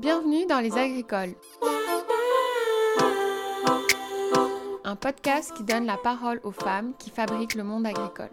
Bienvenue 0.00 0.46
dans 0.48 0.60
Les 0.60 0.72
Agricoles. 0.78 1.34
Un 4.82 4.96
podcast 4.96 5.52
qui 5.54 5.62
donne 5.62 5.84
la 5.84 5.98
parole 5.98 6.40
aux 6.42 6.52
femmes 6.52 6.92
qui 6.98 7.10
fabriquent 7.10 7.54
le 7.54 7.64
monde 7.64 7.84
agricole. 7.84 8.30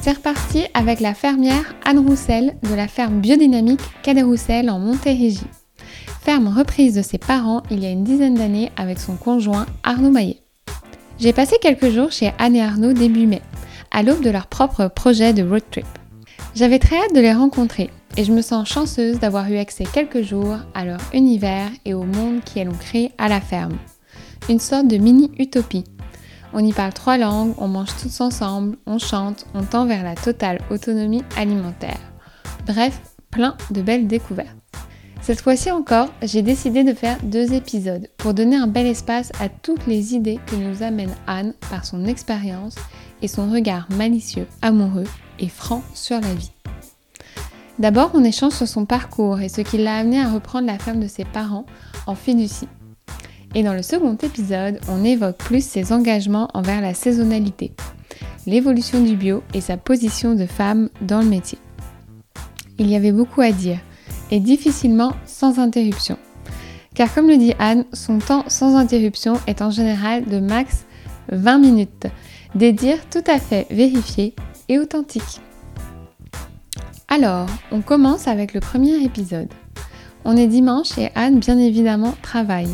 C'est 0.00 0.14
reparti 0.14 0.64
avec 0.74 0.98
la 0.98 1.14
fermière 1.14 1.76
Anne 1.84 2.00
Roussel 2.00 2.56
de 2.68 2.74
la 2.74 2.88
ferme 2.88 3.20
biodynamique 3.20 3.82
Cadet 4.02 4.22
Roussel 4.22 4.68
en 4.68 4.80
Montérégie. 4.80 5.46
Ferme 6.22 6.48
reprise 6.48 6.96
de 6.96 7.02
ses 7.02 7.18
parents 7.18 7.62
il 7.70 7.84
y 7.84 7.86
a 7.86 7.90
une 7.90 8.02
dizaine 8.02 8.34
d'années 8.34 8.72
avec 8.76 8.98
son 8.98 9.14
conjoint 9.14 9.66
Arnaud 9.84 10.10
Maillet. 10.10 10.42
J'ai 11.20 11.32
passé 11.32 11.58
quelques 11.62 11.90
jours 11.90 12.10
chez 12.10 12.32
Anne 12.40 12.56
et 12.56 12.62
Arnaud 12.62 12.94
début 12.94 13.28
mai, 13.28 13.42
à 13.92 14.02
l'aube 14.02 14.22
de 14.22 14.30
leur 14.30 14.48
propre 14.48 14.88
projet 14.88 15.32
de 15.32 15.48
road 15.48 15.62
trip. 15.70 15.86
J'avais 16.56 16.78
très 16.78 16.96
hâte 16.96 17.14
de 17.14 17.20
les 17.20 17.34
rencontrer 17.34 17.90
et 18.16 18.24
je 18.24 18.32
me 18.32 18.40
sens 18.40 18.66
chanceuse 18.66 19.18
d'avoir 19.18 19.46
eu 19.50 19.58
accès 19.58 19.84
quelques 19.84 20.22
jours 20.22 20.56
à 20.72 20.86
leur 20.86 21.00
univers 21.12 21.68
et 21.84 21.92
au 21.92 22.04
monde 22.04 22.40
qu'elles 22.42 22.70
ont 22.70 22.72
créé 22.72 23.12
à 23.18 23.28
la 23.28 23.42
ferme. 23.42 23.76
Une 24.48 24.58
sorte 24.58 24.88
de 24.88 24.96
mini-utopie. 24.96 25.84
On 26.54 26.64
y 26.64 26.72
parle 26.72 26.94
trois 26.94 27.18
langues, 27.18 27.52
on 27.58 27.68
mange 27.68 27.94
tous 28.00 28.22
ensemble, 28.22 28.78
on 28.86 28.96
chante, 28.96 29.44
on 29.52 29.64
tend 29.64 29.84
vers 29.84 30.02
la 30.02 30.14
totale 30.14 30.60
autonomie 30.70 31.24
alimentaire. 31.36 32.00
Bref, 32.66 33.02
plein 33.30 33.54
de 33.70 33.82
belles 33.82 34.06
découvertes. 34.06 34.56
Cette 35.20 35.42
fois-ci 35.42 35.70
encore, 35.70 36.08
j'ai 36.22 36.40
décidé 36.40 36.84
de 36.84 36.94
faire 36.94 37.18
deux 37.22 37.52
épisodes 37.52 38.08
pour 38.16 38.32
donner 38.32 38.56
un 38.56 38.66
bel 38.66 38.86
espace 38.86 39.30
à 39.40 39.50
toutes 39.50 39.86
les 39.86 40.14
idées 40.14 40.40
que 40.46 40.56
nous 40.56 40.82
amène 40.82 41.14
Anne 41.26 41.52
par 41.68 41.84
son 41.84 42.06
expérience 42.06 42.76
son 43.28 43.50
regard 43.50 43.86
malicieux, 43.96 44.46
amoureux 44.62 45.06
et 45.38 45.48
franc 45.48 45.82
sur 45.94 46.20
la 46.20 46.34
vie. 46.34 46.52
D'abord, 47.78 48.10
on 48.14 48.24
échange 48.24 48.54
sur 48.54 48.66
son 48.66 48.86
parcours 48.86 49.40
et 49.40 49.48
ce 49.48 49.60
qui 49.60 49.78
l'a 49.78 49.96
amené 49.96 50.20
à 50.20 50.30
reprendre 50.30 50.66
la 50.66 50.78
ferme 50.78 51.00
de 51.00 51.08
ses 51.08 51.24
parents 51.24 51.66
en 52.06 52.14
fiducie. 52.14 52.68
Et 53.54 53.62
dans 53.62 53.74
le 53.74 53.82
second 53.82 54.16
épisode, 54.16 54.80
on 54.88 55.04
évoque 55.04 55.36
plus 55.36 55.64
ses 55.64 55.92
engagements 55.92 56.48
envers 56.54 56.80
la 56.80 56.94
saisonnalité, 56.94 57.72
l'évolution 58.46 59.02
du 59.02 59.16
bio 59.16 59.42
et 59.54 59.60
sa 59.60 59.76
position 59.76 60.34
de 60.34 60.46
femme 60.46 60.88
dans 61.02 61.20
le 61.20 61.26
métier. 61.26 61.58
Il 62.78 62.88
y 62.88 62.96
avait 62.96 63.12
beaucoup 63.12 63.40
à 63.40 63.52
dire, 63.52 63.78
et 64.30 64.40
difficilement 64.40 65.12
sans 65.24 65.58
interruption. 65.58 66.18
Car 66.94 67.12
comme 67.12 67.28
le 67.28 67.36
dit 67.36 67.54
Anne, 67.58 67.84
son 67.92 68.18
temps 68.18 68.44
sans 68.48 68.76
interruption 68.76 69.34
est 69.46 69.62
en 69.62 69.70
général 69.70 70.24
de 70.24 70.40
max 70.40 70.86
20 71.30 71.58
minutes, 71.58 72.06
des 72.56 72.72
dires 72.72 73.06
tout 73.10 73.24
à 73.26 73.38
fait 73.38 73.66
vérifiés 73.70 74.34
et 74.68 74.78
authentiques. 74.78 75.40
Alors, 77.08 77.46
on 77.70 77.82
commence 77.82 78.28
avec 78.28 78.54
le 78.54 78.60
premier 78.60 78.96
épisode. 79.04 79.48
On 80.24 80.36
est 80.36 80.46
dimanche 80.46 80.96
et 80.98 81.10
Anne, 81.14 81.38
bien 81.38 81.58
évidemment, 81.58 82.14
travaille. 82.22 82.70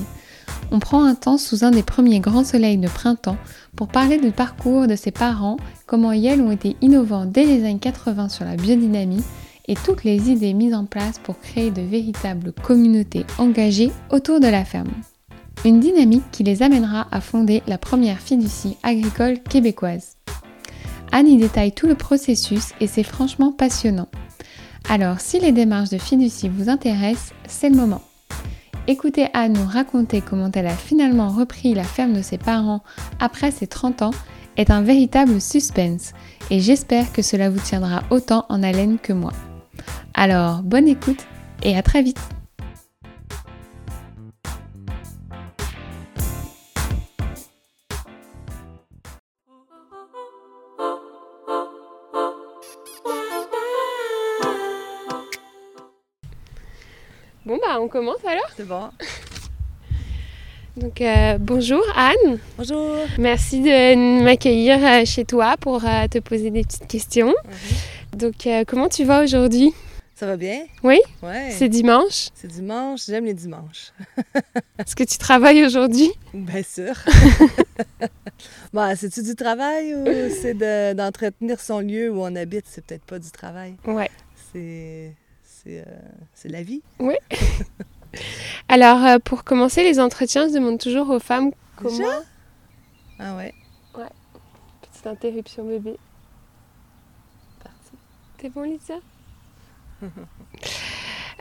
On 0.71 0.79
prend 0.79 1.05
un 1.05 1.17
temps 1.17 1.37
sous 1.37 1.65
un 1.65 1.73
des 1.73 1.83
premiers 1.83 2.21
grands 2.21 2.45
soleils 2.45 2.79
de 2.79 2.89
printemps 2.89 3.37
pour 3.77 3.89
parler 3.89 4.19
du 4.19 4.31
parcours 4.31 4.87
de 4.87 4.95
ses 4.95 5.11
parents, 5.11 5.57
comment 5.87 6.13
Yale 6.13 6.41
ont 6.41 6.53
été 6.53 6.77
innovants 6.81 7.27
dès 7.27 7.45
les 7.45 7.65
années 7.65 7.79
80 7.79 8.29
sur 8.29 8.45
la 8.45 8.57
biodynamie 8.57 9.25
et 9.67 9.75
toutes 9.75 10.05
les 10.05 10.31
idées 10.31 10.55
mises 10.55 10.75
en 10.75 10.85
place 10.85 11.19
pour 11.19 11.39
créer 11.41 11.71
de 11.71 11.83
véritables 11.83 12.53
communautés 12.53 13.27
engagées 13.39 13.91
autour 14.11 14.39
de 14.39 14.47
la 14.47 14.65
ferme. 14.65 14.93
Une 15.65 15.79
dynamique 15.79 16.29
qui 16.33 16.43
les 16.43 16.65
amènera 16.65 17.07
à 17.13 17.21
fonder 17.21 17.63
la 17.69 17.79
première 17.79 18.19
fiducie 18.19 18.77
agricole 18.83 19.39
québécoise. 19.39 20.17
Anne 21.13 21.29
y 21.29 21.37
détaille 21.37 21.71
tout 21.71 21.87
le 21.87 21.95
processus 21.95 22.73
et 22.81 22.89
c'est 22.89 23.05
franchement 23.05 23.53
passionnant. 23.53 24.09
Alors 24.89 25.21
si 25.21 25.39
les 25.39 25.53
démarches 25.53 25.91
de 25.91 25.99
fiducie 25.99 26.49
vous 26.49 26.69
intéressent, 26.69 27.33
c'est 27.47 27.69
le 27.69 27.77
moment. 27.77 28.03
Écoutez 28.89 29.29
Anne 29.35 29.53
nous 29.53 29.67
raconter 29.67 30.21
comment 30.21 30.51
elle 30.53 30.67
a 30.67 30.75
finalement 30.75 31.29
repris 31.29 31.75
la 31.75 31.85
ferme 31.85 32.15
de 32.15 32.23
ses 32.23 32.39
parents 32.39 32.83
après 33.21 33.53
ses 33.53 33.69
30 33.69 34.03
ans 34.03 34.15
est 34.57 34.71
un 34.71 34.83
véritable 34.83 35.41
suspense 35.41 36.13
et 36.51 36.59
j'espère 36.59 37.13
que 37.13 37.23
cela 37.23 37.51
vous 37.51 37.61
tiendra 37.61 38.03
autant 38.11 38.47
en 38.49 38.65
haleine 38.65 38.99
que 38.99 39.13
moi. 39.13 39.33
Alors, 40.15 40.63
bonne 40.63 40.89
écoute 40.89 41.25
et 41.63 41.77
à 41.77 41.83
très 41.83 42.03
vite 42.03 42.19
bah 57.73 57.81
on 57.81 57.89
commence 57.89 58.25
alors 58.27 58.51
C'est 58.57 58.67
bon. 58.69 58.91
Donc 60.77 61.01
euh, 61.01 61.37
bonjour 61.39 61.83
Anne. 61.97 62.39
Bonjour. 62.59 62.97
Merci 63.19 63.61
de 63.61 64.23
m'accueillir 64.23 64.79
euh, 64.85 65.05
chez 65.05 65.25
toi 65.25 65.57
pour 65.61 65.85
euh, 65.85 66.07
te 66.09 66.19
poser 66.19 66.51
des 66.51 66.63
petites 66.63 66.87
questions. 66.87 67.29
Mhm. 67.45 68.19
Donc 68.19 68.49
comment 68.67 68.89
tu 68.89 69.05
vas 69.05 69.23
aujourd'hui? 69.23 69.73
Ça 70.15 70.27
va 70.27 70.37
bien? 70.37 70.65
Oui? 70.83 71.01
Ouais. 71.23 71.51
C'est 71.51 71.69
dimanche? 71.69 72.29
C'est 72.35 72.47
dimanche, 72.49 73.07
j'aime 73.07 73.25
les 73.25 73.35
dimanches. 73.35 73.93
Est-ce 74.79 74.95
que 74.95 75.05
tu 75.05 75.19
travailles 75.19 75.65
aujourd'hui? 75.65 76.11
Bien 76.35 76.63
sûr. 76.63 76.93
bon, 78.73 78.95
c'est-tu 78.97 79.23
du 79.23 79.35
travail 79.35 79.95
ou 79.95 80.05
c'est 80.31 80.55
de- 80.55 80.93
d'entretenir 80.93 81.59
son 81.59 81.81
lieu 81.81 82.11
où 82.11 82.21
on 82.23 82.37
habite? 82.37 82.67
C'est 82.69 82.85
peut-être 82.85 83.05
pas 83.05 83.19
du 83.19 83.31
travail. 83.31 83.75
Ouais. 83.87 84.11
C'est. 84.53 85.13
C'est 85.63 85.81
euh, 85.81 85.85
c'est 86.35 86.49
la 86.49 86.63
vie. 86.63 86.83
Alors 88.69 89.05
euh, 89.05 89.19
pour 89.19 89.45
commencer 89.45 89.83
les 89.83 90.01
entretiens, 90.01 90.49
je 90.49 90.55
demande 90.55 90.79
toujours 90.79 91.11
aux 91.11 91.21
femmes 91.21 91.53
comment... 91.77 91.91
Déjà? 91.91 92.23
Ah 93.19 93.37
ouais. 93.37 93.55
Petite 94.81 95.07
interruption 95.07 95.65
bébé. 95.65 95.97
Parti. 97.63 97.93
T'es 98.39 98.49
bon 98.49 98.63
Lisa 98.63 98.95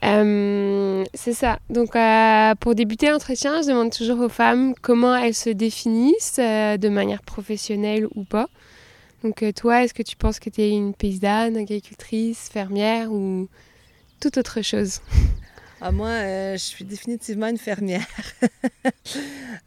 Euh, 0.03 1.03
c'est 1.13 1.33
ça. 1.33 1.59
Donc, 1.69 1.95
euh, 1.95 2.55
pour 2.55 2.73
débuter 2.73 3.11
l'entretien, 3.11 3.61
je 3.61 3.67
demande 3.67 3.91
toujours 3.91 4.19
aux 4.19 4.29
femmes 4.29 4.73
comment 4.81 5.15
elles 5.15 5.35
se 5.35 5.51
définissent 5.51 6.39
euh, 6.39 6.77
de 6.77 6.89
manière 6.89 7.21
professionnelle 7.21 8.07
ou 8.15 8.23
pas. 8.23 8.49
Donc, 9.23 9.45
toi, 9.55 9.83
est-ce 9.83 9.93
que 9.93 10.01
tu 10.01 10.15
penses 10.15 10.39
que 10.39 10.49
tu 10.49 10.61
es 10.61 10.71
une 10.71 10.95
paysanne, 10.95 11.55
agricultrice, 11.55 12.49
fermière 12.49 13.11
ou 13.11 13.47
autre 14.25 14.61
chose 14.61 15.01
Ah, 15.81 15.91
moi, 15.91 16.09
euh, 16.09 16.53
je 16.53 16.57
suis 16.63 16.85
définitivement 16.85 17.47
une 17.47 17.57
fermière. 17.57 18.05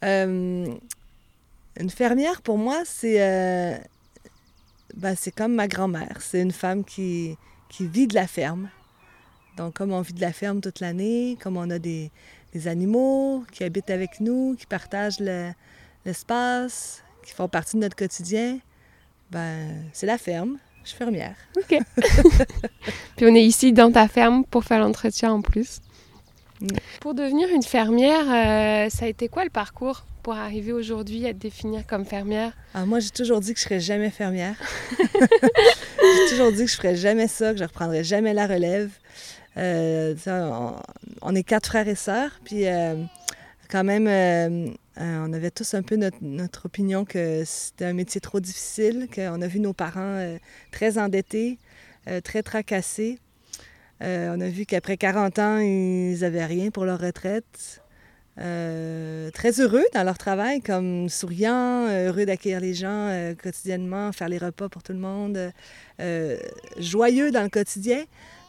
Euh, 0.04 0.66
une 1.81 1.91
fermière, 1.91 2.42
pour 2.42 2.59
moi, 2.59 2.82
c'est 2.84 3.22
euh, 3.22 3.76
ben, 4.97 5.14
c'est 5.19 5.31
comme 5.34 5.54
ma 5.54 5.66
grand-mère. 5.66 6.19
C'est 6.20 6.41
une 6.43 6.53
femme 6.53 6.84
qui, 6.84 7.37
qui 7.70 7.87
vit 7.87 8.06
de 8.06 8.14
la 8.14 8.26
ferme. 8.26 8.69
Donc, 9.56 9.75
comme 9.75 9.93
on 9.93 10.00
vit 10.03 10.12
de 10.12 10.20
la 10.20 10.32
ferme 10.32 10.60
toute 10.60 10.81
l'année, 10.81 11.38
comme 11.43 11.56
on 11.56 11.70
a 11.70 11.78
des, 11.78 12.10
des 12.53 12.69
animaux 12.69 13.44
qui 13.53 13.64
habitent 13.64 13.91
avec 13.91 14.20
nous, 14.20 14.56
qui 14.59 14.66
partagent 14.66 15.20
le- 15.20 15.53
l'espace, 16.04 17.03
qui 17.25 17.32
font 17.32 17.48
partie 17.48 17.76
de 17.76 17.81
notre 17.82 17.97
quotidien, 17.97 18.59
ben, 19.31 19.84
c'est 19.94 20.06
la 20.06 20.19
ferme. 20.19 20.59
Je 20.84 20.91
suis 20.91 20.99
fermière. 20.99 21.34
Ok. 21.56 21.78
Puis 23.17 23.27
on 23.27 23.34
est 23.34 23.45
ici 23.45 23.72
dans 23.72 23.91
ta 23.91 24.06
ferme 24.06 24.45
pour 24.45 24.65
faire 24.65 24.81
l'entretien 24.81 25.33
en 25.33 25.41
plus. 25.41 25.81
Mm. 26.61 26.67
Pour 27.00 27.15
devenir 27.15 27.49
une 27.49 27.62
fermière, 27.62 28.25
euh, 28.28 28.91
ça 28.91 29.06
a 29.06 29.09
été 29.09 29.28
quoi 29.28 29.44
le 29.44 29.50
parcours 29.50 30.05
pour 30.23 30.34
arriver 30.34 30.73
aujourd'hui 30.73 31.27
à 31.27 31.33
te 31.33 31.39
définir 31.39 31.87
comme 31.87 32.05
fermière? 32.05 32.53
Ah, 32.75 32.87
moi, 32.87 33.00
j'ai 33.00 33.11
toujours 33.11 33.41
dit 33.41 33.53
que 33.53 33.61
je 33.61 33.65
serais 33.65 33.81
jamais 33.81 34.11
fermière. 34.11 34.56
j'ai 34.99 36.31
toujours 36.31 36.53
dit 36.53 36.64
que 36.64 36.70
je 36.70 36.76
ferais 36.76 36.97
jamais 36.97 37.29
ça, 37.29 37.53
que 37.53 37.58
je 37.58 37.64
reprendrais 37.64 38.05
jamais 38.05 38.32
la 38.32 38.47
relève. 38.47 38.91
Euh, 39.56 40.14
on 41.23 41.35
est 41.35 41.43
quatre 41.43 41.67
frères 41.67 41.88
et 41.88 41.94
sœurs, 41.94 42.41
puis 42.43 42.67
euh, 42.67 42.94
quand 43.70 43.85
même, 43.85 44.08
euh, 45.00 45.26
on 45.26 45.32
avait 45.32 45.50
tous 45.50 45.75
un 45.75 45.82
peu 45.82 45.96
notre, 45.96 46.67
opinion 46.67 47.05
que 47.05 47.43
c'était 47.44 47.87
un 47.87 47.93
métier 47.93 48.20
trop 48.20 48.38
difficile, 48.38 49.08
qu'on 49.12 49.43
a 49.43 49.46
vu 49.46 49.58
nos 49.58 49.73
parents 49.73 50.00
euh, 50.00 50.38
très 50.70 50.99
endettés, 50.99 51.58
euh, 52.08 52.20
très 52.20 52.43
tracassés. 52.43 53.19
On 54.00 54.41
a 54.41 54.49
vu 54.49 54.67
qu'après 54.67 54.99
40 54.99 55.38
ans, 55.38 55.58
ils 55.58 56.19
n'avaient 56.20 56.44
rien 56.44 56.70
pour 56.70 56.85
leur 56.85 57.00
retraite. 57.00 57.81
Très 58.37 59.61
heureux 59.61 59.85
dans 59.94 60.02
leur 60.02 60.19
travail, 60.19 60.61
comme 60.61 61.08
souriants, 61.08 61.87
euh, 61.88 62.08
heureux 62.08 62.26
d'accueillir 62.26 62.61
les 62.61 62.75
gens 62.75 63.35
quotidiennement, 63.43 64.12
faire 64.12 64.29
les 64.29 64.37
repas 64.37 64.69
pour 64.69 64.82
tout 64.82 64.93
le 64.93 64.99
monde, 64.99 65.52
joyeux 66.79 67.31
dans 67.31 67.43
le 67.43 67.49
quotidien, 67.49 68.05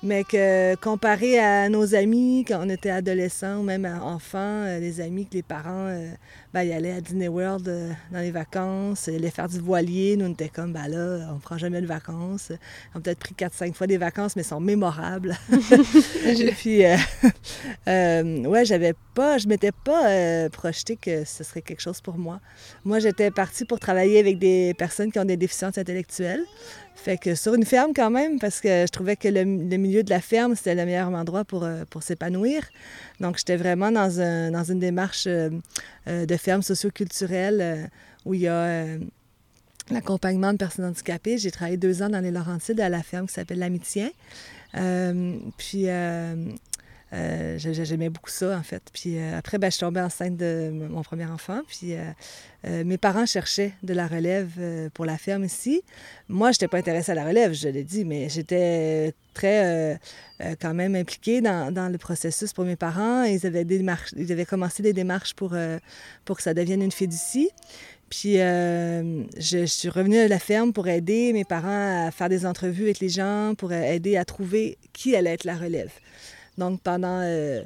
mais 0.06 0.24
que 0.24 0.76
comparé 0.76 1.40
à 1.40 1.68
nos 1.68 1.96
amis 1.96 2.46
quand 2.48 2.60
on 2.62 2.70
était 2.70 2.92
adolescents 2.92 3.58
ou 3.58 3.64
même 3.64 3.86
enfants, 3.86 4.38
euh, 4.38 4.80
les 4.80 5.02
amis 5.02 5.26
que 5.26 5.34
les 5.34 5.42
parents, 5.42 5.88
euh, 5.88 6.12
ben, 6.54 6.62
ils 6.62 6.72
allaient 6.74 6.92
à 6.92 7.02
Disney 7.02 7.28
World 7.28 7.68
euh, 7.68 7.92
dans 8.12 8.20
les 8.20 8.30
vacances, 8.30 9.08
ils 9.08 9.16
allaient 9.16 9.32
faire 9.32 9.50
du 9.50 9.60
voilier. 9.60 10.16
Nous, 10.16 10.28
on 10.28 10.32
était 10.32 10.50
comme, 10.50 10.74
ben 10.74 10.88
là, 10.88 11.34
on 11.34 11.40
prend 11.40 11.58
jamais 11.58 11.82
de 11.82 11.88
vacances. 11.88 12.52
On 12.94 13.00
a 13.00 13.02
peut-être 13.02 13.20
pris 13.20 13.34
4-5 13.34 13.74
fois 13.74 13.88
des 13.88 13.98
vacances, 13.98 14.36
mais 14.36 14.44
sont 14.44 14.60
mémorables. 14.60 15.36
Et 16.26 16.52
puis, 16.52 16.82
ouais, 17.88 18.66
j'avais 18.66 18.94
pas, 19.16 19.40
je 19.40 19.48
m'étais 19.48 19.72
pas 19.72 20.50
projeté 20.50 20.98
que 20.98 21.26
ce 21.26 21.44
serait 21.44 21.64
quelque 21.64 21.82
chose 21.82 22.00
pour 22.00 22.18
moi. 22.18 22.40
Moi, 22.84 23.00
j'étais 23.00 23.32
partie 23.32 23.66
pour 23.66 23.80
travailler 23.80 24.20
avec 24.20 24.38
des 24.38 24.76
personnes 24.76 25.12
qui 25.12 25.18
ont 25.18 25.26
des 25.26 25.38
déficiences 25.38 25.80
intellectuelles. 25.80 26.44
Fait 26.96 27.18
que 27.18 27.36
sur 27.36 27.54
une 27.54 27.66
ferme 27.66 27.92
quand 27.94 28.10
même, 28.10 28.40
parce 28.40 28.62
que 28.62 28.86
je 28.86 28.92
trouvais 28.92 29.16
que 29.16 29.28
le, 29.28 29.44
milieu 29.44 30.02
de 30.02 30.10
la 30.10 30.22
ferme, 30.22 30.56
c'était 30.56 30.76
le 30.76 30.86
meilleur 30.86 31.10
endroit 31.10 31.44
pour, 31.44 31.64
euh, 31.64 31.84
pour 31.90 32.02
s'épanouir. 32.02 32.64
Donc, 33.20 33.38
j'étais 33.38 33.58
vraiment 33.58 33.92
dans, 33.92 34.20
un, 34.22 34.52
dans 34.52 34.64
une 34.64 34.80
démarche 34.80 35.26
euh, 35.28 35.50
euh, 36.08 36.26
de 36.26 36.38
ferme 36.38 36.62
socioculturelle 36.62 37.90
où 38.26 38.34
il 38.34 38.42
y 38.42 38.48
a 38.48 38.86
l'accompagnement 39.92 40.52
de 40.52 40.58
personnes 40.58 40.86
handicapées. 40.86 41.38
J'ai 41.38 41.52
travaillé 41.52 41.78
deux 41.78 42.02
ans 42.02 42.10
dans 42.10 42.22
les 42.22 42.32
Laurentides 42.32 42.80
à 42.80 42.90
la 42.90 43.04
ferme 43.04 43.28
qui 43.28 43.34
s'appelle 43.34 43.60
l'Amitié. 43.60 44.12
puis 45.58 45.88
j'aimais 47.12 48.10
beaucoup 48.10 48.30
ça, 48.30 48.58
en 48.58 48.64
fait. 48.64 48.84
Puis 48.94 49.18
euh, 49.18 49.38
après, 49.38 49.58
ben, 49.58 49.68
je 49.68 49.76
suis 49.76 49.82
tombée 49.82 50.02
enceinte 50.02 50.38
de 50.38 50.72
mon 50.72 51.02
premier 51.02 51.26
enfant. 51.26 51.62
Puis 51.68 51.94
euh, 51.94 52.84
mes 52.84 52.98
parents 52.98 53.26
cherchaient 53.26 53.74
de 53.84 53.94
la 53.94 54.08
relève 54.08 54.90
pour 54.94 55.06
la 55.06 55.18
ferme 55.18 55.44
ici. 55.44 55.82
Moi, 56.28 56.52
je 56.52 56.56
n'étais 56.56 56.68
pas 56.68 56.78
intéressée 56.78 57.12
à 57.12 57.16
la 57.16 57.26
relève, 57.26 57.54
je 57.54 57.68
l'ai 57.68 57.84
dit, 57.84 58.06
mais 58.06 58.30
j'étais 58.30 59.14
très, 59.34 60.00
quand 60.60 60.74
même 60.74 60.96
impliquée 60.96 61.42
dans, 61.42 61.92
le 61.92 61.98
processus 61.98 62.54
pour 62.54 62.66
mes 62.66 62.76
parents. 62.76 63.24
Ils 63.24 63.46
avaient, 63.46 63.66
des 63.66 63.86
ils 64.18 64.32
avaient 64.32 64.46
commencé 64.46 64.82
des 64.82 64.94
démarches 64.94 65.36
pour, 65.36 65.56
pour 66.26 66.38
que 66.38 66.44
ça 66.44 66.54
devienne 66.56 66.82
une 66.82 66.92
fiducie. 66.92 67.52
Puis 68.10 68.38
je, 68.38 69.66
suis 69.68 69.90
revenue 69.90 70.18
à 70.18 70.28
la 70.28 70.40
ferme 70.40 70.74
pour 70.74 70.88
aider 70.88 71.34
mes 71.34 71.46
parents 71.46 72.08
à 72.08 72.12
faire 72.12 72.30
des 72.30 72.48
entrevues 72.48 72.86
avec 72.86 73.00
les 73.00 73.10
gens, 73.10 73.54
pour 73.56 73.74
aider 73.74 74.18
à 74.18 74.26
trouver 74.26 74.80
qui 74.92 75.16
allait 75.16 75.34
être 75.34 75.44
la 75.44 75.56
relève. 75.56 75.92
Donc, 76.58 76.82
pendant 76.82 77.20
euh, 77.22 77.64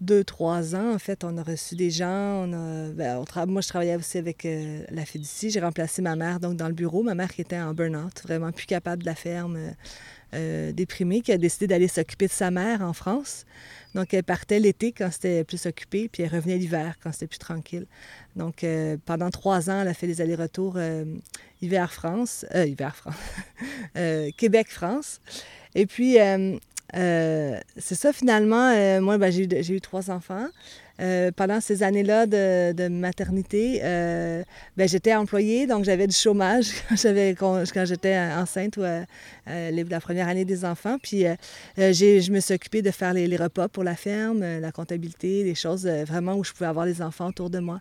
deux, 0.00 0.24
trois 0.24 0.74
ans, 0.74 0.94
en 0.94 0.98
fait, 0.98 1.24
on 1.24 1.36
a 1.38 1.42
reçu 1.42 1.76
des 1.76 1.90
gens. 1.90 2.46
On 2.46 2.52
a, 2.52 2.92
ben, 2.92 3.24
moi, 3.46 3.60
je 3.62 3.68
travaillais 3.68 3.96
aussi 3.96 4.18
avec 4.18 4.44
euh, 4.44 4.84
la 4.90 5.04
Fédicie. 5.04 5.50
J'ai 5.50 5.60
remplacé 5.60 6.02
ma 6.02 6.16
mère 6.16 6.40
donc 6.40 6.56
dans 6.56 6.68
le 6.68 6.74
bureau. 6.74 7.02
Ma 7.02 7.14
mère 7.14 7.32
qui 7.32 7.40
était 7.40 7.58
en 7.58 7.72
burn-out, 7.72 8.22
vraiment 8.22 8.52
plus 8.52 8.66
capable 8.66 9.02
de 9.02 9.06
la 9.06 9.14
ferme, 9.14 9.58
euh, 10.34 10.72
déprimée, 10.72 11.22
qui 11.22 11.32
a 11.32 11.38
décidé 11.38 11.66
d'aller 11.66 11.88
s'occuper 11.88 12.26
de 12.26 12.32
sa 12.32 12.50
mère 12.50 12.82
en 12.82 12.92
France. 12.92 13.46
Donc, 13.94 14.12
elle 14.12 14.24
partait 14.24 14.58
l'été 14.58 14.92
quand 14.92 15.10
c'était 15.10 15.44
plus 15.44 15.66
occupé, 15.66 16.08
puis 16.08 16.22
elle 16.22 16.30
revenait 16.30 16.56
l'hiver 16.56 16.96
quand 17.02 17.12
c'était 17.12 17.26
plus 17.26 17.38
tranquille. 17.38 17.86
Donc, 18.36 18.64
pendant 19.04 19.30
trois 19.30 19.68
ans, 19.68 19.82
elle 19.82 19.88
a 19.88 19.94
fait 19.94 20.06
des 20.06 20.22
allers-retours 20.22 20.78
hiver-France, 21.60 22.46
hiver-France, 22.54 23.14
Québec-France. 24.38 25.20
Et 25.74 25.84
puis, 25.84 26.16
c'est 26.92 27.94
ça, 27.94 28.12
finalement. 28.12 28.70
Euh, 28.74 29.00
moi, 29.00 29.18
ben, 29.18 29.30
j'ai 29.32 29.74
eu, 29.74 29.80
trois 29.80 30.10
enfants. 30.10 30.46
Euh, 31.00 31.30
pendant 31.34 31.60
ces 31.60 31.82
années-là 31.82 32.26
de, 32.26 32.88
maternité, 32.88 33.80
ben, 34.76 34.88
j'étais 34.88 35.14
employée, 35.14 35.66
donc 35.66 35.84
j'avais 35.84 36.06
du 36.06 36.14
chômage 36.14 36.70
quand, 37.38 37.84
j'étais 37.84 38.18
enceinte 38.18 38.76
ou 38.76 38.82
la 38.82 40.00
première 40.00 40.28
année 40.28 40.44
des 40.44 40.64
enfants. 40.64 40.98
Puis 41.02 41.24
je 41.76 42.30
me 42.30 42.40
suis 42.40 42.54
occupée 42.54 42.82
de 42.82 42.90
faire 42.90 43.14
les, 43.14 43.26
les, 43.26 43.36
repas 43.36 43.68
pour 43.68 43.84
la 43.84 43.96
ferme, 43.96 44.40
la 44.40 44.72
comptabilité, 44.72 45.44
des 45.44 45.54
choses 45.54 45.86
vraiment 45.86 46.34
où 46.34 46.44
je 46.44 46.52
pouvais 46.52 46.68
avoir 46.68 46.86
les 46.86 47.00
enfants 47.02 47.28
autour 47.28 47.50
de 47.50 47.58
moi. 47.58 47.80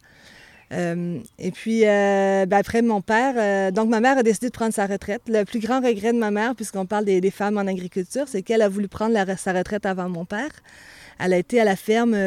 Euh, 0.72 1.20
et 1.38 1.52
puis, 1.52 1.82
euh, 1.86 2.46
ben, 2.46 2.58
après, 2.58 2.82
mon 2.82 3.02
père, 3.02 3.36
euh, 3.38 3.72
donc 3.72 3.90
ma 3.90 4.00
mère 4.00 4.18
a 4.18 4.24
décidé 4.24 4.48
de 4.48 4.54
prendre 4.54 4.74
sa 4.74 4.88
retraite. 4.88 5.22
Le 5.28 5.44
plus 5.44 5.60
grand 5.60 5.82
regret 5.82 6.14
de 6.14 6.18
ma 6.18 6.32
mère, 6.32 6.56
puisqu'on 6.56 6.86
parle 6.86 7.06
des, 7.06 7.32
femmes 7.32 7.58
en 7.58 7.68
agriculture, 7.68 8.28
c'est 8.28 8.42
qu'elle 8.42 8.62
a 8.62 8.70
voulu 8.70 8.88
prendre 8.88 9.18
sa 9.38 9.54
retraite 9.54 9.86
avant 9.86 10.10
mon 10.10 10.26
père. 10.26 10.52
Elle 11.20 11.34
a 11.34 11.38
été 11.38 11.60
à 11.60 11.66
la 11.66 11.76
ferme 11.76 12.18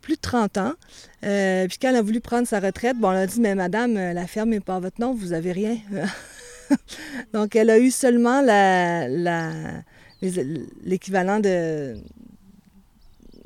plus 0.00 0.14
de 0.14 0.20
30 0.20 0.58
ans. 0.58 0.72
puis 1.20 1.78
quand 1.80 1.88
elle 1.88 1.96
a 1.96 2.02
voulu 2.02 2.20
prendre 2.20 2.46
sa 2.46 2.60
retraite, 2.60 2.96
bon, 2.96 3.08
on 3.08 3.10
a 3.10 3.26
dit, 3.26 3.40
mais 3.40 3.54
madame, 3.54 3.94
la 3.94 4.26
ferme 4.26 4.50
n'est 4.50 4.60
pas 4.60 4.76
à 4.76 4.80
votre 4.80 5.00
nom, 5.00 5.14
vous 5.14 5.28
n'avez 5.28 5.52
rien. 5.52 5.76
donc, 7.34 7.56
elle 7.56 7.70
a 7.70 7.78
eu 7.78 7.90
seulement 7.90 8.42
l'équivalent 10.84 11.40
de 11.40 11.96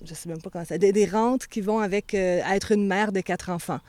je 0.09 0.15
sais 0.15 0.29
même 0.29 0.41
pas 0.41 0.51
comment 0.51 0.65
ça, 0.65 0.79
des, 0.79 0.93
des 0.93 1.07
rentes 1.07 1.49
qui 1.49 1.61
vont 1.61 1.81
avec 1.81 2.15
être 2.15 2.71
une 2.71 2.87
mère 2.87 3.11
de 3.11 3.21
quatre 3.21 3.51
enfants. 3.51 3.81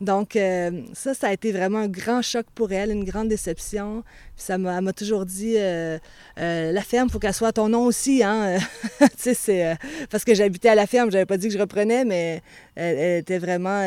Donc, 0.00 0.36
euh, 0.36 0.82
ça, 0.92 1.14
ça 1.14 1.28
a 1.28 1.32
été 1.32 1.52
vraiment 1.52 1.78
un 1.78 1.88
grand 1.88 2.20
choc 2.20 2.46
pour 2.54 2.70
elle, 2.72 2.90
une 2.90 3.04
grande 3.04 3.28
déception. 3.28 4.02
Puis 4.36 4.44
ça 4.44 4.58
m'a, 4.58 4.92
toujours 4.92 5.24
dit 5.24 5.54
euh, 5.56 5.98
euh, 6.38 6.72
La 6.72 6.82
ferme, 6.82 7.08
il 7.08 7.12
faut 7.12 7.18
qu'elle 7.18 7.32
soit 7.32 7.48
à 7.48 7.52
ton 7.52 7.70
nom 7.70 7.84
aussi. 7.84 8.22
Hein? 8.22 8.58
parce 10.10 10.24
que 10.24 10.34
j'habitais 10.34 10.68
à 10.68 10.74
la 10.74 10.86
ferme, 10.86 11.10
j'avais 11.10 11.24
pas 11.24 11.38
dit 11.38 11.48
que 11.48 11.54
je 11.54 11.58
reprenais, 11.58 12.04
mais 12.04 12.42
elle, 12.74 13.20
était 13.20 13.38
vraiment 13.38 13.80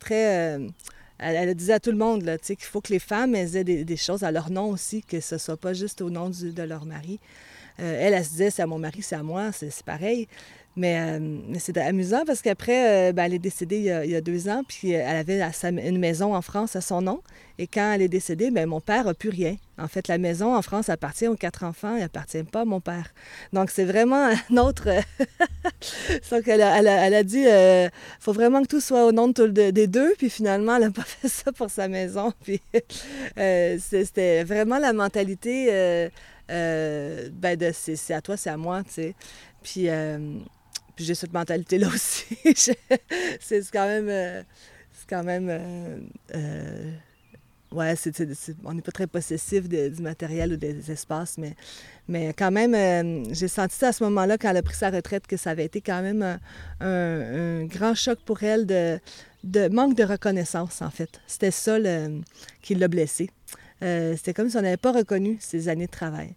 très. 0.00 0.58
Elle, 1.18 1.54
disait 1.54 1.74
à 1.74 1.80
tout 1.80 1.92
le 1.92 1.96
monde 1.96 2.24
là, 2.24 2.38
qu'il 2.38 2.56
faut 2.60 2.80
que 2.80 2.92
les 2.92 2.98
femmes 2.98 3.36
aient 3.36 3.64
des, 3.64 3.96
choses 3.96 4.24
à 4.24 4.32
leur 4.32 4.50
nom 4.50 4.70
aussi, 4.70 5.02
que 5.02 5.20
ce 5.20 5.38
soit 5.38 5.56
pas 5.56 5.74
juste 5.74 6.02
au 6.02 6.10
nom 6.10 6.28
de 6.28 6.62
leur 6.62 6.86
mari. 6.86 7.20
elle, 7.78 8.14
elle 8.14 8.24
se 8.24 8.30
disait 8.30 8.50
c'est 8.50 8.62
à 8.62 8.66
mon 8.66 8.80
mari, 8.80 9.00
c'est 9.00 9.14
à 9.14 9.22
moi, 9.22 9.52
c'est 9.52 9.70
pareil. 9.84 10.26
Mais, 10.76 10.98
euh, 11.00 11.38
c'est 11.58 11.78
amusant 11.78 12.24
parce 12.26 12.42
qu'après, 12.42 13.08
euh, 13.08 13.12
ben, 13.12 13.24
elle 13.24 13.34
est 13.34 13.38
décédée 13.38 13.78
il 13.78 14.10
y, 14.10 14.14
a, 14.14 14.20
deux 14.20 14.46
ans, 14.48 14.62
puis 14.68 14.94
euh, 14.94 15.02
elle 15.02 15.16
avait 15.16 15.40
une 15.88 15.98
maison 15.98 16.34
en 16.34 16.42
France 16.42 16.76
à 16.76 16.82
son 16.82 17.00
nom. 17.00 17.22
Et 17.58 17.66
quand 17.66 17.92
elle 17.92 18.02
est 18.02 18.08
décédée, 18.08 18.50
ben, 18.50 18.68
mon 18.68 18.82
père 18.82 19.06
n'a 19.06 19.14
plus 19.14 19.30
rien. 19.30 19.56
En 19.78 19.88
fait, 19.88 20.06
la 20.06 20.18
maison 20.18 20.54
en 20.54 20.60
France 20.60 20.90
appartient 20.90 21.28
aux 21.28 21.36
quatre 21.36 21.64
enfants, 21.64 21.94
elle 21.94 22.02
n'appartient 22.02 22.42
pas 22.42 22.60
à 22.60 22.64
mon 22.66 22.82
père. 22.82 23.14
Donc, 23.54 23.70
c'est 23.70 23.86
vraiment 23.86 24.28
un 24.50 24.56
autre. 24.58 24.88
Donc, 26.30 26.46
elle 26.46 26.60
a, 26.60 26.78
elle 26.78 27.14
a, 27.14 27.22
dit 27.22 27.44
il 27.46 27.90
faut 28.20 28.34
vraiment 28.34 28.60
que 28.60 28.68
tout 28.68 28.80
soit 28.80 29.06
au 29.06 29.12
nom 29.12 29.28
de, 29.28 29.46
des 29.70 29.86
deux. 29.86 30.14
Puis 30.18 30.28
finalement, 30.28 30.76
elle 30.76 30.82
n'a 30.82 30.90
pas 30.90 31.02
fait 31.02 31.28
ça 31.28 31.52
pour 31.52 31.70
sa 31.70 31.88
maison. 31.88 32.34
Puis 32.44 32.60
c'était 33.34 34.44
vraiment 34.44 34.78
la 34.78 34.92
mentalité 34.92 36.10
ben, 36.50 37.56
de 37.56 37.70
c'est 37.72 38.12
à 38.12 38.20
toi, 38.20 38.36
c'est 38.36 38.50
à 38.50 38.58
moi, 38.58 38.82
tu 38.84 38.92
sais. 38.92 39.14
Puis 39.62 39.88
puis 40.96 41.04
j'ai 41.04 41.14
cette 41.14 41.32
mentalité-là 41.32 41.88
aussi. 41.88 42.38
c'est 42.54 43.70
quand 43.70 43.86
même. 43.86 44.08
Euh, 44.08 44.42
c'est 44.92 45.08
quand 45.08 45.22
même. 45.22 45.48
Euh, 45.50 45.98
euh, 46.34 46.90
ouais, 47.70 47.94
on 48.64 48.72
n'est 48.72 48.82
pas 48.82 48.92
très 48.92 49.06
possessif 49.06 49.68
du 49.68 50.02
matériel 50.02 50.54
ou 50.54 50.56
des 50.56 50.90
espaces, 50.90 51.36
mais, 51.36 51.54
mais 52.08 52.32
quand 52.32 52.50
même, 52.50 53.26
j'ai 53.32 53.48
senti 53.48 53.84
à 53.84 53.92
ce 53.92 54.02
moment-là, 54.04 54.38
quand 54.38 54.48
elle 54.48 54.56
a 54.56 54.62
pris 54.62 54.74
sa 54.74 54.90
retraite, 54.90 55.26
que 55.26 55.36
ça 55.36 55.50
avait 55.50 55.66
été 55.66 55.82
quand 55.82 56.00
même 56.00 56.38
un, 56.80 57.64
grand 57.66 57.94
choc 57.94 58.18
pour 58.24 58.42
elle 58.42 58.64
de, 58.64 58.98
de, 59.44 59.68
manque 59.68 59.94
de 59.96 60.04
reconnaissance, 60.04 60.80
en 60.80 60.90
fait. 60.90 61.20
C'était 61.26 61.50
ça 61.50 61.76
qui 62.62 62.74
l'a 62.74 62.88
blessée. 62.88 63.28
C'était 63.82 64.32
comme 64.32 64.48
si 64.48 64.56
on 64.56 64.62
n'avait 64.62 64.78
pas 64.78 64.92
reconnu 64.92 65.36
ses 65.40 65.68
années 65.68 65.86
de 65.86 65.90
travail. 65.90 66.34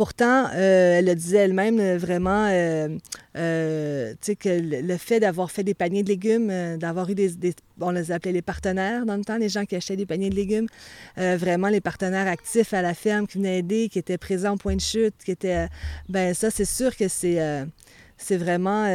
Pourtant, 0.00 0.46
euh, 0.54 0.98
elle 0.98 1.04
le 1.04 1.14
disait 1.14 1.40
elle-même 1.40 1.78
euh, 1.78 1.98
vraiment, 1.98 2.48
euh, 2.48 2.88
que 3.34 4.48
le 4.48 4.96
fait 4.96 5.20
d'avoir 5.20 5.50
fait 5.50 5.62
des 5.62 5.74
paniers 5.74 6.02
de 6.02 6.08
légumes, 6.08 6.78
d'avoir 6.78 7.10
eu 7.10 7.14
des, 7.14 7.34
on 7.82 7.90
les 7.90 8.10
appelait 8.10 8.32
les 8.32 8.40
partenaires 8.40 9.04
dans 9.04 9.16
le 9.16 9.24
temps, 9.24 9.36
les 9.36 9.50
gens 9.50 9.66
qui 9.66 9.76
achetaient 9.76 9.98
des 9.98 10.06
paniers 10.06 10.30
de 10.30 10.34
légumes, 10.34 10.68
vraiment 11.18 11.68
les 11.68 11.82
partenaires 11.82 12.28
actifs 12.28 12.72
à 12.72 12.80
la 12.80 12.94
ferme 12.94 13.26
qui 13.26 13.36
venaient 13.36 13.58
aider, 13.58 13.90
qui 13.90 13.98
étaient 13.98 14.16
présents 14.16 14.54
au 14.54 14.56
point 14.56 14.74
de 14.74 14.80
chute, 14.80 15.16
qui 15.22 15.32
étaient, 15.32 15.68
ben 16.08 16.32
ça 16.32 16.50
c'est 16.50 16.64
sûr 16.64 16.96
que 16.96 17.06
c'est, 17.06 17.38
c'est 18.16 18.38
vraiment 18.38 18.86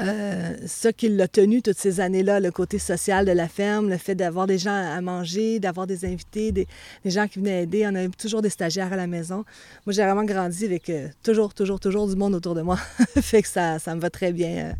euh, 0.00 0.54
ça 0.66 0.92
qui 0.92 1.08
l'a 1.08 1.28
tenu 1.28 1.62
toutes 1.62 1.78
ces 1.78 2.00
années-là, 2.00 2.40
le 2.40 2.50
côté 2.50 2.78
social 2.78 3.24
de 3.24 3.32
la 3.32 3.48
ferme, 3.48 3.88
le 3.88 3.96
fait 3.96 4.14
d'avoir 4.14 4.46
des 4.46 4.58
gens 4.58 4.74
à 4.74 5.00
manger, 5.00 5.60
d'avoir 5.60 5.86
des 5.86 6.04
invités, 6.04 6.52
des, 6.52 6.66
gens 7.04 7.26
qui 7.28 7.38
venaient 7.38 7.62
aider. 7.62 7.86
On 7.86 7.94
a 7.94 8.08
toujours 8.08 8.42
des 8.42 8.50
stagiaires 8.50 8.92
à 8.92 8.96
la 8.96 9.06
maison. 9.06 9.44
Moi, 9.86 9.92
j'ai 9.92 10.02
vraiment 10.02 10.24
grandi 10.24 10.64
avec 10.64 10.90
euh, 10.90 11.08
toujours, 11.22 11.54
toujours, 11.54 11.80
toujours 11.80 12.08
du 12.08 12.16
monde 12.16 12.34
autour 12.34 12.54
de 12.54 12.62
moi. 12.62 12.76
fait 13.20 13.42
que 13.42 13.48
ça, 13.48 13.78
ça 13.78 13.94
me 13.94 14.00
va 14.00 14.10
très 14.10 14.32
bien, 14.32 14.56
euh, 14.56 14.72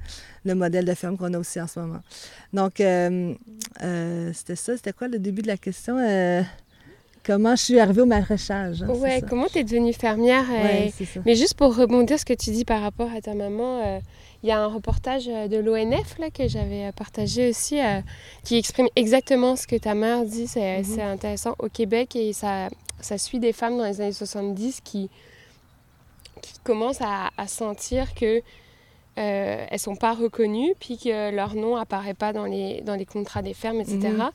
le 0.44 0.54
modèle 0.54 0.84
de 0.84 0.94
ferme 0.94 1.16
qu'on 1.16 1.32
a 1.34 1.38
aussi 1.38 1.60
en 1.60 1.66
ce 1.66 1.80
moment. 1.80 2.00
Donc, 2.52 2.74
c'était 2.76 4.56
ça. 4.56 4.76
C'était 4.76 4.92
quoi 4.92 5.08
le 5.08 5.18
début 5.18 5.42
de 5.42 5.48
la 5.48 5.56
question? 5.56 5.98
comment 7.24 7.56
je 7.56 7.62
suis 7.62 7.80
arrivée 7.80 8.02
au 8.02 8.06
maraîchage. 8.06 8.84
Hein, 8.84 8.88
ouais, 8.88 9.20
comment 9.28 9.46
tu 9.46 9.58
es 9.58 9.64
devenue 9.64 9.92
fermière? 9.92 10.44
Mais 11.24 11.34
juste 11.34 11.54
pour 11.54 11.74
rebondir 11.74 12.20
ce 12.20 12.24
que 12.24 12.34
tu 12.34 12.50
dis 12.50 12.64
par 12.64 12.80
rapport 12.80 13.10
à 13.12 13.20
ta 13.20 13.34
maman, 13.34 14.00
il 14.42 14.48
y 14.48 14.52
a 14.52 14.60
un 14.60 14.66
reportage 14.66 15.28
euh, 15.28 15.48
de 15.48 15.56
l'ONF 15.56 16.18
là, 16.18 16.30
que 16.30 16.48
j'avais 16.48 16.86
euh, 16.86 16.92
partagé 16.92 17.50
aussi 17.50 17.80
euh, 17.80 18.00
qui 18.44 18.56
exprime 18.56 18.88
exactement 18.96 19.56
ce 19.56 19.66
que 19.66 19.76
ta 19.76 19.94
mère 19.94 20.24
dit. 20.24 20.46
C'est 20.46 21.02
intéressant 21.02 21.54
au 21.58 21.68
Québec 21.68 22.16
et 22.16 22.32
ça, 22.32 22.68
ça 23.00 23.18
suit 23.18 23.38
des 23.38 23.52
femmes 23.52 23.78
dans 23.78 23.84
les 23.84 24.00
années 24.00 24.12
70 24.12 24.80
qui 24.82 25.10
qui 26.40 26.58
commencent 26.64 27.00
à, 27.00 27.46
sentir 27.46 28.14
que 28.14 28.42
euh, 29.18 29.66
elles 29.70 29.78
sont 29.78 29.96
pas 29.96 30.12
reconnues, 30.12 30.74
puis 30.78 30.98
que 30.98 31.34
leur 31.34 31.54
nom 31.54 31.76
apparaît 31.76 32.14
pas 32.14 32.32
dans 32.32 32.44
les, 32.44 32.82
dans 32.82 32.94
les 32.94 33.06
contrats 33.06 33.42
des 33.42 33.54
fermes, 33.54 33.80
etc. 33.80 33.98
Mhm. 33.98 34.30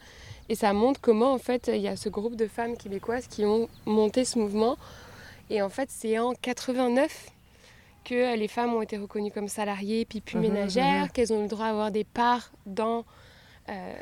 Et 0.50 0.56
ça 0.56 0.74
montre 0.74 1.00
comment, 1.00 1.34
en 1.34 1.38
fait, 1.38 1.70
il 1.74 1.82
y 1.82 1.88
a 1.88 1.96
ce 1.96 2.10
groupe 2.10 2.36
de 2.36 2.48
femmes 2.48 2.76
québécoises 2.76 3.28
qui 3.28 3.46
ont 3.46 3.70
monté 3.86 4.26
ce 4.26 4.40
mouvement. 4.40 4.78
Et 5.50 5.62
en 5.62 5.70
fait, 5.70 5.90
c'est 5.92 6.18
en 6.20 6.34
89 6.34 7.28
que 8.04 8.38
les 8.38 8.48
femmes 8.48 8.74
ont 8.74 8.82
été 8.82 8.98
reconnues 8.98 9.32
comme 9.32 9.48
salariées, 9.48 10.06
puis 10.06 10.22
plus 10.22 10.38
mhm, 10.38 10.44
ménagères, 10.44 11.04
mhm. 11.04 11.10
qu'elles 11.10 11.34
ont 11.34 11.40
eu 11.40 11.44
le 11.44 11.50
droit 11.50 11.68
d'avoir 11.68 11.92
des 11.92 12.04
parts 12.04 12.52
dans 12.66 13.06
euh, 13.70 13.94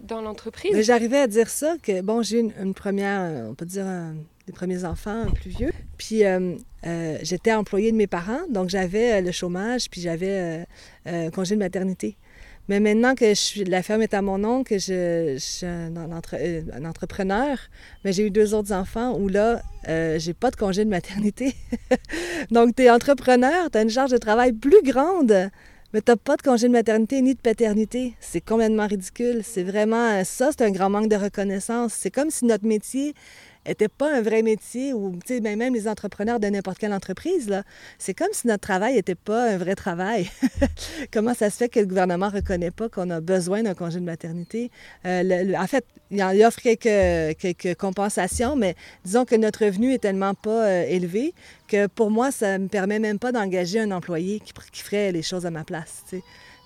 dans 0.00 0.22
l'entreprise. 0.22 0.80
J'arrivais 0.82 1.18
à 1.18 1.26
dire 1.26 1.50
ça, 1.50 1.74
que 1.82 2.00
bon, 2.00 2.22
j'ai 2.22 2.38
une, 2.38 2.52
une, 2.62 2.72
première, 2.72 3.48
on 3.48 3.54
peut 3.54 3.66
dire, 3.66 3.84
des 4.46 4.52
premiers 4.52 4.84
enfants 4.84 5.26
plus 5.34 5.50
vieux. 5.50 5.72
Puis 5.98 6.24
euh, 6.24 6.54
euh, 6.86 7.18
j'étais 7.22 7.52
employée 7.52 7.92
de 7.92 7.96
mes 7.96 8.06
parents, 8.06 8.40
donc 8.48 8.70
j'avais 8.70 9.20
le 9.20 9.32
chômage, 9.32 9.90
puis 9.90 10.00
j'avais 10.00 10.66
congé 11.34 11.56
de 11.56 11.60
maternité. 11.60 12.16
Mais 12.70 12.78
maintenant 12.78 13.16
que 13.16 13.28
je 13.30 13.34
suis, 13.34 13.64
la 13.64 13.82
ferme 13.82 14.02
est 14.02 14.14
à 14.14 14.22
mon 14.22 14.38
nom, 14.38 14.62
que 14.62 14.78
je, 14.78 15.34
suis 15.40 15.66
un, 15.66 15.92
un, 15.96 16.84
entrepreneur, 16.84 17.58
mais 18.04 18.12
j'ai 18.12 18.28
eu 18.28 18.30
deux 18.30 18.54
autres 18.54 18.72
enfants 18.72 19.18
où 19.18 19.28
là, 19.28 19.60
j'ai 19.88 20.34
pas 20.34 20.52
de 20.52 20.56
congé 20.56 20.84
de 20.84 20.88
maternité. 20.88 21.56
donc, 22.52 22.76
tu 22.76 22.84
es 22.84 22.90
entrepreneur, 22.90 23.68
tu 23.72 23.76
as 23.76 23.82
une 23.82 23.90
charge 23.90 24.12
de 24.12 24.18
travail 24.18 24.52
plus 24.52 24.82
grande 24.84 25.50
mais 25.92 26.00
t'as 26.00 26.14
pas 26.14 26.36
de 26.36 26.42
congé 26.42 26.68
de 26.68 26.72
maternité 26.72 27.20
ni 27.20 27.34
de 27.34 27.40
paternité. 27.40 28.14
C'est 28.20 28.40
complètement 28.40 28.86
ridicule. 28.86 29.40
C'est 29.42 29.64
vraiment 29.64 30.22
ça, 30.22 30.50
c'est 30.56 30.62
un 30.62 30.70
grand 30.70 30.88
manque 30.88 31.08
de 31.08 31.16
reconnaissance. 31.16 31.94
C'est 31.94 32.12
comme 32.12 32.30
si 32.30 32.44
notre 32.44 32.64
métier 32.64 33.14
n'était 33.70 33.88
pas 33.88 34.14
un 34.14 34.22
vrai 34.22 34.42
métier 34.42 34.92
ou 34.92 35.12
ben, 35.28 35.56
même 35.56 35.74
les 35.74 35.88
entrepreneurs 35.88 36.40
de 36.40 36.46
n'importe 36.46 36.78
quelle 36.78 36.92
entreprise, 36.92 37.50
c'est 37.98 38.14
comme 38.14 38.28
si 38.32 38.46
notre 38.46 38.62
travail 38.62 38.94
n'était 38.94 39.14
pas 39.14 39.50
un 39.50 39.58
vrai 39.58 39.74
travail. 39.74 40.30
Comment 41.12 41.34
ça 41.34 41.50
se 41.50 41.56
fait 41.56 41.68
que 41.68 41.80
le 41.80 41.86
gouvernement 41.86 42.30
ne 42.30 42.36
reconnaît 42.36 42.70
pas 42.70 42.88
qu'on 42.88 43.10
a 43.10 43.20
besoin 43.20 43.62
d'un 43.62 43.74
congé 43.74 44.00
de 44.00 44.04
maternité? 44.04 44.70
Euh, 45.06 45.54
en 45.54 45.66
fait, 45.66 45.84
il, 46.10 46.22
offre 46.44 46.60
quelques, 46.60 47.38
quelques, 47.38 47.74
compensations, 47.76 48.56
mais 48.56 48.74
disons 49.04 49.24
que 49.24 49.36
notre 49.36 49.64
revenu 49.64 49.94
est 49.94 49.98
tellement 49.98 50.34
pas 50.34 50.66
euh, 50.66 50.84
élevé 50.88 51.34
que 51.68 51.86
pour 51.86 52.10
moi, 52.10 52.30
ça 52.30 52.58
ne 52.58 52.64
me 52.64 52.68
permet 52.68 52.98
même 52.98 53.18
pas 53.18 53.32
d'engager 53.32 53.80
un 53.80 53.90
employé 53.92 54.40
qui, 54.40 54.82
ferait 54.82 55.12
les 55.12 55.22
choses 55.22 55.46
à 55.46 55.50
ma 55.50 55.64
place. 55.64 56.02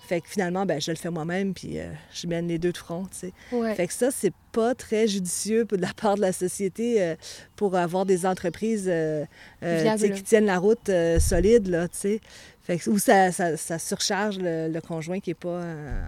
Fait 0.07 0.21
que 0.21 0.29
finalement, 0.29 0.67
ben, 0.67 0.81
je 0.81 0.91
le 0.91 0.99
fais 0.99 1.11
moi-même, 1.11 1.55
puis 1.55 1.79
euh, 1.79 1.87
je 2.13 2.27
mène 2.27 2.47
les 2.47 2.59
deux 2.59 2.73
de 2.73 2.77
front, 2.77 3.05
tu 3.07 3.31
sais. 3.31 3.75
Fait 3.75 3.87
que 3.87 3.93
ça, 3.93 4.11
c'est 4.11 4.35
pas 4.53 4.75
très 4.75 5.09
judicieux 5.09 5.65
de 5.65 5.77
la 5.77 5.95
part 5.95 6.17
de 6.17 6.21
la 6.21 6.33
société 6.33 7.01
euh, 7.01 7.17
pour 7.57 7.75
avoir 7.75 8.05
des 8.05 8.27
entreprises 8.27 8.87
euh, 8.87 9.25
qui 9.63 10.23
tiennent 10.23 10.45
la 10.45 10.59
route 10.59 10.91
solide, 11.19 11.69
là, 11.69 11.89
tu 11.89 11.99
sais. 11.99 12.21
Fait 12.63 12.79
que, 12.79 12.91
ou 12.91 12.99
ça, 12.99 13.33
ça, 13.33 13.79
surcharge 13.79 14.39
le, 14.39 14.81
conjoint 14.81 15.21
qui 15.21 15.31
n'est 15.31 15.35
pas 15.35 15.63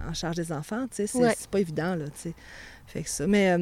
en 0.07 0.13
charge 0.13 0.35
des 0.35 0.51
enfants, 0.51 0.85
tu 0.87 1.07
sais. 1.07 1.33
C'est 1.35 1.49
pas 1.49 1.59
évident, 1.59 1.95
là, 1.95 2.05
tu 2.05 2.29
sais. 2.29 2.33
Fait 2.85 3.01
que 3.01 3.09
ça. 3.09 3.27
Mais, 3.27 3.57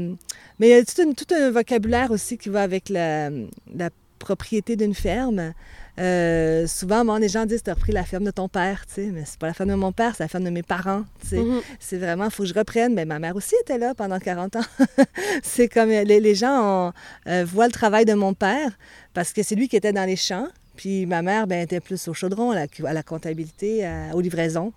mais 0.59 0.67
il 0.67 0.69
y 0.69 0.73
a 0.73 0.83
tout, 0.83 1.33
un 1.33 1.51
vocabulaire 1.51 2.11
aussi 2.11 2.37
qui 2.37 2.49
va 2.49 2.61
avec 2.61 2.89
la, 2.89 3.29
la 3.73 3.89
propriété 4.25 4.75
d'une 4.75 4.95
ferme. 4.95 5.53
Euh, 5.99 6.65
souvent, 6.65 7.17
les 7.17 7.29
gens 7.29 7.45
disent 7.45 7.61
Tu 7.63 7.69
as 7.69 7.75
repris 7.75 7.91
la 7.93 8.03
ferme 8.03 8.23
de 8.23 8.31
ton 8.31 8.49
père, 8.49 8.85
tu 8.87 8.95
sais, 8.95 9.11
mais 9.13 9.23
c'est 9.23 9.37
pas 9.37 9.47
la 9.47 9.53
ferme 9.53 9.69
de 9.69 9.75
mon 9.75 9.91
père, 9.91 10.15
c'est 10.15 10.23
la 10.23 10.27
ferme 10.27 10.43
de 10.43 10.49
mes 10.49 10.63
parents. 10.63 11.03
Tu 11.21 11.27
sais. 11.27 11.37
Mm-hmm. 11.37 11.61
C'est 11.79 11.97
vraiment, 11.97 12.25
il 12.25 12.31
faut 12.31 12.43
que 12.43 12.49
je 12.49 12.55
reprenne. 12.55 12.95
Mais 12.95 13.05
ma 13.05 13.19
mère 13.19 13.35
aussi 13.35 13.53
était 13.61 13.77
là 13.77 13.93
pendant 13.93 14.19
40 14.19 14.55
ans. 14.55 14.65
c'est 15.43 15.69
comme 15.69 15.89
les, 15.89 16.35
gens 16.35 16.91
euh, 17.27 17.45
voient 17.45 17.67
le 17.67 17.71
travail 17.71 18.05
de 18.05 18.13
mon 18.13 18.33
père 18.33 18.71
parce 19.13 19.31
que 19.31 19.43
c'est 19.43 19.55
lui 19.55 19.69
qui 19.69 19.75
était 19.75 19.93
dans 19.93 20.05
les 20.05 20.17
champs. 20.17 20.47
Puis 20.75 21.05
ma 21.05 21.21
mère 21.21 21.45
ben, 21.47 21.61
était 21.61 21.79
plus 21.79 22.07
au 22.07 22.13
chaudron, 22.13 22.51
à 22.51 22.93
la, 22.93 23.03
comptabilité, 23.03 23.89
aux 24.13 24.19
livraisons, 24.19 24.73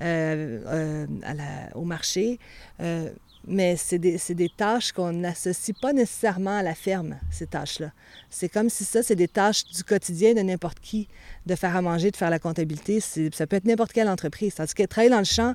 euh, 0.00 1.06
au 1.74 1.84
marché 1.84 2.38
mais 3.46 3.76
c'est 3.76 3.98
des, 3.98 4.18
des, 4.30 4.48
tâches 4.48 4.92
qu'on 4.92 5.12
n'associe 5.12 5.76
pas 5.80 5.92
nécessairement 5.92 6.58
à 6.58 6.62
la 6.62 6.74
ferme, 6.74 7.16
ces 7.30 7.46
tâches-là. 7.46 7.92
C'est 8.30 8.48
comme 8.48 8.70
si 8.70 8.84
ça, 8.84 9.02
c'est 9.02 9.16
des 9.16 9.28
tâches 9.28 9.64
du 9.64 9.84
quotidien 9.84 10.34
de 10.34 10.40
n'importe 10.40 10.80
qui, 10.80 11.08
de 11.46 11.54
faire 11.54 11.76
à 11.76 11.82
manger, 11.82 12.10
de 12.10 12.16
faire 12.16 12.30
la 12.30 12.38
comptabilité. 12.38 13.00
Ça 13.00 13.46
peut 13.46 13.56
être 13.56 13.66
n'importe 13.66 13.92
quelle 13.92 14.08
entreprise. 14.08 14.54
Tandis 14.54 14.74
que 14.74 14.84
travailler 14.84 15.10
dans 15.10 15.18
le 15.18 15.24
champ, 15.24 15.54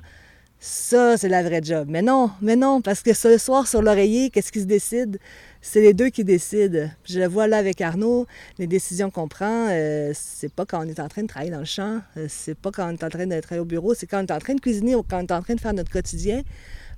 ça, 0.62 1.16
c'est 1.16 1.30
la 1.30 1.42
vraie 1.42 1.62
job. 1.62 1.88
Mais 1.90 2.02
non, 2.02 2.30
mais 2.42 2.54
non, 2.54 2.82
parce 2.82 3.02
que 3.02 3.14
ce 3.14 3.38
soir, 3.38 3.66
sur 3.66 3.80
l'oreiller, 3.80 4.28
qu'est-ce 4.28 4.52
qui 4.52 4.60
se 4.60 4.66
décide? 4.66 5.18
C'est 5.62 5.80
les 5.80 5.94
deux 5.94 6.10
qui 6.10 6.22
décident. 6.22 6.90
Je 7.04 7.18
le 7.18 7.26
vois 7.26 7.46
là 7.46 7.56
avec 7.56 7.80
Arnaud, 7.80 8.26
les 8.58 8.66
décisions 8.66 9.10
qu'on 9.10 9.26
prend, 9.26 9.68
euh, 9.70 10.12
c'est 10.14 10.52
pas 10.52 10.66
quand 10.66 10.84
on 10.84 10.88
est 10.88 11.00
en 11.00 11.08
train 11.08 11.22
de 11.22 11.28
travailler 11.28 11.50
dans 11.50 11.60
le 11.60 11.64
champ, 11.64 12.00
euh, 12.18 12.26
c'est 12.28 12.54
pas 12.54 12.70
quand 12.70 12.86
on 12.86 12.92
est 12.92 13.02
en 13.02 13.08
train 13.08 13.26
de 13.26 13.40
travailler 13.40 13.62
au 13.62 13.64
bureau, 13.64 13.94
c'est 13.94 14.06
quand 14.06 14.18
on 14.18 14.26
est 14.26 14.32
en 14.32 14.38
train 14.38 14.54
de 14.54 14.60
cuisiner 14.60 14.94
ou 14.94 15.02
quand 15.02 15.18
on 15.18 15.26
est 15.26 15.32
en 15.32 15.42
train 15.42 15.54
de 15.54 15.60
faire 15.60 15.72
notre 15.72 15.90
quotidien 15.90 16.42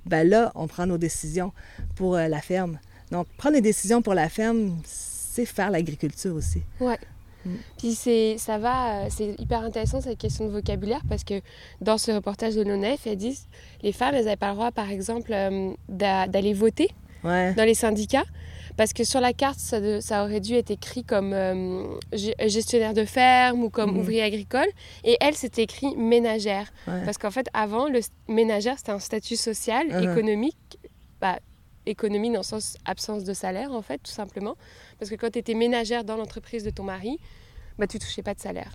ben 0.05 0.27
là, 0.27 0.51
on 0.55 0.67
prend 0.67 0.85
nos 0.85 0.97
décisions 0.97 1.51
pour 1.95 2.15
euh, 2.15 2.27
la 2.27 2.41
ferme. 2.41 2.79
Donc, 3.11 3.27
prendre 3.37 3.55
les 3.55 3.61
décisions 3.61 4.01
pour 4.01 4.13
la 4.13 4.29
ferme, 4.29 4.77
c'est 4.85 5.45
faire 5.45 5.69
l'agriculture 5.71 6.35
aussi. 6.35 6.63
Ouais. 6.79 6.97
Mm. 7.45 7.55
Puis 7.77 7.95
c'est, 7.95 8.37
ça 8.37 8.57
va, 8.57 9.03
euh, 9.03 9.07
c'est 9.09 9.35
hyper 9.39 9.61
intéressant 9.61 10.01
cette 10.01 10.17
question 10.17 10.45
de 10.45 10.51
vocabulaire 10.51 11.01
parce 11.07 11.23
que 11.23 11.41
dans 11.81 11.97
ce 11.97 12.11
reportage 12.11 12.55
de 12.55 12.61
l'ONEF, 12.61 13.05
elles 13.05 13.17
disent 13.17 13.47
les 13.81 13.91
femmes, 13.91 14.15
elles 14.15 14.25
n'avaient 14.25 14.35
pas 14.35 14.49
le 14.49 14.55
droit, 14.55 14.71
par 14.71 14.89
exemple, 14.89 15.31
euh, 15.33 15.71
d'aller 15.87 16.53
voter 16.53 16.89
dans 17.23 17.65
les 17.65 17.73
syndicats. 17.73 18.25
Parce 18.77 18.93
que 18.93 19.03
sur 19.03 19.19
la 19.19 19.33
carte, 19.33 19.59
ça, 19.59 20.23
aurait 20.23 20.39
dû 20.39 20.55
être 20.55 20.71
écrit 20.71 21.03
comme 21.03 21.33
euh, 21.33 21.85
gestionnaire 22.11 22.93
de 22.93 23.05
ferme 23.05 23.63
ou 23.63 23.69
comme 23.69 23.91
mhm. 23.91 23.99
ouvrier 23.99 24.23
agricole. 24.23 24.67
Et 25.03 25.17
elle, 25.21 25.35
c'était 25.35 25.63
écrit 25.63 25.95
ménagère. 25.95 26.71
Parce 26.85 27.17
qu'en 27.17 27.31
fait, 27.31 27.47
avant, 27.53 27.87
le 27.87 27.99
ménagère, 28.27 28.77
c'était 28.77 28.91
un 28.91 28.99
statut 28.99 29.35
social, 29.35 29.87
uh-huh. 29.87 30.11
économique. 30.11 30.79
Bah, 31.21 31.39
économie 31.85 32.31
dans 32.31 32.39
le 32.39 32.43
sens 32.43 32.77
absence 32.85 33.23
de 33.23 33.33
salaire, 33.33 33.71
en 33.71 33.81
fait, 33.81 33.97
tout 33.99 34.11
simplement. 34.11 34.55
Parce 34.99 35.11
que 35.11 35.15
quand 35.15 35.31
tu 35.31 35.39
étais 35.39 35.53
ménagère 35.53 36.03
dans 36.03 36.15
l'entreprise 36.15 36.63
de 36.63 36.69
ton 36.69 36.83
mari, 36.83 37.19
bah, 37.77 37.87
tu 37.87 37.99
touchais 37.99 38.21
pas 38.21 38.33
de 38.33 38.39
salaire. 38.39 38.71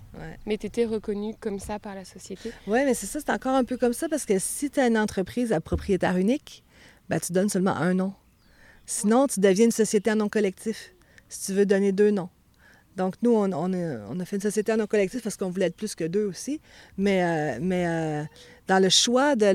Mais 0.46 0.58
tu 0.58 0.66
étais 0.66 0.84
reconnue 0.84 1.34
comme 1.40 1.58
ça 1.58 1.78
par 1.78 1.94
la 1.94 2.04
société. 2.04 2.52
Oui, 2.66 2.80
mais 2.84 2.94
c'est 2.94 3.06
ça, 3.06 3.20
c'est 3.20 3.30
encore 3.30 3.54
un 3.54 3.64
peu 3.64 3.76
comme 3.76 3.92
ça 3.92 4.08
parce 4.08 4.24
que 4.24 4.38
si 4.38 4.70
tu 4.70 4.80
as 4.80 4.86
une 4.86 4.98
entreprise 4.98 5.52
à 5.52 5.60
propriétaire 5.60 6.16
unique, 6.16 6.64
bah, 7.08 7.20
tu 7.20 7.32
donnes 7.32 7.48
seulement 7.48 7.76
un 7.76 7.94
nom. 7.94 8.12
Sinon, 8.90 9.26
tu 9.26 9.40
deviens 9.40 9.66
une 9.66 9.70
société 9.70 10.10
en 10.10 10.16
nom 10.16 10.30
collectif, 10.30 10.94
si 11.28 11.44
tu 11.44 11.52
veux 11.52 11.66
donner 11.66 11.92
deux 11.92 12.10
noms. 12.10 12.30
Donc, 12.96 13.16
nous, 13.20 13.32
on, 13.32 13.52
a, 13.52 14.24
fait 14.24 14.36
une 14.36 14.42
société 14.42 14.72
en 14.72 14.78
nom 14.78 14.86
collectif 14.86 15.22
parce 15.22 15.36
qu'on 15.36 15.50
voulait 15.50 15.66
être 15.66 15.76
plus 15.76 15.94
que 15.94 16.04
deux 16.04 16.24
aussi. 16.24 16.62
Mais, 16.96 17.22
euh, 17.22 17.58
mais 17.60 17.86
euh, 17.86 18.24
dans 18.66 18.82
le 18.82 18.88
choix 18.88 19.36
de, 19.36 19.52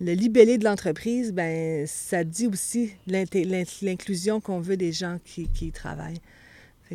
le 0.00 0.12
libellé 0.12 0.56
de 0.56 0.64
l'entreprise, 0.64 1.34
ben 1.34 1.86
ça 1.86 2.24
dit 2.24 2.46
aussi 2.46 2.94
l'inclusion 3.06 4.40
qu'on 4.40 4.60
veut 4.60 4.78
des 4.78 4.92
gens 4.92 5.18
qui, 5.22 5.70
travaillent. 5.70 6.22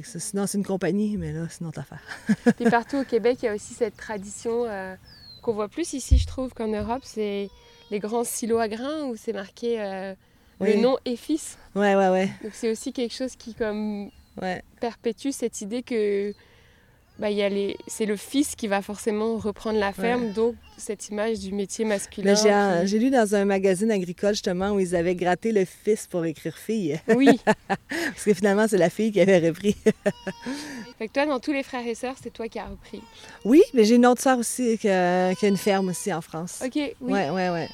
sinon, 0.04 0.48
c'est 0.48 0.58
une 0.58 0.66
compagnie, 0.66 1.18
mais 1.18 1.34
là, 1.34 1.46
c'est 1.52 1.62
notre 1.62 1.82
affaire. 1.82 2.02
Puis 2.58 2.68
partout 2.68 2.98
au 2.98 3.06
Québec, 3.06 3.38
il 3.44 3.46
y 3.46 3.50
a 3.50 3.54
aussi 3.54 3.76
cette 3.76 3.96
tradition 3.96 4.66
euh, 4.66 4.96
qu'on 5.44 5.54
voit 5.54 5.70
plus 5.70 5.94
ici, 5.94 6.18
je 6.18 6.26
trouve, 6.26 6.52
qu'en 6.56 6.68
Europe, 6.68 7.04
c'est 7.04 7.48
les 7.92 8.00
grands 8.00 8.24
silos 8.24 8.58
à 8.58 8.68
grains 8.68 9.04
où 9.04 9.16
c'est 9.16 9.34
marqué 9.34 10.16
le 10.60 10.76
nom 10.76 10.98
est 11.06 11.16
fils. 11.16 11.58
Ouais, 11.76 11.96
ouais, 11.96 12.10
ouais. 12.10 12.30
Donc 12.44 12.52
c'est 12.54 12.72
aussi 12.72 12.94
quelque 12.94 13.14
chose 13.14 13.36
qui 13.36 13.54
comme 13.54 14.10
perpétue 14.80 15.32
cette 15.32 15.62
idée 15.62 15.84
que 15.84 16.34
bah, 17.20 17.28
c'est 17.88 18.06
le 18.06 18.16
fils 18.16 18.56
qui 18.56 18.68
va 18.68 18.82
forcément 18.82 19.38
reprendre 19.38 19.78
la 19.78 19.92
ferme, 19.92 20.32
donc 20.32 20.56
cette 20.78 21.10
image 21.10 21.40
du 21.40 21.52
métier 21.52 21.84
masculin. 21.84 22.86
J'ai 22.86 22.98
lu 22.98 23.10
dans 23.10 23.36
un 23.36 23.44
magazine 23.44 23.92
agricole 23.92 24.32
justement 24.32 24.72
où 24.72 24.80
ils 24.80 24.96
avaient 24.96 25.16
gratté 25.16 25.52
le 25.52 25.66
fils 25.66 26.08
pour 26.08 26.24
écrire 26.24 26.58
fille. 26.58 26.98
Oui. 27.14 27.40
Parce 27.90 28.24
que 28.24 28.34
finalement, 28.34 28.68
c'est 28.70 28.78
la 28.78 28.90
fille 28.90 29.12
qui 29.12 29.20
avait 29.20 29.50
repris. 29.50 29.76
fait 30.98 31.08
que 31.10 31.14
toi, 31.14 31.26
dans 31.26 31.42
tous 31.42 31.52
les 31.52 31.64
frères 31.64 31.86
et 31.86 31.96
sœurs, 31.96 32.16
c'est 32.24 32.32
toi 32.32 32.48
qui 32.48 32.58
as 32.58 32.68
repris. 32.68 33.02
Oui, 33.44 33.62
mais 33.74 33.84
j'ai 33.84 33.96
une 33.96 34.06
autre 34.06 34.22
sœur 34.22 34.40
aussi 34.40 34.78
qui 34.78 34.88
a, 34.88 35.34
une 35.44 35.58
ferme 35.58 35.90
aussi 35.90 36.14
en 36.14 36.22
France. 36.22 36.64
OK, 36.66 36.76
oui. 36.76 36.94
Ouais, 37.02 37.30
ouais, 37.30 37.50
ouais. 37.50 37.68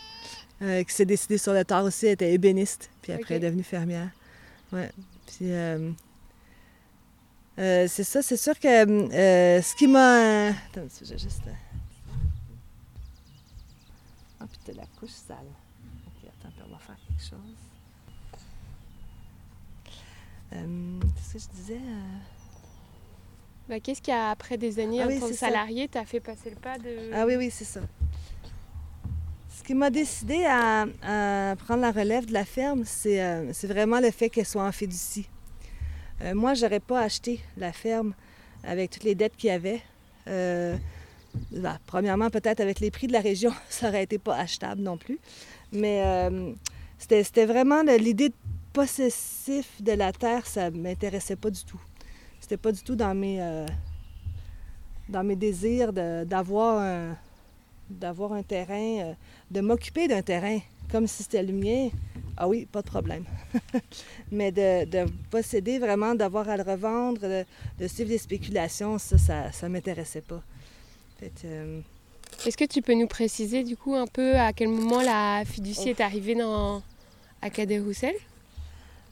Euh, 0.65 0.84
qui 0.84 0.93
s'est 0.95 1.05
décidée 1.05 1.38
sur 1.38 1.53
le 1.53 1.63
tard 1.63 1.84
aussi. 1.84 2.07
Elle 2.07 2.13
était 2.13 2.34
ébéniste, 2.34 2.89
puis 3.03 3.12
après 3.12 3.36
elle 3.36 3.43
est 3.43 3.48
devenue 3.48 3.63
fermière. 3.63 4.10
Ouais. 4.74 4.91
Puis 5.27 5.51
euh, 5.51 5.91
euh, 7.60 7.88
c'est 7.88 8.03
ça, 8.03 8.24
c'est 8.24 8.38
sûr 8.38 8.60
que 8.60 8.67
ce 8.67 9.75
qui 9.75 9.88
m'a. 9.88 10.48
Attends, 10.48 10.88
j'ai 11.03 11.19
juste. 11.19 11.43
Ah, 14.39 14.45
puis 14.48 14.60
t'as 14.65 14.74
la 14.74 14.88
couche 15.00 15.12
sale. 15.12 15.38
Ok, 16.07 16.29
attends, 16.29 16.53
on 16.67 16.72
va 16.72 16.79
faire 16.79 16.98
quelque 17.07 17.29
chose. 17.29 17.39
Qu'est-ce 20.50 21.34
que 21.34 21.39
je 21.39 21.60
disais? 21.60 21.81
Bah, 23.69 23.79
Qu'est-ce 23.79 24.01
qu'il 24.01 24.13
y 24.13 24.17
a 24.17 24.31
après 24.31 24.57
des 24.57 24.79
années 24.79 25.01
ah, 25.03 25.07
en 25.07 25.19
tant 25.19 25.27
que 25.27 25.34
salarié, 25.34 25.88
t'as 25.88 26.05
fait 26.05 26.19
passer 26.19 26.50
le 26.50 26.55
pas 26.55 26.79
de. 26.79 27.12
Ah 27.13 27.25
oui, 27.27 27.36
oui, 27.36 27.51
c'est 27.51 27.65
ça. 27.65 27.81
Ce 29.65 29.67
qui 29.67 29.74
m'a 29.74 29.89
décidé 29.89 30.45
à, 30.45 30.86
prendre 31.57 31.81
la 31.81 31.91
relève 31.91 32.27
de 32.27 32.34
la 32.34 32.45
ferme, 32.45 32.84
c'est 32.86 33.19
euh, 33.19 33.51
vraiment 33.63 34.00
le 34.00 34.12
fait 34.12 34.29
qu'elle 34.29 34.45
soit 34.45 34.63
en 34.63 34.72
fiducie. 34.72 35.27
Euh, 36.22 36.36
moi, 36.36 36.53
je 36.53 36.62
n'aurais 36.62 36.79
pas 36.79 37.01
acheté 37.01 37.39
la 37.57 37.74
ferme 37.74 38.13
avec 38.63 38.91
toutes 38.91 39.05
les 39.05 39.15
dettes 39.15 39.36
qu'il 39.36 39.48
y 39.48 39.51
avait. 39.51 39.81
Bah, 41.51 41.79
premièrement, 41.88 42.29
peut-être 42.29 42.60
avec 42.60 42.79
les 42.79 42.91
prix 42.91 43.07
de 43.07 43.13
la 43.13 43.22
région, 43.22 43.51
ça 43.69 43.89
aurait 43.89 44.03
été 44.03 44.19
pas 44.19 44.36
achetable 44.36 44.84
non 44.84 44.98
plus. 44.98 45.17
Mais 45.72 46.29
c'était 47.00 47.48
vraiment 47.48 47.81
l'idée 47.81 48.31
possessif 48.72 49.81
de 49.81 49.93
la 49.93 50.12
terre, 50.12 50.45
ça 50.45 50.69
m'intéressait 50.69 51.38
pas 51.38 51.50
du 51.50 51.65
tout. 51.65 51.81
C'était 52.39 52.57
pas 52.57 52.72
du 52.72 52.84
tout 52.84 52.95
dans 52.95 53.15
mes, 53.15 53.65
dans 55.10 55.24
mes 55.24 55.36
désirs 55.36 55.91
d'avoir 55.91 56.81
un, 56.81 57.17
d'avoir 57.89 58.34
un 58.34 58.44
terrain, 58.44 59.00
euh, 59.00 59.13
de 59.51 59.62
m'occuper 59.62 60.08
d'un 60.08 60.22
terrain 60.22 60.60
comme 60.92 61.08
si 61.08 61.24
c'était 61.24 61.44
le 61.44 61.54
mien. 61.54 61.89
Ah 62.38 62.48
oui, 62.48 62.65
pas 62.65 62.82
de 62.82 62.88
problème. 62.88 63.25
Mais 64.32 64.51
de, 64.51 65.06
posséder 65.30 65.80
vraiment, 65.80 66.15
d'avoir 66.15 66.50
à 66.50 66.58
le 66.58 66.63
revendre, 66.63 67.22
de, 67.22 67.88
suivre 67.88 68.10
des 68.10 68.18
spéculations, 68.18 68.98
ça, 68.98 69.18
ça, 69.18 69.68
ne 69.68 69.74
m'intéressait 69.74 70.22
pas. 70.22 70.42
Euh, 71.46 71.80
Est-ce 72.46 72.58
que 72.58 72.65
tu 72.65 72.82
peux 72.82 72.94
nous 72.94 73.08
préciser 73.08 73.63
du 73.63 73.77
coup 73.77 73.96
un 73.96 74.08
peu 74.08 74.36
à 74.36 74.51
quel 74.54 74.68
moment 74.68 75.01
la 75.01 75.44
fiducie 75.46 75.89
est 75.89 76.01
arrivée 76.01 76.36
dans, 76.36 76.84
à 77.42 77.50
Cadet-Roussel 77.50 78.15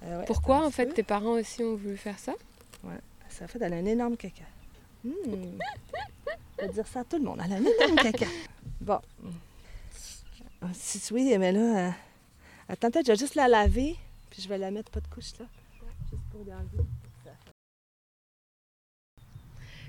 euh, 0.04 0.24
Pourquoi 0.28 0.66
en 0.66 0.70
fait 0.70 0.88
tes 0.88 1.04
parents 1.04 1.34
aussi 1.40 1.64
ont 1.64 1.76
voulu 1.76 1.96
faire 1.96 2.20
ça? 2.20 2.34
Ouais, 2.84 3.00
ça 3.30 3.46
a 3.46 3.48
fait 3.48 3.64
un 3.64 3.86
énorme 3.86 4.18
caca. 4.18 4.44
Hmm. 5.06 5.12
Je 6.60 6.66
vais 6.66 6.74
dire 6.74 6.88
ça 6.88 7.00
à 7.00 7.04
tout 7.04 7.18
le 7.18 7.24
monde. 7.24 7.40
Elle 7.44 7.54
a 7.54 7.56
un 7.56 7.60
énorme 7.60 7.96
caca. 7.96 8.28
Bon. 8.84 9.00
Si 10.74 11.02
oui, 11.14 11.36
mais 11.38 11.52
là, 11.52 11.88
euh, 11.88 11.90
attends, 12.68 12.92
peut-être, 12.92 13.08
je 13.08 13.12
vais 13.14 13.18
juste 13.18 13.36
la 13.36 13.48
laver, 13.48 13.96
puis 14.30 14.42
je 14.42 14.50
vais 14.50 14.58
la 14.58 14.72
mettre 14.72 14.92
pas 14.92 15.00
de 15.00 15.08
couche 15.08 15.32
là. 15.40 15.46
Juste 16.10 16.24
pour 16.32 16.42
enlever. 16.42 16.86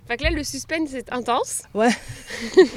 Fait 0.06 0.16
que 0.18 0.24
là, 0.24 0.30
le 0.30 0.44
suspense 0.44 0.92
est 0.92 1.10
intense. 1.12 1.62
Ouais. 1.72 1.88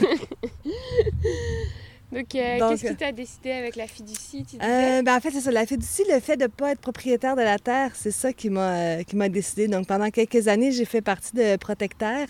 Donc, 2.12 2.34
euh, 2.36 2.70
qu'est-ce 2.70 2.88
qui 2.88 2.96
t'a 2.96 3.12
décidé 3.12 3.52
avec 3.52 3.76
la 3.76 3.86
fiducie? 3.86 4.46
Euh, 4.64 5.02
ben, 5.02 5.18
en 5.18 5.20
fait, 5.20 5.32
c'est 5.32 5.42
ça. 5.42 5.52
La 5.52 5.66
fiducie, 5.66 6.06
le 6.10 6.22
fait 6.22 6.38
de 6.38 6.44
ne 6.44 6.48
pas 6.48 6.72
être 6.72 6.80
propriétaire 6.80 7.36
de 7.36 7.42
la 7.42 7.60
terre, 7.60 7.92
c'est 7.96 8.12
ça 8.12 8.32
qui 8.32 8.50
m'a, 8.50 9.04
qui 9.04 9.18
m'a 9.18 9.28
décidé. 9.28 9.68
Donc, 9.68 9.88
pendant 9.88 10.10
quelques 10.10 10.48
années, 10.48 10.72
j'ai 10.72 10.86
fait 10.86 11.02
partie 11.02 11.36
de 11.36 11.58
Protecteur, 11.58 12.28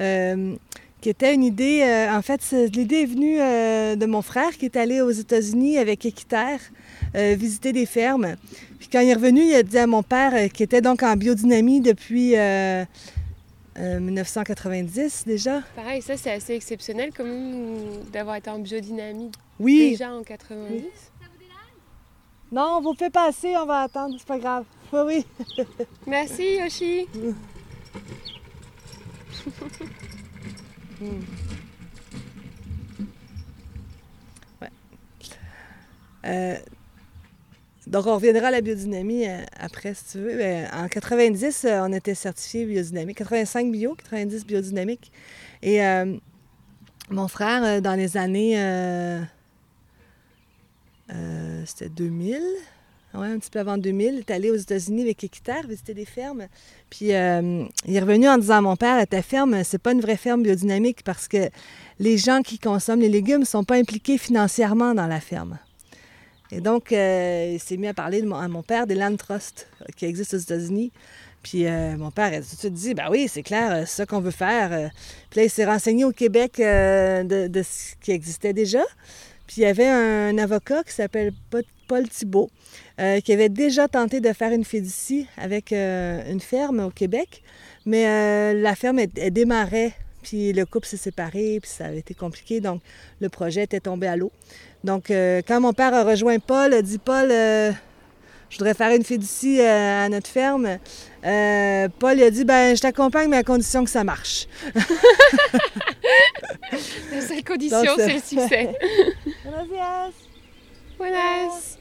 euh, 0.00 0.56
qui 1.00 1.10
était 1.10 1.34
une 1.34 1.44
idée. 1.44 2.06
en 2.10 2.22
fait, 2.22 2.40
l'idée 2.72 3.02
est 3.02 3.06
venue 3.06 3.36
de 3.36 4.06
mon 4.06 4.22
frère 4.22 4.56
qui 4.56 4.64
est 4.64 4.76
allé 4.76 5.00
aux 5.00 5.10
États-Unis 5.10 5.78
avec 5.78 6.04
Équiterre 6.04 6.60
visiter 7.14 7.72
des 7.72 7.86
fermes. 7.86 8.36
Puis, 8.78 8.88
quand 8.88 9.00
il 9.00 9.08
est 9.08 9.14
revenu, 9.14 9.42
il 9.42 9.54
a 9.54 9.62
dit 9.62 9.78
à 9.78 9.86
mon 9.86 10.02
père, 10.02 10.50
qui 10.52 10.62
était 10.62 10.80
donc 10.80 11.02
en 11.02 11.16
biodynamie 11.16 11.80
depuis 11.80 12.34
1990 13.78 15.24
euh, 15.26 15.30
déjà. 15.30 15.62
Pareil, 15.74 16.02
ça 16.02 16.16
c'est 16.16 16.32
assez 16.32 16.54
exceptionnel 16.54 17.10
même 17.18 18.02
d'avoir 18.12 18.36
été 18.36 18.50
en 18.50 18.58
biodynamie 18.58 19.30
oui. 19.58 19.90
déjà 19.90 20.12
en 20.12 20.22
90. 20.22 20.84
Non, 22.52 22.76
on 22.78 22.80
vous 22.80 22.94
fait 22.94 23.10
passer, 23.10 23.56
on 23.56 23.66
va 23.66 23.80
attendre, 23.80 24.14
c'est 24.18 24.26
pas 24.26 24.38
grave. 24.38 24.64
Oui, 24.92 25.00
oui. 25.06 25.26
Merci 26.06 26.58
Yoshi. 26.58 27.08
Hmm. 31.00 31.20
ouais. 34.62 34.70
Euh, 36.24 36.56
donc, 37.86 38.06
on 38.06 38.14
reviendra 38.14 38.48
à 38.48 38.50
la 38.50 38.60
biodynamie 38.62 39.26
euh, 39.26 39.42
après, 39.58 39.94
si 39.94 40.04
tu 40.12 40.18
veux. 40.18 40.64
En 40.72 40.88
90, 40.88 41.64
euh, 41.64 41.80
on 41.82 41.92
était 41.92 42.14
certifié 42.14 42.64
biodynamique. 42.64 43.18
85 43.18 43.70
bio, 43.70 43.94
90 43.94 44.46
biodynamique. 44.46 45.12
Et 45.62 45.80
mon 47.10 47.28
frère, 47.28 47.82
dans 47.82 47.94
les 47.94 48.16
années... 48.16 48.56
c'était 51.64 51.88
2000, 51.88 52.40
ouais, 53.18 53.28
un 53.28 53.38
petit 53.38 53.50
peu 53.50 53.58
avant 53.58 53.78
2000, 53.78 54.18
est 54.18 54.30
allé 54.30 54.50
aux 54.50 54.56
États-Unis 54.56 55.02
avec 55.02 55.22
Équiterre, 55.24 55.66
visiter 55.66 55.94
des 55.94 56.04
fermes. 56.04 56.46
Puis 56.90 57.06
il 57.06 57.12
est 57.12 58.00
revenu 58.00 58.28
en 58.28 58.38
disant 58.38 58.56
à 58.56 58.60
mon 58.60 58.76
père, 58.76 59.06
ta 59.06 59.22
ferme, 59.22 59.64
c'est 59.64 59.78
pas 59.78 59.92
une 59.92 60.00
vraie 60.00 60.16
ferme 60.16 60.42
biodynamique 60.42 61.02
parce 61.04 61.28
que 61.28 61.48
les 61.98 62.18
gens 62.18 62.42
qui 62.42 62.58
consomment 62.58 63.00
les 63.00 63.08
légumes 63.08 63.40
ne 63.40 63.44
sont 63.44 63.64
pas 63.64 63.76
impliqués 63.76 64.18
financièrement 64.18 64.94
dans 64.94 65.06
la 65.06 65.20
ferme. 65.20 65.58
Et 66.52 66.60
donc, 66.60 66.92
euh, 66.92 67.52
il 67.54 67.60
s'est 67.60 67.76
mis 67.76 67.88
à 67.88 67.94
parler 67.94 68.22
à 68.22 68.48
mon 68.48 68.62
père 68.62 68.86
des 68.86 68.94
land 68.94 69.16
trusts 69.16 69.68
euh, 69.82 69.86
qui 69.96 70.04
existent 70.04 70.36
aux 70.36 70.40
États-Unis. 70.40 70.92
Puis 71.42 71.66
euh, 71.66 71.96
mon 71.96 72.10
père 72.10 72.32
a 72.32 72.36
tout 72.36 72.54
de 72.54 72.58
suite 72.58 72.72
dit, 72.72 72.94
ben 72.94 73.08
oui, 73.10 73.28
c'est 73.28 73.42
clair, 73.42 73.86
c'est 73.86 73.96
ça 73.96 74.06
qu'on 74.06 74.20
veut 74.20 74.30
faire. 74.30 74.90
Puis 75.30 75.40
là, 75.40 75.44
il 75.44 75.50
s'est 75.50 75.64
renseigné 75.64 76.04
au 76.04 76.12
Québec 76.12 76.54
de, 76.58 77.62
ce 77.62 77.94
qui 78.00 78.10
existait 78.10 78.52
déjà. 78.52 78.82
Puis 79.46 79.58
il 79.58 79.62
y 79.62 79.66
avait 79.66 79.86
un 79.86 80.36
avocat 80.38 80.82
qui 80.82 80.92
s'appelle 80.92 81.32
Paul 81.86 82.08
Thibault, 82.08 82.50
qui 82.98 83.32
avait 83.32 83.48
déjà 83.48 83.88
tenté 83.88 84.20
de 84.20 84.32
faire 84.32 84.52
une 84.52 84.64
fiducie 84.64 85.26
avec 85.36 85.72
une 85.72 86.40
ferme 86.40 86.80
au 86.80 86.90
Québec. 86.90 87.42
Mais 87.84 88.54
la 88.54 88.74
ferme, 88.74 88.98
elle, 88.98 89.32
démarrait, 89.32 89.92
puis 90.22 90.52
le 90.52 90.66
couple 90.66 90.86
s'est 90.86 90.96
séparé, 90.96 91.60
puis 91.60 91.70
ça 91.70 91.86
avait 91.86 91.98
été 91.98 92.14
compliqué. 92.14 92.60
Donc, 92.60 92.80
le 93.20 93.28
projet 93.28 93.62
était 93.62 93.80
tombé 93.80 94.06
à 94.06 94.16
l'eau. 94.16 94.32
Donc, 94.86 95.10
euh, 95.10 95.42
quand 95.46 95.60
mon 95.60 95.72
père 95.72 95.92
a 95.94 96.04
rejoint 96.04 96.38
Paul, 96.38 96.72
a 96.72 96.80
dit 96.80 96.98
Paul, 96.98 97.28
euh, 97.30 97.72
je 98.50 98.58
voudrais 98.58 98.74
faire 98.74 98.94
une 98.94 99.04
fiducie 99.04 99.60
euh, 99.60 100.04
à 100.04 100.08
notre 100.08 100.28
ferme. 100.28 100.78
Paul 101.22 102.22
a 102.22 102.30
dit 102.30 102.44
ben 102.44 102.76
je 102.76 102.80
t'accompagne, 102.80 103.28
mais 103.28 103.38
à 103.38 103.42
condition 103.42 103.82
que 103.82 103.90
ça 103.90 104.04
marche. 104.04 104.46
La 107.12 107.20
seule 107.20 107.42
condition, 107.44 107.94
c'est 107.96 108.14
le 108.14 108.20
succès. 108.20 108.70
Buenos 109.44 110.14
Buenas. 110.98 111.75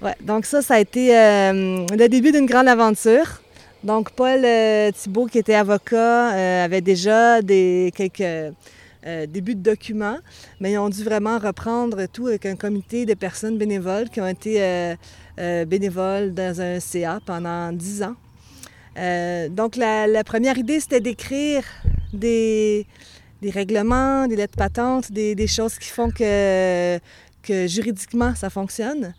Ouais, 0.00 0.14
donc 0.20 0.46
ça, 0.46 0.62
ça 0.62 0.74
a 0.74 0.80
été 0.80 1.08
le 1.10 2.06
début 2.08 2.32
d'une 2.32 2.46
grande 2.46 2.68
aventure. 2.68 3.40
Donc, 3.84 4.10
Paul 4.10 4.46
Thibault, 4.92 5.26
qui 5.26 5.38
était 5.38 5.54
avocat, 5.54 6.62
avait 6.62 6.80
déjà 6.80 7.42
des 7.42 7.92
quelques 7.96 8.54
euh, 9.06 9.26
début 9.26 9.54
de 9.54 9.62
document, 9.62 10.18
mais 10.60 10.72
ils 10.72 10.78
ont 10.78 10.88
dû 10.88 11.04
vraiment 11.04 11.38
reprendre 11.38 12.06
tout 12.12 12.26
avec 12.26 12.44
un 12.46 12.56
comité 12.56 13.06
de 13.06 13.14
personnes 13.14 13.56
bénévoles 13.56 14.10
qui 14.10 14.20
ont 14.20 14.26
été 14.26 14.60
euh, 14.60 14.96
euh, 15.38 15.64
bénévoles 15.64 16.34
dans 16.34 16.60
un 16.60 16.80
CA 16.80 17.20
pendant 17.24 17.72
dix 17.72 18.02
ans. 18.02 18.16
donc, 19.50 19.76
la, 19.76 20.24
première 20.24 20.58
idée, 20.58 20.80
c'était 20.80 21.00
d'écrire 21.00 21.62
des, 22.12 22.86
règlements, 23.42 24.26
des 24.26 24.34
lettres 24.34 24.58
patentes, 24.58 25.12
des, 25.12 25.46
choses 25.46 25.78
qui 25.78 25.90
font 25.90 26.10
que, 26.10 26.98
que 27.42 27.68
juridiquement, 27.68 28.34
ça 28.34 28.50
fonctionne. 28.50 29.14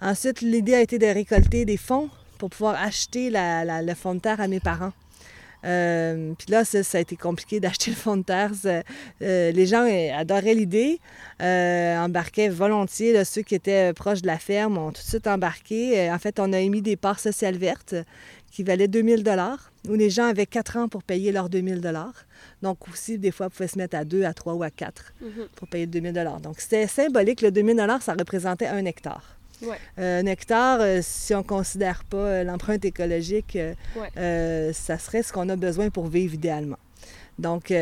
Ensuite, 0.00 0.40
l'idée 0.40 0.74
a 0.74 0.80
été 0.80 0.98
de 0.98 1.06
récolter 1.06 1.64
des 1.64 1.76
fonds 1.76 2.08
pour 2.38 2.50
pouvoir 2.50 2.74
acheter 2.82 3.30
le 3.30 3.94
fond 3.94 4.14
de 4.14 4.20
terre 4.20 4.40
à 4.40 4.48
mes 4.48 4.60
parents. 4.60 4.92
Euh, 5.64 6.32
puis 6.38 6.50
là, 6.50 6.64
ça, 6.64 6.98
a 6.98 7.00
été 7.00 7.16
compliqué 7.16 7.60
d'acheter 7.60 7.90
le 7.90 7.96
fond 7.96 8.16
de 8.16 8.22
terre. 8.22 8.52
Euh, 8.64 9.52
les 9.52 9.66
gens 9.66 9.86
adoraient 10.16 10.54
l'idée, 10.54 11.00
euh, 11.42 11.98
embarquaient 11.98 12.48
volontiers. 12.48 13.24
ceux 13.24 13.42
qui 13.42 13.54
étaient 13.54 13.92
proches 13.92 14.22
de 14.22 14.26
la 14.26 14.38
ferme 14.38 14.78
ont 14.78 14.92
tout 14.92 15.02
de 15.02 15.06
suite 15.06 15.26
embarqué. 15.26 16.10
en 16.10 16.18
fait, 16.18 16.40
on 16.40 16.52
a 16.52 16.60
émis 16.60 16.82
des 16.82 16.96
parts 16.96 17.20
sociales 17.20 17.56
vertes 17.56 17.94
qui 18.50 18.64
valaient 18.64 18.88
2000 18.88 19.22
dollars, 19.22 19.70
où 19.88 19.94
les 19.94 20.10
gens 20.10 20.24
avaient 20.24 20.46
quatre 20.46 20.76
ans 20.76 20.88
pour 20.88 21.04
payer 21.04 21.30
leurs 21.30 21.48
2000 21.48 21.80
dollars. 21.80 22.24
Donc 22.62 22.88
aussi, 22.88 23.16
des 23.16 23.30
fois, 23.30 23.46
ils 23.46 23.54
pouvaient 23.54 23.68
se 23.68 23.78
mettre 23.78 23.96
à 23.96 24.04
deux, 24.04 24.24
à 24.24 24.34
trois 24.34 24.54
ou 24.54 24.62
à 24.62 24.70
quatre 24.70 25.12
mm-hmm. 25.22 25.48
pour 25.54 25.68
payer 25.68 25.86
2000 25.86 26.12
dollars. 26.12 26.40
Donc 26.40 26.58
c'était 26.58 26.86
symbolique. 26.88 27.42
Le 27.42 27.52
2000 27.52 27.76
dollars, 27.76 28.02
ça 28.02 28.14
représentait 28.14 28.66
un 28.66 28.84
hectare. 28.86 29.39
Ouais. 29.62 29.76
Euh, 29.98 30.22
nectar, 30.22 30.78
euh, 30.80 31.00
si 31.02 31.34
on 31.34 31.38
ne 31.38 31.42
considère 31.42 32.04
pas 32.04 32.16
euh, 32.16 32.44
l'empreinte 32.44 32.84
écologique, 32.84 33.58
ça 34.16 34.98
serait 34.98 35.22
ce 35.22 35.32
qu'on 35.32 35.48
a 35.48 35.56
besoin 35.56 35.90
pour 35.90 36.08
vivre 36.08 36.34
idéalement. 36.34 36.78
Donc, 37.38 37.72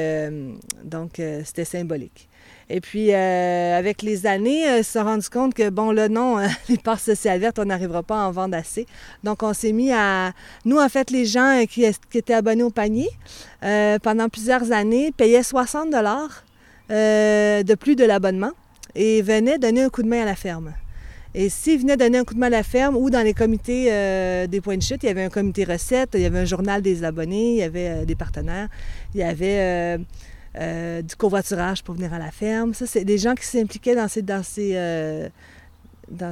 donc 0.84 1.20
c'était 1.44 1.64
symbolique. 1.64 2.28
Et 2.70 2.80
puis, 2.80 3.12
avec 3.12 4.02
les 4.02 4.26
années, 4.26 4.78
on 4.78 4.82
s'est 4.84 5.00
rendu 5.00 5.28
compte 5.28 5.52
que, 5.52 5.68
bon, 5.68 5.90
là, 5.90 6.08
non, 6.08 6.36
les 6.68 6.76
parts 6.76 7.00
sociales 7.00 7.40
vertes, 7.40 7.58
on 7.58 7.64
n'arrivera 7.64 8.04
pas 8.04 8.22
à 8.22 8.28
en 8.28 8.30
vendre 8.30 8.56
assez. 8.56 8.86
Donc, 9.24 9.42
on 9.42 9.52
s'est 9.52 9.72
mis 9.72 9.90
à... 9.90 10.32
Nous, 10.64 10.78
en 10.78 10.88
fait, 10.88 11.10
les 11.10 11.24
gens 11.24 11.64
qui, 11.68 11.84
qui 12.10 12.18
étaient 12.18 12.34
abonnés 12.34 12.62
au 12.62 12.70
panier, 12.70 13.08
pendant 13.60 14.28
plusieurs 14.28 14.70
années, 14.70 15.10
payaient 15.16 15.42
60 15.42 15.90
dollars 15.90 16.44
de 16.88 17.74
plus 17.74 17.96
de 17.96 18.04
l'abonnement 18.04 18.52
et 18.94 19.22
venaient 19.22 19.58
donner 19.58 19.82
un 19.82 19.88
coup 19.88 20.04
de 20.04 20.08
main 20.08 20.22
à 20.22 20.26
la 20.26 20.36
ferme. 20.36 20.72
Et 21.34 21.50
s'ils 21.50 21.80
venaient 21.80 21.96
donner 21.96 22.18
un 22.18 22.24
coup 22.24 22.34
de 22.34 22.38
main 22.38 22.46
à 22.46 22.50
la 22.50 22.62
ferme 22.62 22.96
ou 22.96 23.10
dans 23.10 23.22
les 23.22 23.34
comités 23.34 23.92
euh, 23.92 24.46
des 24.46 24.60
points 24.60 24.76
de 24.76 24.82
chute, 24.82 25.02
il 25.02 25.06
y 25.06 25.10
avait 25.10 25.24
un 25.24 25.28
comité 25.28 25.64
recette, 25.64 26.10
il 26.14 26.20
y 26.20 26.24
avait 26.24 26.38
un 26.38 26.46
journal 26.46 26.80
des 26.80 27.04
abonnés, 27.04 27.52
il 27.52 27.58
y 27.58 27.62
avait 27.62 27.88
euh, 27.88 28.04
des 28.06 28.14
partenaires, 28.14 28.68
il 29.14 29.20
y 29.20 29.22
avait 29.22 29.98
euh, 30.56 31.02
du 31.02 31.16
covoiturage 31.16 31.84
pour 31.84 31.96
venir 31.96 32.14
à 32.14 32.18
la 32.18 32.30
ferme. 32.30 32.72
Ça, 32.72 32.86
c'est 32.86 33.04
des 33.04 33.18
gens 33.18 33.34
qui 33.34 33.44
s'impliquaient 33.44 33.94
dans 33.94 34.08
ces, 34.08 34.22
dans 34.22 34.42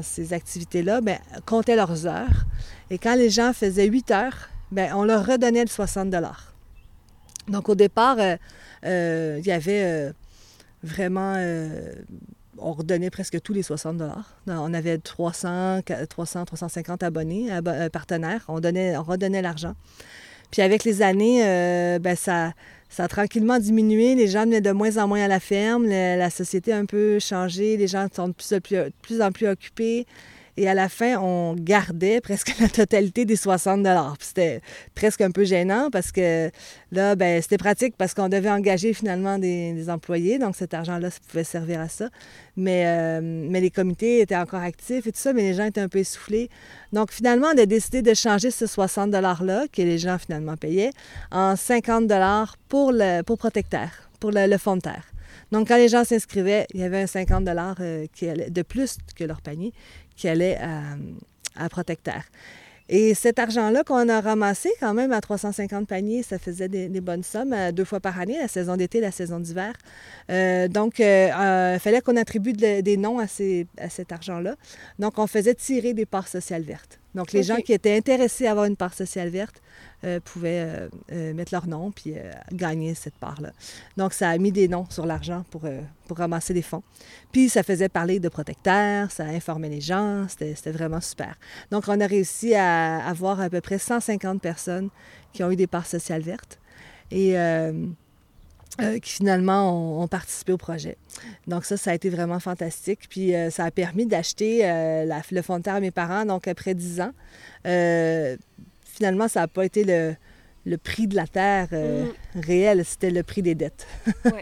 ces, 0.02 0.32
activités-là, 0.32 1.02
bien, 1.02 1.18
comptaient 1.44 1.76
leurs 1.76 2.06
heures. 2.06 2.46
Et 2.90 2.96
quand 2.96 3.16
les 3.16 3.28
gens 3.28 3.52
faisaient 3.52 3.86
8 3.86 4.10
heures, 4.12 4.48
ben, 4.72 4.92
on 4.94 5.04
leur 5.04 5.26
redonnait 5.26 5.62
le 5.62 5.68
60 5.68 6.08
Donc, 7.48 7.68
au 7.68 7.74
départ, 7.74 8.16
il 8.82 9.42
y 9.44 9.52
avait 9.52 10.10
vraiment 10.82 11.36
on 12.58 12.72
redonnait 12.72 13.10
presque 13.10 13.40
tous 13.40 13.52
les 13.52 13.62
60 13.62 13.96
dollars. 13.96 14.36
On 14.46 14.72
avait 14.74 14.98
300, 14.98 15.80
300, 16.08 16.44
350 16.44 17.02
abonnés, 17.02 17.48
partenaires. 17.92 18.44
On, 18.48 18.60
donnait, 18.60 18.96
on 18.96 19.02
redonnait 19.02 19.42
l'argent. 19.42 19.74
Puis 20.50 20.62
avec 20.62 20.84
les 20.84 21.02
années, 21.02 21.44
euh, 21.44 21.98
ben 21.98 22.16
ça, 22.16 22.52
ça 22.88 23.04
a 23.04 23.08
tranquillement 23.08 23.58
diminué. 23.58 24.14
Les 24.14 24.28
gens 24.28 24.44
venaient 24.44 24.60
de 24.60 24.70
moins 24.70 24.96
en 24.96 25.08
moins 25.08 25.22
à 25.22 25.28
la 25.28 25.40
ferme. 25.40 25.86
La, 25.86 26.30
société 26.30 26.72
a 26.72 26.78
un 26.78 26.86
peu 26.86 27.18
changé. 27.18 27.76
Les 27.76 27.86
gens 27.86 28.06
sont 28.14 28.28
de 28.28 28.92
plus 29.02 29.22
en 29.22 29.32
plus 29.32 29.48
occupés. 29.48 30.06
Et 30.58 30.68
à 30.68 30.74
la 30.74 30.88
fin, 30.88 31.16
on 31.18 31.54
gardait 31.54 32.20
presque 32.20 32.54
la 32.60 32.68
totalité 32.68 33.24
des 33.24 33.36
60 33.36 33.82
dollars. 33.82 34.16
C'était 34.20 34.60
presque 34.94 35.20
un 35.20 35.30
peu 35.30 35.44
gênant 35.44 35.90
parce 35.90 36.12
que 36.12 36.50
là, 36.92 37.14
ben, 37.14 37.42
c'était 37.42 37.58
pratique 37.58 37.94
parce 37.96 38.14
qu'on 38.14 38.28
devait 38.28 38.50
engager 38.50 38.94
finalement 38.94 39.38
des, 39.38 39.90
employés. 39.90 40.38
Donc 40.38 40.56
cet 40.56 40.74
argent-là, 40.74 41.10
ça 41.10 41.18
pouvait 41.28 41.44
servir 41.44 41.80
à 41.80 41.88
ça. 41.88 42.08
Mais, 42.56 42.84
euh, 42.86 43.20
mais 43.22 43.60
les 43.60 43.70
comités 43.70 44.20
étaient 44.20 44.36
encore 44.36 44.62
actifs 44.62 45.06
et 45.06 45.12
tout 45.12 45.18
ça, 45.18 45.32
mais 45.32 45.42
les 45.42 45.54
gens 45.54 45.64
étaient 45.64 45.80
un 45.80 45.88
peu 45.88 45.98
essoufflés. 45.98 46.48
Donc 46.92 47.12
finalement, 47.12 47.48
on 47.54 47.58
a 47.58 47.66
décidé 47.66 48.02
de 48.02 48.14
changer 48.14 48.50
ce 48.50 48.66
60 48.66 49.10
$-là 49.10 49.66
que 49.70 49.82
les 49.82 49.98
gens 49.98 50.18
finalement 50.18 50.56
payaient 50.56 50.92
en 51.30 51.54
50 51.54 52.10
pour 52.68 52.92
le 52.92 53.22
pour 53.22 53.36
Protecteur, 53.36 53.90
pour 54.18 54.30
le, 54.30 54.46
le 54.46 54.58
fonds 54.58 54.76
de 54.76 54.82
terre. 54.82 55.04
Donc, 55.52 55.68
quand 55.68 55.76
les 55.76 55.88
gens 55.88 56.04
s'inscrivaient, 56.04 56.66
il 56.74 56.80
y 56.80 56.82
avait 56.82 57.02
un 57.02 57.06
50 57.06 57.48
euh, 57.48 58.06
qui 58.12 58.28
allait, 58.28 58.50
de 58.50 58.62
plus 58.62 58.98
que 59.14 59.24
leur 59.24 59.40
panier 59.40 59.72
qui 60.16 60.28
allait 60.28 60.56
à, 60.56 60.96
à 61.56 61.68
Protecteur. 61.68 62.22
Et 62.88 63.14
cet 63.14 63.40
argent-là 63.40 63.82
qu'on 63.82 64.08
a 64.08 64.20
ramassé 64.20 64.70
quand 64.78 64.94
même 64.94 65.10
à 65.10 65.20
350 65.20 65.88
paniers, 65.88 66.22
ça 66.22 66.38
faisait 66.38 66.68
des, 66.68 67.00
bonnes 67.00 67.24
sommes 67.24 67.52
euh, 67.52 67.72
deux 67.72 67.84
fois 67.84 67.98
par 67.98 68.20
année, 68.20 68.38
la 68.38 68.46
saison 68.46 68.76
d'été, 68.76 69.00
la 69.00 69.10
saison 69.10 69.40
d'hiver. 69.40 69.72
Euh, 70.30 70.68
donc, 70.68 71.00
il 71.00 71.78
fallait 71.80 72.00
qu'on 72.00 72.16
attribue 72.16 72.52
des 72.52 72.96
noms 72.96 73.18
à, 73.18 73.26
ces, 73.26 73.66
à 73.78 73.90
cet 73.90 74.12
argent-là. 74.12 74.54
Donc, 75.00 75.18
on 75.18 75.26
faisait 75.26 75.54
tirer 75.54 75.94
des 75.94 76.06
parts 76.06 76.28
sociales 76.28 76.62
vertes. 76.62 77.00
Donc, 77.16 77.32
les 77.32 77.42
gens 77.42 77.56
qui 77.56 77.72
étaient 77.72 77.96
intéressés 77.96 78.46
à 78.46 78.50
avoir 78.50 78.66
une 78.66 78.76
part 78.76 78.92
sociale 78.92 79.30
verte 79.30 79.62
euh, 80.04 80.20
pouvaient 80.20 80.66
euh, 80.68 80.88
euh, 81.12 81.32
mettre 81.32 81.52
leur 81.52 81.66
nom 81.66 81.90
puis 81.90 82.14
gagner 82.52 82.94
cette 82.94 83.16
part-là. 83.16 83.52
Donc, 83.96 84.12
ça 84.12 84.28
a 84.28 84.38
mis 84.38 84.52
des 84.52 84.68
noms 84.68 84.86
sur 84.90 85.06
l'argent 85.06 85.42
pour, 85.50 85.62
pour 86.06 86.18
ramasser 86.18 86.52
des 86.52 86.62
fonds. 86.62 86.82
Puis, 87.32 87.48
ça 87.48 87.62
faisait 87.62 87.88
parler 87.88 88.20
de 88.20 88.28
protecteurs, 88.28 89.10
ça 89.10 89.24
informait 89.24 89.70
les 89.70 89.80
gens, 89.80 90.26
c'était 90.28 90.70
vraiment 90.70 91.00
super. 91.00 91.38
Donc, 91.70 91.84
on 91.88 91.98
a 92.00 92.06
réussi 92.06 92.54
à 92.54 93.04
avoir 93.06 93.40
à 93.40 93.48
peu 93.48 93.62
près 93.62 93.78
150 93.78 94.42
personnes 94.42 94.90
qui 95.32 95.42
ont 95.42 95.50
eu 95.50 95.56
des 95.56 95.66
parts 95.66 95.86
sociales 95.86 96.22
vertes. 96.22 96.60
Et 97.10 97.34
qui 98.78 99.10
finalement 99.10 100.02
ont, 100.02 100.08
participé 100.08 100.52
au 100.52 100.58
projet. 100.58 100.96
Donc 101.46 101.64
ça, 101.64 101.76
ça 101.76 101.92
a 101.92 101.94
été 101.94 102.10
vraiment 102.10 102.40
fantastique. 102.40 103.08
Puis 103.08 103.32
ça 103.50 103.64
a 103.64 103.70
permis 103.70 104.06
d'acheter 104.06 104.60
le 104.62 105.42
fond 105.42 105.58
de 105.58 105.62
terre 105.62 105.76
à 105.76 105.80
mes 105.80 105.90
parents, 105.90 106.24
donc 106.24 106.46
après 106.48 106.74
10 106.74 107.00
ans 107.00 107.12
finalement, 108.96 109.28
ça 109.28 109.40
n'a 109.40 109.48
pas 109.48 109.64
été 109.64 109.84
le, 110.64 110.76
prix 110.78 111.06
de 111.06 111.14
la 111.14 111.26
terre 111.26 111.68
euh, 111.72 112.06
mm. 112.34 112.40
réel, 112.40 112.84
c'était 112.84 113.10
le 113.10 113.22
prix 113.22 113.42
des 113.42 113.54
dettes. 113.54 113.86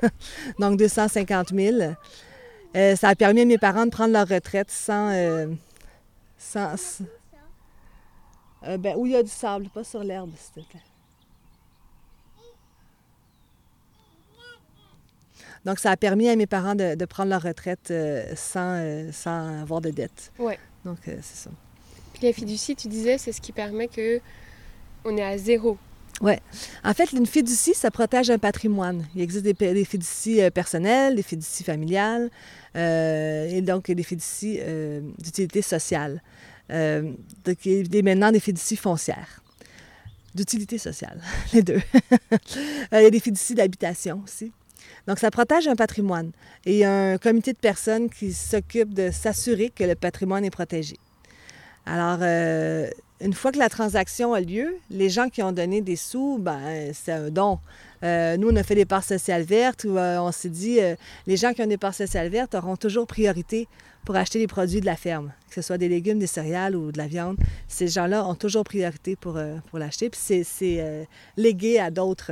Donc 0.58 0.78
250 0.78 1.48
000. 1.50 1.76
Euh, 2.76 2.96
ça 2.96 3.08
a 3.08 3.14
permis 3.14 3.42
à 3.42 3.44
mes 3.44 3.58
parents 3.58 3.84
de 3.84 3.90
prendre 3.90 4.12
leur 4.12 4.28
retraite 4.28 4.70
sans... 4.70 5.10
Euh, 5.12 5.46
sans 6.38 6.74
ben, 8.78 8.96
où 8.96 9.04
il 9.04 9.12
y 9.12 9.16
a 9.16 9.22
du 9.22 9.28
sable, 9.28 9.68
pas 9.68 9.84
sur 9.84 10.02
l'herbe, 10.02 10.30
s'il 10.38 10.64
te 10.64 10.70
plaît. 10.70 10.80
Donc, 15.64 15.78
ça 15.78 15.90
a 15.90 15.96
permis 15.96 16.28
à 16.28 16.36
mes 16.36 16.46
parents 16.46 16.74
de, 16.74 17.04
prendre 17.04 17.30
leur 17.30 17.42
retraite 17.42 17.92
sans, 18.36 19.10
sans 19.12 19.62
avoir 19.62 19.80
de 19.80 19.90
dettes. 19.90 20.32
Oui. 20.38 20.54
Donc, 20.84 20.98
c'est 21.04 21.22
ça. 21.22 21.50
Puis 22.12 22.26
la 22.26 22.32
fiducie, 22.32 22.76
tu 22.76 22.88
disais, 22.88 23.18
c'est 23.18 23.32
ce 23.32 23.40
qui 23.40 23.52
permet 23.52 23.88
que 23.88 24.20
on 25.04 25.16
est 25.16 25.22
à 25.22 25.36
zéro. 25.38 25.78
Oui. 26.20 26.34
En 26.84 26.94
fait, 26.94 27.12
une 27.12 27.26
fiducie, 27.26 27.74
ça 27.74 27.90
protège 27.90 28.30
un 28.30 28.38
patrimoine. 28.38 29.04
Il 29.14 29.22
existe 29.22 29.44
des, 29.44 29.84
fiducies 29.84 30.42
euh, 30.42 30.50
personnelles, 30.50 31.16
des 31.16 31.22
fiducies 31.22 31.64
familiales 31.64 32.30
euh, 32.76 33.48
et 33.48 33.60
donc 33.60 33.90
des 33.90 34.02
fiducies 34.02 34.58
euh, 34.60 35.00
d'utilité 35.18 35.60
sociale. 35.60 36.22
donc, 36.70 37.66
il 37.66 37.94
y 37.94 37.98
a 37.98 38.02
maintenant 38.02 38.30
des 38.30 38.40
fiducies 38.40 38.76
foncières. 38.76 39.40
D'utilité 40.34 40.78
sociale, 40.78 41.20
les 41.52 41.62
deux. 41.62 41.80
il 42.92 43.02
y 43.02 43.06
a 43.06 43.10
des 43.10 43.20
fiducies 43.20 43.54
d'habitation 43.54 44.22
aussi. 44.24 44.52
Donc, 45.06 45.18
ça 45.18 45.30
protège 45.30 45.68
un 45.68 45.76
patrimoine. 45.76 46.32
Et 46.64 46.72
il 46.72 46.78
y 46.78 46.84
a 46.84 47.12
un 47.12 47.18
comité 47.18 47.52
de 47.52 47.58
personnes 47.58 48.08
qui 48.08 48.32
s'occupe 48.32 48.94
de 48.94 49.10
s'assurer 49.10 49.70
que 49.70 49.84
le 49.84 49.94
patrimoine 49.94 50.44
est 50.44 50.50
protégé. 50.50 50.96
Alors, 51.86 52.22
une 53.20 53.32
fois 53.32 53.52
que 53.52 53.58
la 53.58 53.68
transaction 53.68 54.34
a 54.34 54.40
lieu, 54.40 54.76
les 54.90 55.08
gens 55.08 55.28
qui 55.28 55.42
ont 55.42 55.52
donné 55.52 55.80
des 55.80 55.96
sous, 55.96 56.38
ben, 56.38 56.92
c'est 56.92 57.12
un 57.12 57.30
don. 57.30 57.58
Euh, 58.02 58.36
nous, 58.36 58.50
on 58.50 58.56
a 58.56 58.62
fait 58.62 58.74
des 58.74 58.84
parts 58.84 59.04
sociales 59.04 59.42
vertes 59.42 59.84
où 59.84 59.96
euh, 59.96 60.18
on 60.18 60.32
s'est 60.32 60.50
dit, 60.50 60.80
euh, 60.80 60.94
les 61.26 61.36
gens 61.36 61.52
qui 61.54 61.62
ont 61.62 61.66
des 61.66 61.78
parts 61.78 61.94
sociales 61.94 62.28
vertes 62.28 62.54
auront 62.54 62.76
toujours 62.76 63.06
priorité 63.06 63.66
pour 64.04 64.16
acheter 64.16 64.38
les 64.38 64.46
produits 64.46 64.80
de 64.80 64.86
la 64.86 64.96
ferme, 64.96 65.32
que 65.48 65.54
ce 65.54 65.62
soit 65.62 65.78
des 65.78 65.88
légumes, 65.88 66.18
des 66.18 66.26
céréales 66.26 66.76
ou 66.76 66.92
de 66.92 66.98
la 66.98 67.06
viande. 67.06 67.38
Ces 67.68 67.88
gens-là 67.88 68.26
ont 68.26 68.34
toujours 68.34 68.64
priorité 68.64 69.16
pour, 69.16 69.40
pour 69.70 69.78
l'acheter, 69.78 70.10
puis 70.10 70.20
c'est 70.44 71.06
légué 71.38 71.78
à 71.78 71.90
d'autres 71.90 72.30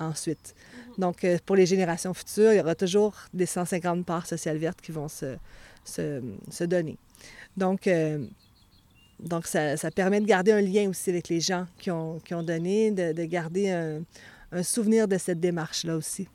ensuite. 0.00 0.54
Donc, 0.98 1.24
pour 1.46 1.56
les 1.56 1.66
générations 1.66 2.12
futures, 2.14 2.52
il 2.52 2.56
y 2.56 2.60
aura 2.60 2.74
toujours 2.74 3.14
des 3.32 3.46
150 3.46 4.04
parts 4.04 4.26
sociales 4.26 4.58
vertes 4.58 4.80
qui 4.80 4.92
vont 4.92 5.08
se, 5.08 5.36
se, 5.84 6.20
se 6.50 6.64
donner. 6.64 6.98
Donc, 7.56 7.88
donc, 9.22 9.46
ça, 9.46 9.76
permet 9.94 10.20
de 10.20 10.26
garder 10.26 10.52
un 10.52 10.60
lien 10.60 10.88
aussi 10.88 11.10
avec 11.10 11.28
les 11.28 11.40
gens 11.40 11.66
qui 11.78 11.90
ont, 11.90 12.20
donné, 12.42 12.90
de, 12.90 13.24
garder 13.24 13.70
un, 13.70 14.62
souvenir 14.62 15.06
de 15.08 15.18
cette 15.18 15.40
démarche-là 15.40 15.96
aussi. 15.96 16.28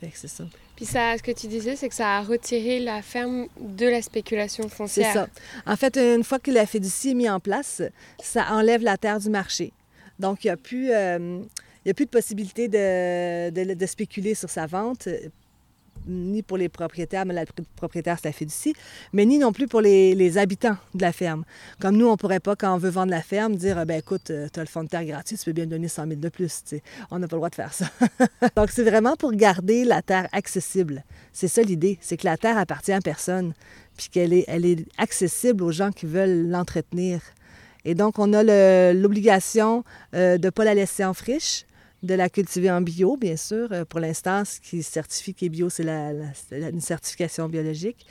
Fait 0.00 0.08
que 0.08 0.18
c'est 0.18 0.28
ça. 0.28 0.44
Puis 0.76 0.86
ça, 0.86 1.16
ce 1.16 1.22
que 1.22 1.30
tu 1.30 1.46
disais, 1.46 1.76
c'est 1.76 1.88
que 1.88 1.94
ça 1.94 2.16
a 2.16 2.22
retiré 2.22 2.80
la 2.80 3.00
ferme 3.00 3.46
de 3.60 3.86
la 3.86 4.02
spéculation 4.02 4.68
foncière. 4.68 5.06
C'est 5.06 5.18
ça. 5.18 5.28
En 5.66 5.76
fait, 5.76 5.96
une 5.96 6.24
fois 6.24 6.38
que 6.40 6.50
la 6.50 6.66
fiducie 6.66 7.10
est 7.10 7.14
mise 7.14 7.30
en 7.30 7.38
place, 7.38 7.80
ça 8.20 8.46
enlève 8.50 8.82
la 8.82 8.96
terre 8.96 9.20
du 9.20 9.30
marché. 9.30 9.72
Donc, 10.18 10.44
il 10.44 10.48
n'y 10.48 10.52
a 10.52 10.56
plus... 10.56 10.90
Euh, 10.90 11.42
a 11.90 11.94
plus 11.94 12.06
de 12.06 12.10
possibilité 12.10 12.68
de, 12.68 13.74
de, 13.74 13.86
spéculer 13.86 14.34
sur 14.34 14.50
sa 14.50 14.66
vente 14.66 15.08
ni 16.06 16.42
pour 16.42 16.56
les 16.56 16.68
propriétaires, 16.68 17.24
mais 17.24 17.34
la 17.34 17.44
propriétaire, 17.76 18.18
c'est 18.20 18.28
la 18.28 18.32
fiducie, 18.32 18.74
mais 19.12 19.24
ni 19.24 19.38
non 19.38 19.52
plus 19.52 19.66
pour 19.66 19.80
les, 19.80 20.38
habitants 20.38 20.76
de 20.94 21.02
la 21.02 21.12
ferme. 21.12 21.44
Comme 21.80 21.96
nous, 21.96 22.06
on 22.06 22.12
ne 22.12 22.16
pourrait 22.16 22.40
pas, 22.40 22.56
quand 22.56 22.74
on 22.74 22.78
veut 22.78 22.90
vendre 22.90 23.10
la 23.10 23.22
ferme, 23.22 23.56
dire 23.56 23.84
ben 23.86 23.98
écoute, 23.98 24.30
euh, 24.30 24.48
tu 24.52 24.58
as 24.58 24.62
le 24.62 24.68
fonds 24.68 24.82
de 24.82 24.88
terre 24.88 25.04
gratuit, 25.04 25.36
tu 25.36 25.44
peux 25.44 25.52
bien 25.52 25.66
donner 25.66 25.88
100 25.88 26.08
000 26.08 26.20
de 26.20 26.28
plus. 26.28 26.62
On 27.10 27.18
n'a 27.18 27.28
pas 27.28 27.36
le 27.36 27.38
droit 27.38 27.50
de 27.50 27.54
faire 27.54 27.72
ça. 27.72 27.86
Donc, 28.56 28.70
c'est 28.70 28.82
vraiment 28.82 29.16
pour 29.16 29.32
garder 29.32 29.84
la 29.84 30.02
terre 30.02 30.28
accessible. 30.32 31.04
C'est 31.32 31.48
ça 31.48 31.62
l'idée, 31.62 31.98
c'est 32.00 32.16
que 32.16 32.26
la 32.26 32.36
terre 32.36 32.58
appartient 32.58 32.92
à 32.92 33.00
personne, 33.00 33.54
puis 33.96 34.08
qu'elle 34.10 34.32
est, 34.32 34.44
elle 34.48 34.66
est 34.66 34.84
accessible 34.98 35.62
aux 35.62 35.72
gens 35.72 35.92
qui 35.92 36.06
veulent 36.06 36.48
l'entretenir. 36.48 37.20
Et 37.84 37.94
donc, 37.94 38.18
on 38.18 38.32
a 38.32 38.42
l'obligation 38.92 39.84
euh, 40.14 40.38
de 40.38 40.46
ne 40.46 40.50
pas 40.50 40.64
la 40.64 40.74
laisser 40.74 41.04
en 41.04 41.14
friche, 41.14 41.64
de 42.04 42.14
la 42.14 42.28
cultiver 42.28 42.70
en 42.70 42.80
bio, 42.80 43.16
bien 43.16 43.36
sûr. 43.36 43.68
Euh, 43.72 43.84
pour 43.84 44.00
l'instant, 44.00 44.44
ce 44.44 44.60
qui 44.60 44.82
certifie 44.82 45.34
qu'elle 45.34 45.46
est 45.46 45.50
bio, 45.50 45.70
c'est 45.70 45.82
la, 45.82 46.12
une 46.52 46.80
certification 46.80 47.48
biologique. 47.48 48.06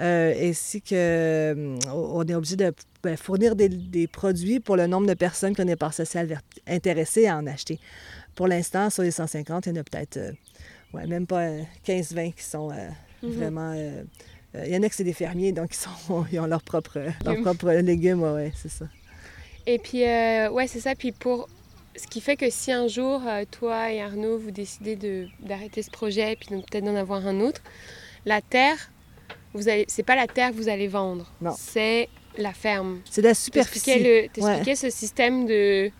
Euh, 0.00 0.34
ainsi 0.50 0.82
que 0.82 0.94
euh, 0.94 1.78
on 1.92 2.26
est 2.26 2.34
obligé 2.34 2.56
de 2.56 2.72
ben, 3.02 3.16
fournir 3.16 3.54
des, 3.54 4.08
produits 4.08 4.58
pour 4.58 4.76
le 4.76 4.88
nombre 4.88 5.06
de 5.06 5.14
personnes 5.14 5.54
qu'on 5.54 5.68
est 5.68 5.76
par 5.76 5.94
social 5.94 6.40
intéressées 6.66 7.28
à 7.28 7.36
en 7.36 7.46
acheter. 7.46 7.78
Pour 8.34 8.48
l'instant, 8.48 8.90
sur 8.90 9.04
les 9.04 9.12
150, 9.12 9.66
il 9.66 9.68
y 9.68 9.72
en 9.78 9.80
a 9.80 9.84
peut-être 9.84 10.18
ouais, 10.92 11.06
même 11.06 11.26
pas 11.26 11.48
15-20 11.86 12.34
qui 12.34 12.42
sont 12.42 12.72
mhm. 13.22 13.30
vraiment. 13.30 13.72
il 13.74 14.68
y 14.72 14.76
en 14.76 14.82
a 14.82 14.88
que 14.88 14.94
c'est 14.96 15.04
des 15.04 15.12
fermiers, 15.12 15.52
donc 15.52 15.72
ils, 15.72 15.78
sont, 15.78 16.26
ils 16.32 16.40
ont 16.40 16.46
leurs 16.46 16.62
propres 16.62 16.98
leur 17.24 17.40
propre 17.42 17.70
légumes, 17.70 18.22
ouais, 18.22 18.52
c'est 18.56 18.70
ça. 18.70 18.86
Et 19.66 19.78
puis, 19.78 20.02
ouais, 20.02 20.66
c'est 20.66 20.80
ça. 20.80 20.96
Puis 20.96 21.12
pour 21.12 21.48
ce 21.96 22.06
qui 22.06 22.20
fait 22.20 22.36
que 22.36 22.50
si 22.50 22.72
un 22.72 22.88
jour, 22.88 23.22
euh, 23.26 23.44
toi 23.50 23.92
et 23.92 24.02
Arnaud, 24.02 24.38
vous 24.38 24.50
décidez 24.50 24.96
d'arrêter 25.40 25.82
ce 25.82 25.90
projet 25.90 26.32
et 26.32 26.36
puis 26.36 26.48
peut-être 26.48 26.84
d'en 26.84 26.96
avoir 26.96 27.26
un 27.26 27.40
autre, 27.40 27.60
la 28.26 28.40
terre, 28.40 28.90
vous 29.52 29.68
allez, 29.68 29.84
c'est 29.88 30.02
pas 30.02 30.16
la 30.16 30.26
terre 30.26 30.50
que 30.50 30.56
vous 30.56 30.68
allez 30.68 30.88
vendre. 30.88 31.30
C'est 31.56 32.08
la 32.36 32.52
ferme. 32.52 33.00
C'est 33.08 33.22
la 33.22 33.34
superficie. 33.34 33.84
T'expliquais 34.32 34.70
ouais. 34.70 34.74
ce 34.74 34.90
système 34.90 35.46
de. 35.46 35.90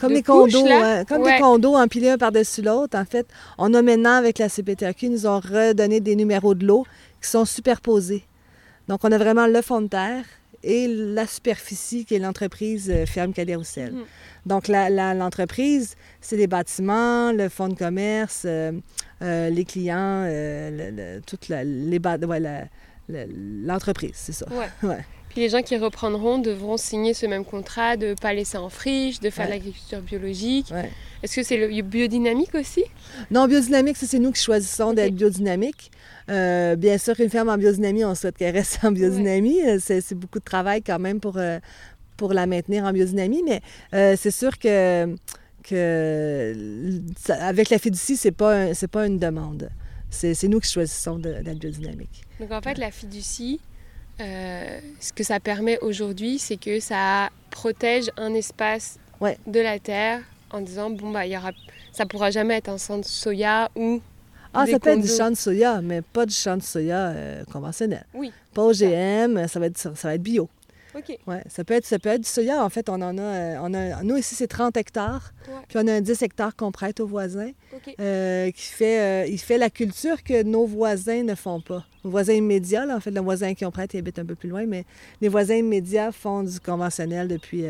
Comme 0.00 0.14
des 0.14 0.22
condos, 0.22 0.64
comme 1.08 1.24
des 1.24 1.38
condos 1.40 1.74
empilés 1.74 2.10
un 2.10 2.18
par-dessus 2.18 2.62
l'autre. 2.62 2.96
En 2.96 3.04
fait, 3.04 3.26
on 3.58 3.74
a 3.74 3.82
maintenant, 3.82 4.14
avec 4.14 4.38
la 4.38 4.48
CPTAQ, 4.48 5.06
ils 5.06 5.12
nous 5.12 5.26
ont 5.26 5.40
redonné 5.40 6.00
des 6.00 6.14
numéros 6.14 6.54
de 6.54 6.64
l'eau 6.64 6.86
qui 7.20 7.28
sont 7.28 7.44
superposés. 7.44 8.24
Donc, 8.86 9.00
on 9.02 9.10
a 9.10 9.18
vraiment 9.18 9.48
le 9.48 9.60
fond 9.60 9.80
de 9.80 9.88
terre 9.88 10.24
et 10.62 10.88
la 10.88 11.26
superficie 11.26 12.04
qui 12.04 12.14
est 12.14 12.18
l'entreprise 12.18 12.90
euh, 12.90 13.06
Ferme 13.06 13.32
Cadet-Roussel. 13.32 13.92
Mhm. 13.92 14.04
Donc, 14.46 14.68
l'entreprise, 14.68 15.94
c'est 16.20 16.36
les 16.36 16.46
bâtiments, 16.46 17.32
le 17.32 17.48
fonds 17.48 17.68
de 17.68 17.74
commerce, 17.74 18.42
euh, 18.44 18.72
euh, 19.22 19.50
les 19.50 19.64
clients, 19.64 20.24
toutes 21.26 21.48
les 21.48 21.98
l'entreprise, 23.64 24.12
c'est 24.14 24.32
ça. 24.32 24.46
Ouais. 24.82 24.98
Puis 25.38 25.44
les 25.44 25.50
gens 25.50 25.62
qui 25.62 25.76
reprendront 25.76 26.38
devront 26.38 26.76
signer 26.76 27.14
ce 27.14 27.24
même 27.24 27.44
contrat 27.44 27.96
de 27.96 28.08
ne 28.08 28.14
pas 28.14 28.34
laisser 28.34 28.58
en 28.58 28.68
friche, 28.68 29.20
de 29.20 29.30
faire 29.30 29.48
l'agriculture 29.48 30.00
biologique. 30.00 30.72
Est-ce 31.22 31.36
que 31.36 31.44
c'est 31.44 31.56
le 31.56 31.80
biodynamique 31.80 32.56
aussi? 32.56 32.82
Non, 33.30 33.46
biodynamique, 33.46 33.96
c'est 33.98 34.18
nous 34.18 34.32
qui 34.32 34.42
choisissons 34.42 34.94
d'être 34.94 35.14
biodynamique. 35.14 35.92
Euh, 36.28 36.74
bien 36.74 36.98
sûr, 36.98 37.14
une 37.20 37.30
ferme 37.30 37.50
en 37.50 37.56
biodynamie, 37.56 38.04
on 38.04 38.16
souhaite 38.16 38.36
qu'elle 38.36 38.52
reste 38.52 38.80
en 38.82 38.90
biodynamie. 38.90 39.60
Euh, 39.62 39.78
c'est 39.80 40.16
beaucoup 40.16 40.40
de 40.40 40.44
travail 40.44 40.82
quand 40.82 40.98
même 40.98 41.20
pour, 41.20 41.36
euh, 41.36 41.60
pour 42.16 42.32
la 42.32 42.48
maintenir 42.48 42.82
en 42.82 42.92
biodynamie, 42.92 43.44
mais 43.46 43.62
c'est 44.16 44.32
sûr 44.32 44.58
que, 44.58 45.14
que 45.62 47.00
avec 47.28 47.70
la 47.70 47.78
fiducie, 47.78 48.16
c'est 48.16 48.32
pas, 48.32 48.74
c'est 48.74 48.90
pas 48.90 49.06
une 49.06 49.20
demande. 49.20 49.70
C'est 50.10 50.48
nous 50.48 50.58
qui 50.58 50.68
choisissons 50.68 51.16
d'être 51.16 51.60
biodynamique. 51.60 52.24
Donc 52.40 52.50
en 52.50 52.60
fait, 52.60 52.76
la 52.76 52.90
fiducie, 52.90 53.60
ce 54.18 55.12
que 55.14 55.24
ça 55.24 55.40
permet 55.40 55.78
aujourd'hui, 55.80 56.38
c'est 56.38 56.56
que 56.56 56.80
ça 56.80 57.30
protège 57.50 58.10
un 58.16 58.34
espace 58.34 58.98
de 59.20 59.60
la 59.60 59.78
terre 59.78 60.22
en 60.50 60.60
disant 60.60 60.90
bon 60.90 61.10
bah 61.10 61.26
il 61.26 61.32
y 61.32 61.36
aura 61.36 61.50
ça 61.92 62.06
pourra 62.06 62.30
jamais 62.30 62.54
être 62.54 62.68
un 62.68 62.78
centre 62.78 63.06
soya 63.06 63.70
ou 63.76 64.00
ah, 64.54 64.66
ça 64.66 64.78
peut 64.78 64.90
être 64.90 65.00
du 65.00 65.08
champ 65.08 65.30
de 65.30 65.36
soya, 65.36 65.80
mais 65.82 66.02
pas 66.02 66.24
du 66.26 66.34
champ 66.34 66.56
de 66.56 66.62
soya 66.62 67.08
euh, 67.08 67.44
conventionnel. 67.52 68.04
Oui. 68.14 68.32
Pas 68.54 68.62
OGM, 68.62 69.46
ça 69.46 69.60
va 69.60 69.66
être, 69.66 69.78
ça 69.78 69.90
va 69.90 70.14
être 70.14 70.22
bio. 70.22 70.48
OK. 70.98 71.18
Ouais, 71.26 71.42
ça 71.48 71.64
peut 71.64 71.74
être, 71.74 71.86
ça 71.86 71.98
peut 71.98 72.08
être 72.08 72.22
du 72.22 72.28
soya. 72.28 72.64
En 72.64 72.68
fait, 72.68 72.88
on 72.88 73.00
en 73.00 73.16
a, 73.18 73.22
euh, 73.22 73.56
on 73.62 73.72
a 73.74 74.02
nous 74.02 74.16
ici 74.16 74.34
c'est 74.34 74.48
30 74.48 74.76
hectares, 74.76 75.32
puis 75.68 75.78
on 75.78 75.86
a 75.86 75.94
un 75.94 76.00
10 76.00 76.22
hectares 76.22 76.56
qu'on 76.56 76.72
prête 76.72 77.00
aux 77.00 77.06
voisins, 77.06 77.50
euh, 78.00 78.50
qui 78.50 78.66
fait, 78.66 79.30
il 79.30 79.38
fait 79.38 79.58
la 79.58 79.70
culture 79.70 80.22
que 80.22 80.42
nos 80.42 80.66
voisins 80.66 81.22
ne 81.22 81.34
font 81.34 81.60
pas. 81.60 81.84
Nos 82.04 82.10
voisins 82.10 82.34
immédiats, 82.34 82.86
là, 82.86 82.96
en 82.96 83.00
fait, 83.00 83.10
les 83.10 83.20
voisins 83.20 83.54
qui 83.54 83.64
ont 83.64 83.70
prête, 83.70 83.94
ils 83.94 83.98
habitent 83.98 84.18
un 84.18 84.26
peu 84.26 84.34
plus 84.34 84.48
loin, 84.48 84.66
mais 84.66 84.84
les 85.20 85.28
voisins 85.28 85.56
immédiats 85.56 86.12
font 86.12 86.42
du 86.42 86.58
conventionnel 86.60 87.28
depuis 87.28 87.64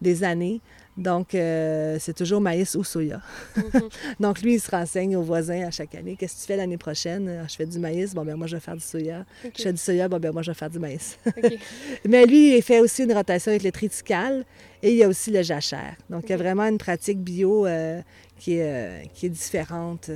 des 0.00 0.24
années. 0.24 0.60
Donc, 0.96 1.34
euh, 1.34 1.96
c'est 1.98 2.12
toujours 2.12 2.40
maïs 2.40 2.74
ou 2.74 2.84
soya. 2.84 3.20
Mhm. 3.56 3.88
Donc, 4.20 4.42
lui, 4.42 4.54
il 4.54 4.60
se 4.60 4.70
renseigne 4.70 5.16
aux 5.16 5.22
voisins 5.22 5.66
à 5.66 5.70
chaque 5.70 5.94
année. 5.94 6.16
Qu'est-ce 6.18 6.34
que 6.34 6.40
tu 6.40 6.46
fais 6.46 6.56
l'année 6.56 6.76
prochaine? 6.76 7.40
Ah, 7.42 7.46
je 7.48 7.56
fais 7.56 7.64
du 7.64 7.78
maïs. 7.78 8.14
Bon, 8.14 8.24
ben 8.24 8.36
moi, 8.36 8.46
je 8.46 8.56
vais 8.56 8.60
faire 8.60 8.76
du 8.76 8.82
soya. 8.82 9.24
Je 9.56 9.62
fais 9.62 9.72
du 9.72 9.78
soya. 9.78 10.08
Bon, 10.08 10.18
ben 10.18 10.32
moi, 10.32 10.42
je 10.42 10.50
vais 10.50 10.54
faire 10.54 10.68
du 10.70 10.78
maïs. 10.78 11.18
Mais 12.04 12.26
lui, 12.26 12.56
il 12.56 12.62
fait 12.62 12.80
aussi 12.80 13.04
une 13.04 13.12
rotation 13.12 13.50
avec 13.50 13.62
le 13.62 13.72
triticale 13.72 14.44
et 14.82 14.90
il 14.90 14.96
y 14.96 15.02
a 15.02 15.08
aussi 15.08 15.30
le 15.30 15.42
jachère. 15.42 15.96
Donc, 16.10 16.24
il 16.26 16.30
y 16.30 16.34
a 16.34 16.36
vraiment 16.38 16.64
une 16.64 16.78
pratique 16.78 17.20
bio 17.20 17.66
euh, 17.66 18.02
qui, 18.38 18.56
est, 18.56 18.62
euh, 18.62 19.02
qui 19.14 19.26
est 19.26 19.30
différente 19.30 20.10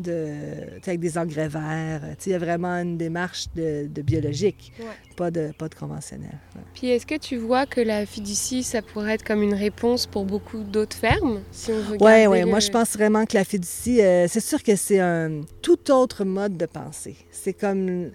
de, 0.00 0.80
avec 0.84 1.00
des 1.00 1.18
engrais 1.18 1.48
verts. 1.48 2.02
Il 2.26 2.32
y 2.32 2.34
a 2.34 2.38
vraiment 2.38 2.74
une 2.74 2.96
démarche 2.96 3.46
de, 3.54 3.86
biologique, 4.02 4.72
pas, 5.16 5.30
de, 5.30 5.52
pas 5.56 5.68
de 5.68 5.74
conventionnel. 5.74 6.38
Puis 6.74 6.88
est-ce 6.88 7.06
que 7.06 7.16
tu 7.16 7.36
vois 7.36 7.66
que 7.66 7.80
la 7.80 8.06
fiducie, 8.06 8.62
ça 8.62 8.82
pourrait 8.82 9.14
être 9.14 9.24
comme 9.24 9.42
une 9.42 9.54
réponse 9.54 10.06
pour 10.06 10.24
beaucoup 10.24 10.62
d'autres 10.62 10.96
fermes? 10.96 11.40
Si 11.50 11.70
oui, 12.00 12.26
ouais. 12.26 12.44
moi 12.44 12.60
je 12.60 12.70
pense 12.70 12.92
vraiment 12.92 13.24
que 13.24 13.36
la 13.36 13.44
fiducie, 13.44 14.00
euh, 14.00 14.26
c'est 14.28 14.40
sûr 14.40 14.62
que 14.62 14.76
c'est 14.76 15.00
un 15.00 15.42
tout 15.62 15.90
autre 15.90 16.24
mode 16.24 16.56
de 16.56 16.66
pensée. 16.66 17.16
C'est 17.30 17.52
comme 17.52 18.10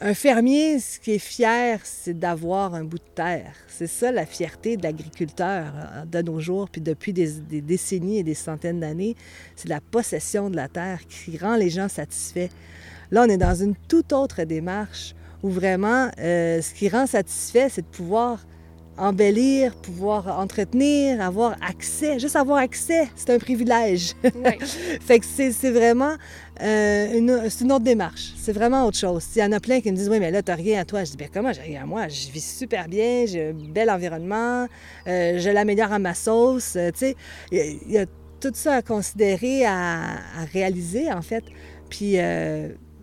un 0.00 0.14
fermier, 0.14 0.78
ce 0.78 1.00
qui 1.00 1.12
est 1.12 1.18
fier, 1.18 1.80
c'est 1.82 2.16
d'avoir 2.16 2.74
un 2.74 2.84
bout 2.84 2.98
de 2.98 3.14
terre. 3.14 3.52
C'est 3.66 3.88
ça 3.88 4.12
la 4.12 4.26
fierté 4.26 4.76
de 4.76 4.84
l'agriculteur 4.84 5.72
euh, 5.74 6.04
de 6.04 6.22
nos 6.22 6.38
jours, 6.38 6.68
puis 6.70 6.80
depuis 6.80 7.12
des, 7.12 7.28
décennies 7.60 8.18
et 8.18 8.22
des 8.22 8.34
centaines 8.34 8.80
d'années. 8.80 9.16
C'est 9.56 9.68
la 9.68 9.80
possession 9.80 10.50
de 10.50 10.56
la 10.56 10.68
terre 10.68 11.00
qui 11.08 11.36
rend 11.36 11.56
les 11.56 11.70
gens 11.70 11.88
satisfaits. 11.88 12.48
Là, 13.10 13.24
on 13.26 13.28
est 13.28 13.38
dans 13.38 13.54
une 13.54 13.74
toute 13.74 14.12
autre 14.12 14.44
démarche 14.44 15.14
où 15.42 15.50
vraiment, 15.50 16.10
euh, 16.18 16.62
ce 16.62 16.74
qui 16.74 16.88
rend 16.88 17.06
satisfait, 17.06 17.68
c'est 17.68 17.82
de 17.82 17.86
pouvoir 17.86 18.46
embellir, 18.98 19.74
pouvoir 19.76 20.38
entretenir, 20.38 21.20
avoir 21.20 21.56
accès. 21.62 22.18
Juste 22.18 22.36
avoir 22.36 22.58
accès, 22.58 23.08
c'est 23.16 23.30
un 23.30 23.38
privilège. 23.38 24.14
fait 25.00 25.18
que 25.18 25.26
c'est 25.26 25.70
vraiment 25.70 26.16
euh, 26.60 27.18
une, 27.18 27.30
une, 27.60 27.72
autre 27.72 27.84
démarche. 27.84 28.32
C'est 28.36 28.52
vraiment 28.52 28.86
autre 28.86 28.98
chose. 28.98 29.24
Il 29.36 29.40
y 29.40 29.44
en 29.44 29.52
a 29.52 29.60
plein 29.60 29.80
qui 29.80 29.90
me 29.90 29.96
disent 29.96 30.08
Oui, 30.08 30.20
mais 30.20 30.30
là, 30.30 30.42
tu 30.42 30.50
n'as 30.50 30.56
rien 30.56 30.80
à 30.80 30.84
toi. 30.84 31.04
Je 31.04 31.10
dis 31.12 31.16
Bien, 31.16 31.28
comment 31.32 31.52
j'ai 31.52 31.62
rien 31.62 31.82
à 31.82 31.86
moi? 31.86 32.08
Je 32.08 32.30
vis 32.30 32.58
super 32.58 32.88
bien, 32.88 33.24
j'ai 33.26 33.48
un 33.48 33.52
bel 33.52 33.90
environnement, 33.90 34.66
euh, 35.06 35.38
je 35.38 35.50
l'améliore 35.50 35.92
à 35.92 35.98
ma 35.98 36.14
sauce. 36.14 36.74
Euh, 36.76 36.90
tu 36.90 36.98
sais, 36.98 37.16
il 37.52 37.92
y, 37.92 37.98
a 37.98 38.06
tout 38.40 38.52
ça 38.54 38.74
à 38.74 38.82
considérer, 38.82 39.64
à, 39.64 40.00
à 40.36 40.44
réaliser, 40.52 41.12
en 41.12 41.22
fait. 41.22 41.44
Puis 41.88 42.18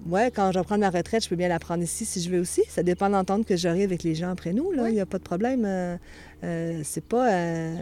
ouais, 0.05 0.31
quand 0.31 0.51
je 0.51 0.59
vais 0.59 0.65
prendre 0.65 0.81
ma 0.81 0.89
retraite, 0.89 1.23
je 1.23 1.29
peux 1.29 1.35
bien 1.35 1.47
la 1.47 1.59
prendre 1.59 1.83
ici 1.83 2.05
si 2.05 2.21
je 2.21 2.29
veux 2.29 2.39
aussi. 2.39 2.63
Ça 2.69 2.83
dépend 2.83 3.07
de 3.07 3.13
l'entente 3.13 3.45
que 3.45 3.55
j'aurai 3.55 3.83
avec 3.83 4.03
les 4.03 4.15
gens 4.15 4.29
après 4.29 4.53
nous. 4.53 4.71
Là. 4.71 4.89
Il 4.89 4.95
n'y 4.95 5.01
a 5.01 5.05
pas 5.05 5.17
de 5.17 5.23
problème. 5.23 5.63
Euh, 5.65 5.97
euh, 6.43 6.81
c'est 6.83 7.03
pas. 7.03 7.31
Euh, 7.31 7.75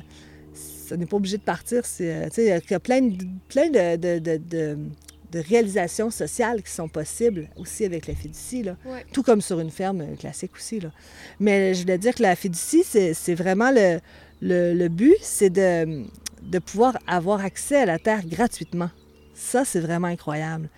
ça 0.54 0.98
n'est 0.98 1.06
pas 1.06 1.18
obligé 1.18 1.38
de 1.38 1.44
partir. 1.44 1.86
C'est, 1.86 2.30
il 2.38 2.44
y 2.44 2.74
a 2.74 2.80
plein, 2.80 3.02
de, 3.02 3.26
plein 3.48 3.70
de, 3.70 3.96
de, 3.96 4.20
de, 4.20 4.78
réalisations 5.34 6.12
sociales 6.12 6.62
qui 6.62 6.72
sont 6.72 6.88
possibles 6.88 7.48
aussi 7.56 7.86
avec 7.86 8.06
la 8.06 8.14
fiducie. 8.14 8.62
Là. 8.62 8.76
Tout 9.14 9.24
comme 9.24 9.42
sur 9.42 9.60
une 9.60 9.72
ferme 9.72 10.16
classique 10.18 10.52
aussi. 10.56 10.80
Là. 10.80 10.92
Mais 11.40 11.74
je 11.74 11.82
voulais 11.82 11.98
dire 11.98 12.14
que 12.14 12.22
la 12.22 12.36
fiducie, 12.36 12.84
c'est, 12.84 13.34
vraiment 13.34 13.72
le, 13.72 14.00
le, 14.42 14.74
le 14.74 14.90
but, 14.90 15.16
c'est 15.22 15.50
de, 15.50 16.04
de 16.44 16.60
pouvoir 16.60 17.00
avoir 17.08 17.44
accès 17.44 17.78
à 17.78 17.86
la 17.86 17.98
terre 17.98 18.24
gratuitement. 18.28 18.90
Ça, 19.34 19.66
c'est 19.66 19.80
vraiment 19.80 20.08
incroyable. 20.08 20.70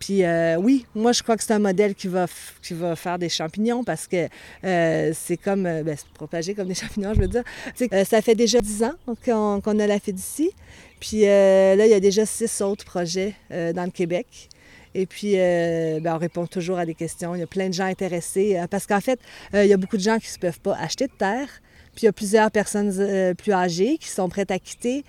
Puis 0.00 0.24
euh, 0.24 0.56
oui, 0.56 0.86
moi 0.94 1.12
je 1.12 1.22
crois 1.22 1.36
que 1.36 1.44
c'est 1.44 1.52
un 1.52 1.58
modèle 1.58 1.94
qui 1.94 2.08
va, 2.08 2.26
qui 2.62 2.72
va 2.72 2.96
faire 2.96 3.18
des 3.18 3.28
champignons 3.28 3.84
parce 3.84 4.06
que 4.08 4.28
euh, 4.64 5.12
c'est 5.14 5.36
comme, 5.36 5.66
euh, 5.66 5.82
ben, 5.82 5.94
propagé 6.14 6.54
comme 6.54 6.68
des 6.68 6.74
champignons, 6.82 7.12
je 7.14 7.20
veux 7.20 7.28
dire. 7.28 7.44
ça 8.06 8.22
fait 8.22 8.34
déjà 8.34 8.60
dix 8.60 8.82
ans 8.82 8.94
qu'on 9.22 9.78
a 9.78 9.86
la 9.86 10.00
Fédicie. 10.00 10.50
Puis 10.98 11.22
là, 11.22 11.86
il 11.86 11.90
y 11.90 11.94
a 11.94 12.00
déjà 12.00 12.26
six 12.26 12.60
autres 12.60 12.84
projets 12.84 13.34
dans 13.50 13.84
le 13.84 13.90
Québec. 13.90 14.26
Et 14.94 15.06
puis, 15.06 15.32
ben, 15.32 16.14
on 16.14 16.18
répond 16.18 16.46
toujours 16.46 16.78
à 16.78 16.84
des 16.84 16.94
questions. 16.94 17.34
Il 17.34 17.38
y 17.38 17.42
a 17.42 17.46
plein 17.46 17.68
de 17.68 17.74
gens 17.74 17.86
intéressés 17.86 18.60
parce 18.70 18.86
qu'en 18.86 19.00
fait, 19.00 19.18
il 19.54 19.64
y 19.64 19.72
a 19.72 19.78
beaucoup 19.78 19.96
de 19.96 20.02
gens 20.02 20.18
qui 20.18 20.30
ne 20.30 20.40
peuvent 20.40 20.60
pas 20.60 20.76
acheter 20.76 21.06
de 21.06 21.12
terre. 21.12 21.48
Puis 21.94 22.02
il 22.02 22.04
y 22.04 22.08
a 22.08 22.12
plusieurs 22.12 22.50
personnes 22.50 23.34
plus 23.34 23.52
âgées 23.52 23.96
qui 23.96 24.08
sont 24.08 24.28
prêtes 24.28 24.50
à 24.50 24.58
quitter 24.58 25.04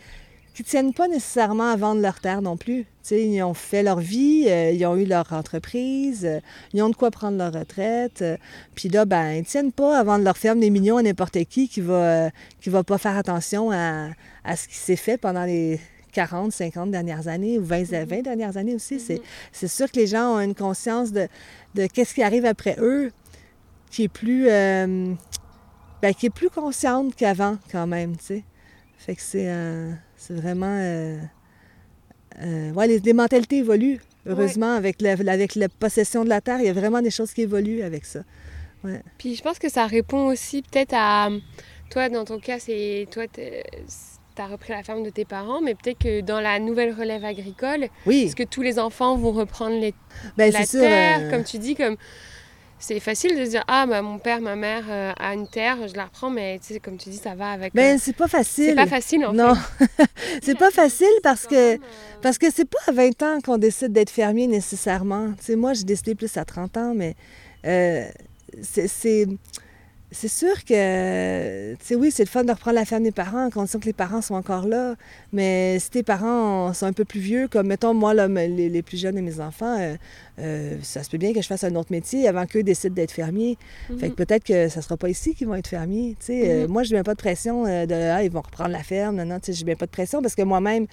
qui 0.53 0.63
tiennent 0.63 0.93
pas 0.93 1.07
nécessairement 1.07 1.71
à 1.71 1.75
vendre 1.75 2.01
leur 2.01 2.19
terre 2.19 2.41
non 2.41 2.57
plus. 2.57 2.85
ils 3.09 3.41
ont 3.41 3.53
fait 3.53 3.83
leur 3.83 3.99
vie, 3.99 4.45
euh, 4.47 4.71
ils 4.71 4.85
ont 4.85 4.97
eu 4.97 5.05
leur 5.05 5.31
entreprise, 5.31 6.25
euh, 6.25 6.39
ils 6.73 6.81
ont 6.81 6.89
de 6.89 6.95
quoi 6.95 7.09
prendre 7.09 7.37
leur 7.37 7.53
retraite. 7.53 8.21
Euh, 8.21 8.37
puis 8.75 8.89
là, 8.89 9.05
ben, 9.05 9.31
ils 9.31 9.45
tiennent 9.45 9.71
pas 9.71 9.97
à 9.97 10.03
vendre 10.03 10.23
leur 10.23 10.37
ferme 10.37 10.59
des 10.59 10.69
millions 10.69 10.97
à 10.97 11.03
n'importe 11.03 11.43
qui 11.45 11.69
qui 11.69 11.81
va, 11.81 12.29
qui 12.59 12.69
va 12.69 12.83
pas 12.83 12.97
faire 12.97 13.17
attention 13.17 13.71
à, 13.71 14.09
ce 14.55 14.67
qui 14.67 14.75
s'est 14.75 14.97
fait 14.97 15.17
pendant 15.17 15.45
les 15.45 15.79
40, 16.11 16.51
50 16.51 16.91
dernières 16.91 17.29
années 17.29 17.57
ou 17.57 17.63
20, 17.63 17.83
20 17.83 18.03
mm-hmm. 18.03 18.21
dernières 18.21 18.57
années 18.57 18.75
aussi. 18.75 18.97
Mm-hmm. 18.97 19.21
C'est 19.53 19.67
sûr 19.69 19.89
que 19.89 19.97
les 19.97 20.07
gens 20.07 20.35
ont 20.35 20.39
une 20.41 20.55
conscience 20.55 21.13
de, 21.13 21.27
de 21.75 21.87
qu'est-ce 21.87 22.13
qui 22.13 22.23
arrive 22.23 22.45
après 22.45 22.75
eux 22.79 23.11
qui 23.89 24.03
est 24.03 24.09
plus, 24.09 24.45
ben, 24.45 25.17
qui 26.17 26.25
est 26.25 26.33
plus 26.33 26.49
consciente 26.49 27.15
qu'avant 27.15 27.57
quand 27.71 27.87
même, 27.87 28.17
tu 28.17 28.25
sais. 28.25 28.43
Fait 28.97 29.15
que 29.15 29.21
c'est... 29.21 29.49
C'est 30.21 30.35
vraiment. 30.35 30.77
Euh, 30.77 31.17
euh, 32.43 32.71
ouais, 32.73 32.87
les, 32.87 33.13
mentalités 33.13 33.57
évoluent, 33.57 33.99
heureusement, 34.27 34.71
avec, 34.71 35.01
la, 35.01 35.13
avec 35.13 35.55
la 35.55 35.67
possession 35.67 36.23
de 36.23 36.29
la 36.29 36.41
terre. 36.41 36.59
Il 36.59 36.67
y 36.67 36.69
a 36.69 36.73
vraiment 36.73 37.01
des 37.01 37.09
choses 37.09 37.33
qui 37.33 37.41
évoluent 37.41 37.81
avec 37.81 38.05
ça. 38.05 38.19
Ouais. 38.83 39.01
Puis 39.17 39.35
je 39.35 39.41
pense 39.41 39.57
que 39.57 39.67
ça 39.67 39.87
répond 39.87 40.27
aussi 40.27 40.61
peut-être 40.61 40.93
à. 40.95 41.29
Toi, 41.89 42.09
dans 42.09 42.23
ton 42.23 42.39
cas, 42.39 42.59
c'est. 42.59 43.07
Toi, 43.11 43.25
tu 43.33 43.41
as 44.37 44.47
repris 44.47 44.73
la 44.73 44.83
ferme 44.83 45.01
de 45.01 45.09
tes 45.09 45.25
parents, 45.25 45.59
mais 45.59 45.73
peut-être 45.73 45.97
que 45.97 46.21
dans 46.21 46.39
la 46.39 46.59
nouvelle 46.59 46.93
relève 46.93 47.25
agricole, 47.25 47.87
oui. 48.05 48.25
est-ce 48.25 48.35
que 48.35 48.43
tous 48.43 48.61
les 48.61 48.77
enfants 48.77 49.17
vont 49.17 49.31
reprendre 49.31 49.79
les, 49.79 49.95
la 50.37 50.51
terre, 50.51 51.19
euh, 51.21 51.31
comme 51.31 51.43
tu 51.43 51.57
dis, 51.57 51.73
comme 51.73 51.97
c'est 52.81 52.99
facile 52.99 53.37
de 53.37 53.45
se 53.45 53.51
dire 53.51 53.63
ah 53.67 53.85
bah, 53.85 54.01
mon 54.01 54.17
père 54.17 54.41
ma 54.41 54.55
mère 54.55 54.83
euh, 54.89 55.13
a 55.17 55.33
une 55.33 55.47
terre 55.47 55.87
je 55.87 55.95
la 55.95 56.05
reprends 56.05 56.29
mais 56.29 56.59
tu 56.59 56.73
sais 56.73 56.79
comme 56.79 56.97
tu 56.97 57.09
dis 57.09 57.17
ça 57.17 57.35
va 57.35 57.51
avec 57.51 57.73
ben 57.73 57.95
euh, 57.95 57.99
c'est 58.01 58.15
pas 58.15 58.27
facile. 58.27 58.65
c'est 58.69 58.75
pas 58.75 58.87
facile 58.87 59.25
en 59.25 59.33
non. 59.33 59.53
c'est 60.41 60.57
pas 60.57 60.71
facile 60.71 61.07
parce 61.23 61.45
que 61.47 61.77
parce 62.21 62.37
que 62.37 62.47
c'est 62.51 62.69
pas 62.69 62.79
à 62.87 62.91
20 62.91 63.23
ans 63.23 63.39
qu'on 63.41 63.57
décide 63.57 63.93
d'être 63.93 64.09
fermier 64.09 64.47
nécessairement. 64.47 65.31
Tu 65.37 65.45
sais 65.45 65.55
moi 65.55 65.73
j'ai 65.73 65.83
décidé 65.83 66.15
plus 66.15 66.35
à 66.37 66.43
30 66.43 66.77
ans 66.77 66.93
mais 66.95 67.15
euh, 67.65 68.09
c'est 68.61 69.27
c'est 70.13 70.27
sûr 70.27 70.65
que, 70.65 71.73
tu 71.75 71.85
sais, 71.85 71.95
oui, 71.95 72.11
c'est 72.11 72.23
le 72.23 72.29
fun 72.29 72.43
de 72.43 72.51
reprendre 72.51 72.75
la 72.75 72.83
ferme 72.83 73.03
des 73.03 73.13
parents, 73.13 73.45
en 73.45 73.49
condition 73.49 73.79
que 73.79 73.85
les 73.85 73.93
parents 73.93 74.21
sont 74.21 74.35
encore 74.35 74.67
là. 74.67 74.95
Mais 75.31 75.79
si 75.79 75.89
tes 75.89 76.03
parents 76.03 76.73
sont 76.73 76.85
un 76.85 76.91
peu 76.91 77.05
plus 77.05 77.21
vieux, 77.21 77.47
comme 77.47 77.67
mettons 77.67 77.93
moi, 77.93 78.13
là, 78.13 78.27
les, 78.27 78.81
plus 78.81 78.99
jeunes 78.99 79.15
de 79.15 79.21
mes 79.21 79.39
enfants, 79.39 79.79
euh, 79.79 79.95
euh, 80.39 80.77
ça 80.81 81.03
se 81.03 81.09
peut 81.09 81.17
bien 81.17 81.33
que 81.33 81.41
je 81.41 81.47
fasse 81.47 81.63
un 81.63 81.75
autre 81.75 81.91
métier 81.93 82.27
avant 82.27 82.45
qu'eux 82.45 82.63
décident 82.63 82.93
d'être 82.93 83.11
fermiers. 83.11 83.57
Fait 83.87 84.07
que 84.07 84.11
mhm. 84.11 84.15
peut-être 84.15 84.43
que 84.43 84.67
ça 84.67 84.81
sera 84.81 84.97
pas 84.97 85.07
ici 85.07 85.33
qu'ils 85.33 85.47
vont 85.47 85.55
être 85.55 85.67
fermiers. 85.67 86.17
Tu 86.19 86.25
sais, 86.25 86.51
euh, 86.51 86.67
mhm. 86.67 86.73
moi, 86.73 86.83
je 86.83 86.93
mets 86.93 87.03
pas 87.03 87.13
de 87.13 87.19
pression 87.19 87.63
de 87.63 87.93
ah, 87.93 88.21
ils 88.21 88.31
vont 88.31 88.41
reprendre 88.41 88.71
la 88.71 88.83
ferme. 88.83 89.15
Non, 89.15 89.25
non, 89.25 89.39
tu 89.39 89.53
sais, 89.53 89.59
je 89.59 89.65
mets 89.65 89.77
pas 89.77 89.85
de 89.85 89.91
pression 89.91 90.21
parce 90.21 90.35
que 90.35 90.41
moi-même, 90.41 90.87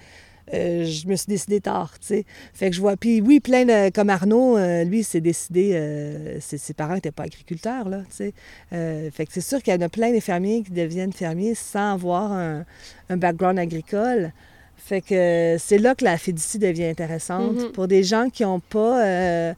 euh, 0.53 0.85
je 0.85 1.07
me 1.07 1.15
suis 1.15 1.27
décidée 1.27 1.61
tard, 1.61 1.93
tu 1.99 2.07
sais. 2.07 2.25
Fait 2.53 2.69
que 2.69 2.75
je 2.75 2.81
vois... 2.81 2.97
Puis 2.97 3.21
oui, 3.21 3.39
plein 3.39 3.65
de... 3.65 3.91
Comme 3.91 4.09
Arnaud, 4.09 4.57
euh, 4.57 4.83
lui, 4.83 5.03
s'est 5.03 5.21
décidé... 5.21 5.71
Euh, 5.73 6.37
ses, 6.39 6.73
parents 6.73 6.95
n'étaient 6.95 7.11
pas 7.11 7.23
agriculteurs, 7.23 7.89
là, 7.89 8.01
tu 8.09 8.31
sais. 8.71 9.11
fait 9.11 9.25
que 9.25 9.33
c'est 9.33 9.41
sûr 9.41 9.61
qu'il 9.61 9.73
y 9.73 9.77
en 9.77 9.81
a 9.81 9.89
plein 9.89 10.13
de 10.13 10.19
fermiers 10.19 10.63
qui 10.63 10.71
deviennent 10.71 11.13
fermiers 11.13 11.55
sans 11.55 11.93
avoir 11.93 12.31
un, 12.31 12.65
background 13.09 13.59
agricole. 13.59 14.31
Fait 14.77 15.01
que 15.01 15.57
c'est 15.59 15.77
là 15.77 15.93
que 15.93 16.05
la 16.05 16.17
fiducie 16.17 16.57
devient 16.57 16.85
intéressante 16.85 17.57
mm-hmm. 17.57 17.71
pour 17.73 17.87
des 17.87 18.03
gens 18.03 18.29
qui 18.29 18.43
n'ont 18.43 18.61
pas 18.61 19.53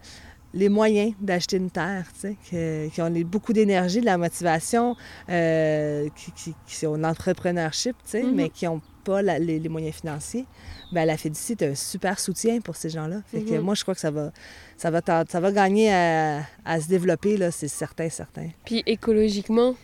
les 0.54 0.68
moyens 0.68 1.14
d'acheter 1.22 1.58
une 1.58 1.70
terre, 1.70 2.06
tu 2.20 2.36
sais, 2.50 2.90
qui, 2.92 3.02
ont 3.02 3.12
beaucoup 3.26 3.54
d'énergie, 3.54 4.02
de 4.02 4.06
la 4.06 4.18
motivation, 4.18 4.96
qui, 5.28 6.54
qui, 6.66 6.88
ont 6.88 6.98
l'entrepreneurship, 6.98 7.96
tu 8.04 8.12
sais, 8.12 8.24
mm-hmm. 8.24 8.34
mais 8.34 8.50
qui 8.50 8.66
n'ont 8.66 8.82
pas 9.02 9.22
les, 9.22 9.70
moyens 9.70 9.96
financiers 9.96 10.46
ben, 10.92 11.06
la 11.06 11.18
Fédicie 11.18 11.54
est 11.54 11.64
un 11.64 11.76
super 11.76 12.20
soutien 12.20 12.60
pour 12.60 12.76
ces 12.76 12.90
gens-là. 12.90 13.22
Fait 13.28 13.42
que 13.42 13.54
mhm. 13.54 13.62
moi, 13.62 13.76
je 13.76 13.84
crois 13.84 13.94
que 13.94 14.02
ça 14.02 14.12
va, 14.12 14.32
ça 14.78 14.92
va, 14.92 15.02
ça 15.06 15.40
va 15.40 15.52
gagner 15.52 15.92
à, 15.92 16.82
se 16.82 16.88
développer, 16.88 17.38
là, 17.38 17.52
c'est 17.52 17.68
certain, 17.68 18.10
certain. 18.10 18.50
Puis 18.66 18.84
écologiquement, 18.86 19.76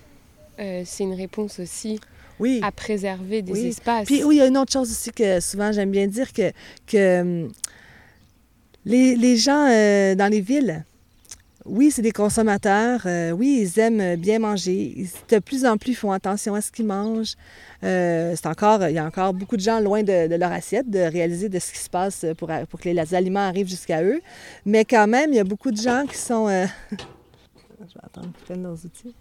euh, 0.60 0.84
c'est 0.86 1.04
une 1.04 1.14
réponse 1.14 1.60
aussi 1.60 2.00
oui. 2.40 2.60
à 2.64 2.72
préserver 2.72 3.42
des 3.42 3.68
espaces. 3.68 4.06
Puis 4.06 4.24
oui, 4.24 4.36
il 4.36 4.40
y 4.40 4.42
a 4.42 4.48
une 4.48 4.58
autre 4.58 4.74
chose 4.74 4.92
aussi 4.92 5.12
que 5.12 5.40
souvent 5.40 5.72
j'aime 5.72 5.92
bien 5.92 6.08
dire, 6.08 6.34
que, 6.34 6.52
que 6.86 7.22
hum, 7.22 7.52
les, 8.86 9.16
les 9.16 9.38
gens 9.38 9.68
euh, 9.70 10.16
dans 10.16 10.32
les 10.32 10.42
villes, 10.42 10.86
oui, 11.68 11.92
c'est 11.92 12.02
des 12.02 12.12
consommateurs. 12.12 13.02
Euh, 13.06 13.32
oui, 13.32 13.60
ils 13.62 13.80
aiment 13.80 14.16
bien 14.16 14.40
manger. 14.40 15.08
de 15.30 15.40
plus 15.40 15.66
en 15.66 15.78
plus, 15.78 15.92
ils 15.92 15.96
font 15.96 16.12
attention 16.12 16.56
à 16.56 16.62
ce 16.62 16.72
qu'ils 16.72 16.86
mangent. 16.86 17.36
Euh, 17.84 18.34
c'est 18.36 18.48
encore, 18.48 18.88
il 18.88 18.94
y 18.94 19.00
a 19.00 19.06
encore 19.06 19.34
beaucoup 19.34 19.58
de 19.58 19.62
gens 19.62 19.80
loin 19.80 20.04
de, 20.04 20.36
leur 20.36 20.52
assiette, 20.52 20.90
de 20.90 21.00
réaliser 21.00 21.50
de 21.50 21.60
ce 21.60 21.72
qui 21.72 21.80
se 21.80 21.90
passe 21.90 22.26
pour, 22.38 22.50
que 22.50 22.90
les, 22.90 23.14
aliments 23.14 23.48
arrivent 23.48 23.70
jusqu'à 23.70 24.04
eux. 24.04 24.22
Mais 24.66 24.86
quand 24.86 25.08
même, 25.08 25.32
il 25.32 25.36
y 25.36 25.40
a 25.40 25.44
beaucoup 25.44 25.72
de 25.72 25.78
gens 25.78 26.06
qui 26.08 26.18
sont... 26.18 26.48
Euh, 26.48 26.66
je 26.92 26.96
vais 26.96 28.02
attendre 28.04 28.32
qu'ils 28.34 28.46
prennent 28.46 28.64
nos 28.64 28.76
outils. 28.76 29.16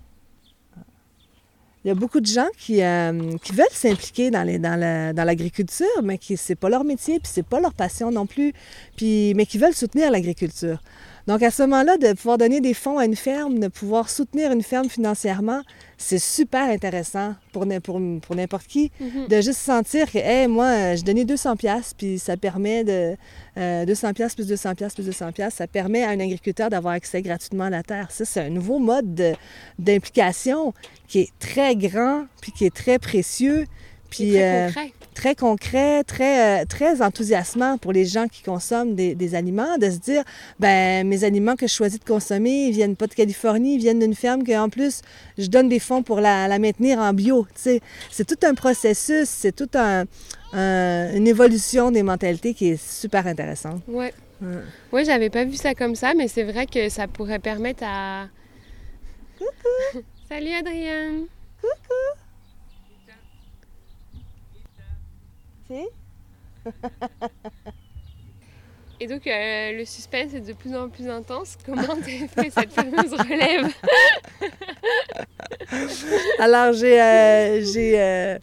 Il 1.84 1.88
y 1.88 1.92
a 1.92 1.94
beaucoup 1.94 2.18
de 2.18 2.26
gens 2.26 2.48
qui, 2.58 2.80
veulent 2.80 3.66
s'impliquer 3.70 4.32
dans, 4.32 4.44
dans, 4.44 5.24
l'agriculture, 5.24 5.86
mais 6.02 6.18
qui 6.18 6.36
c'est 6.36 6.56
pas 6.56 6.68
leur 6.68 6.82
métier, 6.82 7.20
puis 7.20 7.30
c'est 7.32 7.46
pas 7.46 7.60
leur 7.60 7.72
passion 7.74 8.10
non 8.10 8.26
plus, 8.26 8.52
puis, 8.96 9.34
mais 9.36 9.46
qui 9.46 9.56
veulent 9.56 9.72
soutenir 9.72 10.10
l'agriculture. 10.10 10.80
Donc, 11.26 11.42
à 11.42 11.50
ce 11.50 11.62
moment-là, 11.62 11.98
de 11.98 12.12
pouvoir 12.12 12.38
donner 12.38 12.60
des 12.60 12.74
fonds 12.74 12.98
à 12.98 13.04
une 13.04 13.16
ferme, 13.16 13.58
de 13.58 13.68
pouvoir 13.68 14.08
soutenir 14.08 14.52
une 14.52 14.62
ferme 14.62 14.88
financièrement, 14.88 15.62
c'est 15.98 16.20
super 16.20 16.68
intéressant 16.68 17.34
pour, 17.52 17.66
pour, 17.82 18.36
n'importe 18.36 18.66
qui, 18.66 18.92
mhm. 19.00 19.26
de 19.28 19.40
juste 19.40 19.58
sentir 19.58 20.10
que, 20.10 20.18
hey, 20.18 20.46
moi, 20.46 20.94
j'ai 20.94 21.02
donné 21.02 21.24
200 21.24 21.56
pièces 21.56 21.94
puis 21.96 22.18
ça 22.18 22.36
permet 22.36 22.84
de... 22.84 23.16
200 23.56 24.08
euh, 24.08 24.12
pièces 24.12 24.34
plus 24.34 24.46
200 24.46 24.74
pièces 24.74 24.94
plus 24.94 25.06
200 25.06 25.32
pièces, 25.32 25.54
ça 25.54 25.66
permet 25.66 26.04
à 26.04 26.10
un 26.10 26.20
agriculteur 26.20 26.68
d'avoir 26.68 26.92
accès 26.92 27.22
gratuitement 27.22 27.64
à 27.64 27.70
la 27.70 27.82
terre. 27.82 28.10
Ça, 28.10 28.26
c'est 28.26 28.40
un 28.40 28.50
nouveau 28.50 28.78
mode 28.78 29.34
d'implication 29.78 30.74
qui 31.08 31.20
est 31.20 31.30
très 31.38 31.74
grand 31.74 32.26
puis 32.42 32.52
qui 32.52 32.66
est 32.66 32.74
très 32.74 32.98
précieux. 32.98 33.64
Puis, 34.10 34.32
très 34.32 34.42
euh, 34.42 34.66
concret 34.66 34.92
très 35.14 35.34
concret, 35.34 36.04
très, 36.04 36.62
euh, 36.62 36.64
très 36.66 37.00
enthousiasmant 37.00 37.78
pour 37.78 37.92
les 37.92 38.04
gens 38.04 38.28
qui 38.28 38.42
consomment 38.42 38.94
des, 38.94 39.34
aliments, 39.34 39.78
de 39.78 39.90
se 39.90 39.96
dire, 39.96 40.22
ben 40.60 41.06
mes 41.08 41.24
aliments 41.24 41.56
que 41.56 41.66
je 41.66 41.72
choisis 41.72 41.98
de 41.98 42.04
consommer, 42.04 42.66
ils 42.66 42.72
viennent 42.72 42.96
pas 42.96 43.06
de 43.06 43.14
Californie, 43.14 43.76
ils 43.76 43.80
viennent 43.80 43.98
d'une 43.98 44.14
ferme 44.14 44.44
qu'en 44.44 44.68
plus, 44.68 45.00
je 45.38 45.46
donne 45.46 45.68
des 45.68 45.78
fonds 45.78 46.02
pour 46.02 46.20
la, 46.20 46.58
maintenir 46.58 46.98
en 46.98 47.12
bio. 47.14 47.46
C'est 47.54 47.80
tout 48.26 48.46
un 48.46 48.54
processus, 48.54 49.28
c'est 49.28 49.56
tout 49.56 49.70
un, 49.74 50.04
une 50.52 51.26
évolution 51.26 51.90
des 51.90 52.02
mentalités 52.02 52.52
qui 52.52 52.68
est 52.68 52.82
super 52.82 53.26
intéressante. 53.26 53.82
Oui. 53.88 54.06
Ouais. 54.42 54.60
Oui, 54.92 55.04
j'avais 55.06 55.30
pas 55.30 55.44
vu 55.44 55.56
ça 55.56 55.74
comme 55.74 55.94
ça, 55.94 56.12
mais 56.14 56.28
c'est 56.28 56.44
vrai 56.44 56.66
que 56.66 56.90
ça 56.90 57.08
pourrait 57.08 57.38
permettre 57.38 57.82
à... 57.86 58.26
Coucou! 59.38 60.04
Salut 60.28 60.52
Adrienne! 60.52 61.26
Coucou! 61.60 62.20
Et 68.98 69.06
donc, 69.06 69.26
euh, 69.26 69.72
le 69.72 69.84
suspense 69.84 70.32
est 70.32 70.40
de 70.40 70.54
plus 70.54 70.74
en 70.74 70.88
plus 70.88 71.06
intense. 71.08 71.58
Comment 71.66 71.96
tu 71.96 72.26
fait 72.28 72.50
cette 72.50 72.72
fameuse 72.72 73.12
relève 73.12 73.70
Alors, 76.38 76.72
j'ai. 76.72 77.02
Euh, 77.02 77.62
j'ai 77.62 78.00
euh, 78.00 78.38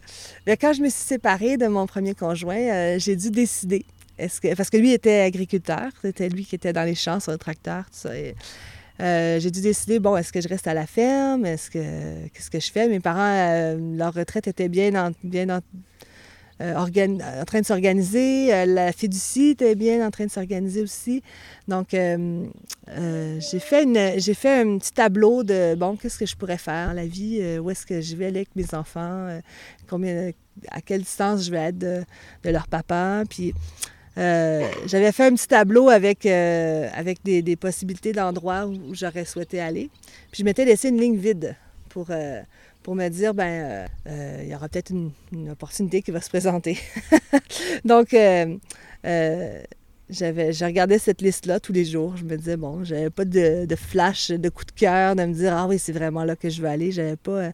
ben, 0.46 0.56
quand 0.60 0.72
je 0.72 0.82
me 0.82 0.88
suis 0.88 1.02
séparée 1.02 1.56
de 1.56 1.66
mon 1.66 1.86
premier 1.86 2.14
conjoint, 2.14 2.98
j'ai 2.98 3.16
dû 3.16 3.30
décider. 3.30 3.84
Est-ce 4.16 4.40
que, 4.40 4.54
parce 4.54 4.70
que 4.70 4.76
lui 4.76 4.92
était 4.92 5.22
agriculteur, 5.22 5.90
c'était 6.00 6.28
lui 6.28 6.44
qui 6.44 6.54
était 6.54 6.72
dans 6.72 6.84
les 6.84 6.94
champs 6.94 7.18
sur 7.18 7.32
le 7.32 7.38
tracteur, 7.38 7.86
tout 7.86 8.08
ça. 8.08 8.10
j'ai 9.40 9.50
dû 9.50 9.60
décider, 9.60 9.98
bon, 9.98 10.16
est-ce 10.16 10.32
que 10.32 10.40
je 10.40 10.46
reste 10.46 10.68
à 10.68 10.74
la 10.74 10.86
ferme? 10.86 11.44
Est-ce 11.46 11.68
que, 11.68 12.28
qu'est-ce 12.28 12.48
que 12.48 12.60
je 12.60 12.70
fais? 12.70 12.86
Mes 12.86 13.00
parents, 13.00 13.74
leur 13.96 14.14
retraite 14.14 14.46
était 14.46 14.68
bien, 14.68 14.94
en, 14.94 15.10
bien 15.24 15.48
en, 15.50 15.58
euh, 16.60 16.76
en 16.76 17.44
train 17.44 17.60
de 17.60 17.66
s'organiser. 17.66 18.54
Euh, 18.54 18.64
la 18.64 18.92
fiducie 18.92 19.50
était 19.50 19.74
bien 19.74 20.06
en 20.06 20.12
train 20.12 20.26
de 20.26 20.30
s'organiser 20.30 20.82
aussi. 20.82 21.20
Donc, 21.66 21.94
euh, 21.94 22.46
j'ai 22.86 23.58
fait, 23.58 23.84
fait 24.34 24.60
un 24.60 24.78
petit 24.78 24.92
tableau 24.92 25.42
de, 25.42 25.74
bon, 25.74 25.96
qu'est-ce 25.96 26.16
que 26.16 26.26
je 26.26 26.36
pourrais 26.36 26.58
faire 26.58 26.94
la 26.94 27.06
vie, 27.06 27.58
où 27.58 27.70
est-ce 27.70 27.84
que 27.84 28.00
je 28.00 28.14
vais 28.14 28.26
aller 28.26 28.38
avec 28.38 28.54
mes 28.54 28.72
enfants, 28.72 29.40
combien, 29.88 30.30
à 30.70 30.80
quelle 30.80 31.02
distance 31.02 31.44
je 31.44 31.50
vais 31.50 31.58
être 31.58 31.78
de, 31.78 32.04
leur 32.44 32.68
papa? 32.68 33.24
Puis, 33.28 33.52
j'avais 34.16 35.10
fait 35.10 35.24
un 35.24 35.34
petit 35.34 35.48
tableau 35.48 35.88
avec, 35.88 36.24
avec 36.24 37.18
des, 37.24 37.42
des 37.42 37.56
possibilités 37.56 38.12
d'endroits 38.12 38.66
où, 38.66 38.94
j'aurais 38.94 39.24
souhaité 39.24 39.60
aller. 39.60 39.90
Puis, 40.30 40.40
je 40.40 40.44
m'étais 40.44 40.64
laissé 40.64 40.90
une 40.90 41.00
ligne 41.00 41.16
vide 41.16 41.56
pour 41.88 42.08
pour 42.84 42.94
me 42.94 43.08
dire, 43.08 43.34
ben, 43.34 43.44
euh, 43.44 43.86
euh, 44.08 44.40
il 44.42 44.48
y 44.50 44.54
aura 44.54 44.68
peut-être 44.68 44.90
une, 44.90 45.10
opportunité 45.50 46.02
qui 46.02 46.10
va 46.10 46.20
se 46.20 46.28
présenter. 46.28 46.78
Donc, 47.84 48.12
euh, 48.12 48.56
j'avais, 50.10 50.52
j'ai 50.52 50.66
regardé 50.66 50.98
cette 50.98 51.22
liste-là 51.22 51.60
tous 51.60 51.72
les 51.72 51.86
jours. 51.86 52.16
Je 52.18 52.24
me 52.24 52.36
disais, 52.36 52.58
bon, 52.58 52.84
j'avais 52.84 53.08
pas 53.08 53.24
de, 53.24 53.66
flash, 53.74 54.30
de 54.30 54.48
coup 54.50 54.66
de 54.66 54.70
cœur, 54.70 55.16
de 55.16 55.24
me 55.24 55.32
dire, 55.32 55.56
ah 55.56 55.66
oui, 55.66 55.78
c'est 55.78 55.92
vraiment 55.92 56.24
là 56.24 56.36
que 56.36 56.50
je 56.50 56.60
veux 56.60 56.68
aller. 56.68 56.92
J'avais 56.92 57.16
pas. 57.16 57.52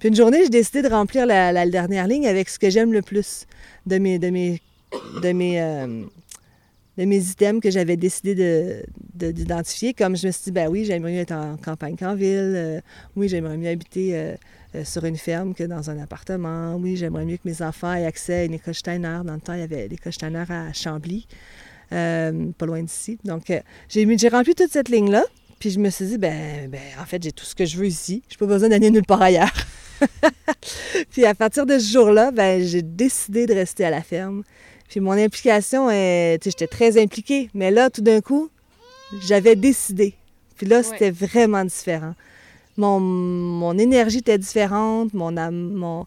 Puis 0.00 0.08
une 0.08 0.16
journée, 0.16 0.42
j'ai 0.42 0.50
décidé 0.50 0.82
de 0.82 0.88
remplir 0.88 1.24
la, 1.24 1.66
dernière 1.68 2.08
ligne 2.08 2.26
avec 2.26 2.48
ce 2.48 2.58
que 2.58 2.68
j'aime 2.68 2.92
le 2.92 3.00
plus 3.00 3.46
de 3.86 3.98
mes, 3.98 4.18
de 4.18 4.30
mes, 4.30 4.60
de 6.98 7.04
mes 7.04 7.18
items 7.18 7.60
que 7.60 7.70
j'avais 7.70 7.96
décidé 7.96 8.34
de, 8.34 9.32
d'identifier. 9.32 9.94
Comme 9.94 10.16
je 10.16 10.26
me 10.26 10.32
suis 10.32 10.44
dit, 10.44 10.52
ben 10.52 10.68
oui, 10.68 10.84
j'aimerais 10.84 11.12
mieux 11.12 11.20
être 11.20 11.32
en 11.32 11.56
campagne 11.56 11.96
qu'en 11.96 12.14
ville. 12.14 12.82
oui, 13.16 13.28
j'aimerais 13.28 13.56
mieux 13.56 13.68
habiter 13.68 14.36
euh, 14.74 14.84
sur 14.84 15.04
une 15.04 15.16
ferme 15.16 15.54
que 15.54 15.62
dans 15.62 15.90
un 15.90 15.98
appartement. 16.00 16.74
Oui, 16.76 16.96
j'aimerais 16.96 17.24
mieux 17.24 17.36
que 17.36 17.46
mes 17.46 17.62
enfants 17.62 17.94
aient 17.94 18.06
accès 18.06 18.34
à 18.34 18.44
une 18.44 18.54
école 18.54 18.74
Steiner. 18.74 19.20
Dans 19.24 19.34
le 19.34 19.40
temps, 19.40 19.54
il 19.54 19.60
y 19.60 19.62
avait 19.62 19.86
l'école 19.86 20.12
Steiner 20.12 20.44
à 20.48 20.72
Chambly, 20.72 21.28
euh, 21.92 22.50
pas 22.58 22.66
loin 22.66 22.82
d'ici. 22.82 23.18
Donc, 23.24 23.50
euh, 23.50 23.60
j'ai 23.88 24.28
rempli 24.28 24.54
toute 24.54 24.72
cette 24.72 24.88
ligne-là. 24.88 25.24
Puis 25.60 25.70
je 25.70 25.78
me 25.78 25.90
suis 25.90 26.06
dit, 26.06 26.18
ben, 26.18 26.68
ben 26.68 26.80
en 27.00 27.04
fait, 27.04 27.22
j'ai 27.22 27.30
tout 27.30 27.44
ce 27.44 27.54
que 27.54 27.64
je 27.64 27.76
veux 27.76 27.86
ici. 27.86 28.24
Je 28.28 28.34
n'ai 28.34 28.38
pas 28.38 28.46
besoin 28.46 28.68
d'aller 28.68 28.90
nulle 28.90 29.06
part 29.06 29.22
ailleurs. 29.22 29.52
puis 31.10 31.24
à 31.24 31.34
partir 31.34 31.66
de 31.66 31.78
ce 31.78 31.92
jour-là, 31.92 32.32
ben, 32.32 32.60
j'ai 32.60 32.82
décidé 32.82 33.46
de 33.46 33.54
rester 33.54 33.84
à 33.84 33.90
la 33.90 34.02
ferme. 34.02 34.42
Puis 34.94 35.00
mon 35.00 35.12
implication, 35.12 35.90
est, 35.90 36.38
j'étais 36.44 36.68
très 36.68 37.02
impliquée, 37.02 37.50
mais 37.52 37.72
là, 37.72 37.90
tout 37.90 38.02
d'un 38.02 38.20
coup, 38.20 38.48
j'avais 39.20 39.56
décidé. 39.56 40.14
Puis 40.56 40.66
là, 40.66 40.84
c'était 40.84 41.10
vraiment 41.10 41.64
différent 41.64 42.14
mon, 42.76 43.00
mon 43.00 43.78
énergie 43.78 44.18
était 44.18 44.38
différente, 44.38 45.14
mon, 45.14 45.30
mon, 45.50 46.06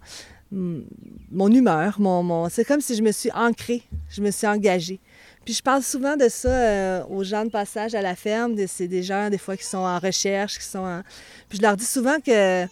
mon 0.52 1.52
humeur, 1.52 2.00
mon, 2.00 2.24
mon 2.24 2.50
c'est 2.50 2.66
comme 2.66 2.82
si 2.82 2.96
je 2.96 3.02
me 3.02 3.12
suis 3.12 3.32
ancrée, 3.32 3.84
je 4.10 4.22
me 4.22 4.32
suis 4.32 4.48
engagée. 4.48 5.00
Puis 5.46 5.54
je 5.54 5.64
parle 5.64 5.82
souvent 5.82 6.18
de 6.18 6.28
ça 6.28 6.50
euh, 6.50 7.04
aux 7.10 7.24
gens 7.24 7.46
de 7.46 7.50
passage 7.50 7.96
à 7.96 8.02
la 8.02 8.18
ferme. 8.18 8.56
C'est 8.68 8.90
des 8.90 9.02
gens, 9.02 9.30
des 9.30 9.38
fois, 9.38 9.56
qui 9.56 9.64
sont 9.64 9.78
en 9.78 9.98
recherche, 9.98 10.60
qui 10.60 10.66
sont 10.66 10.80
en... 10.80 11.04
Puis 11.48 11.60
je 11.60 11.64
leur 11.64 11.78
dis 11.78 11.86
souvent 11.86 12.20
que... 12.20 12.64
Euh, 12.64 12.68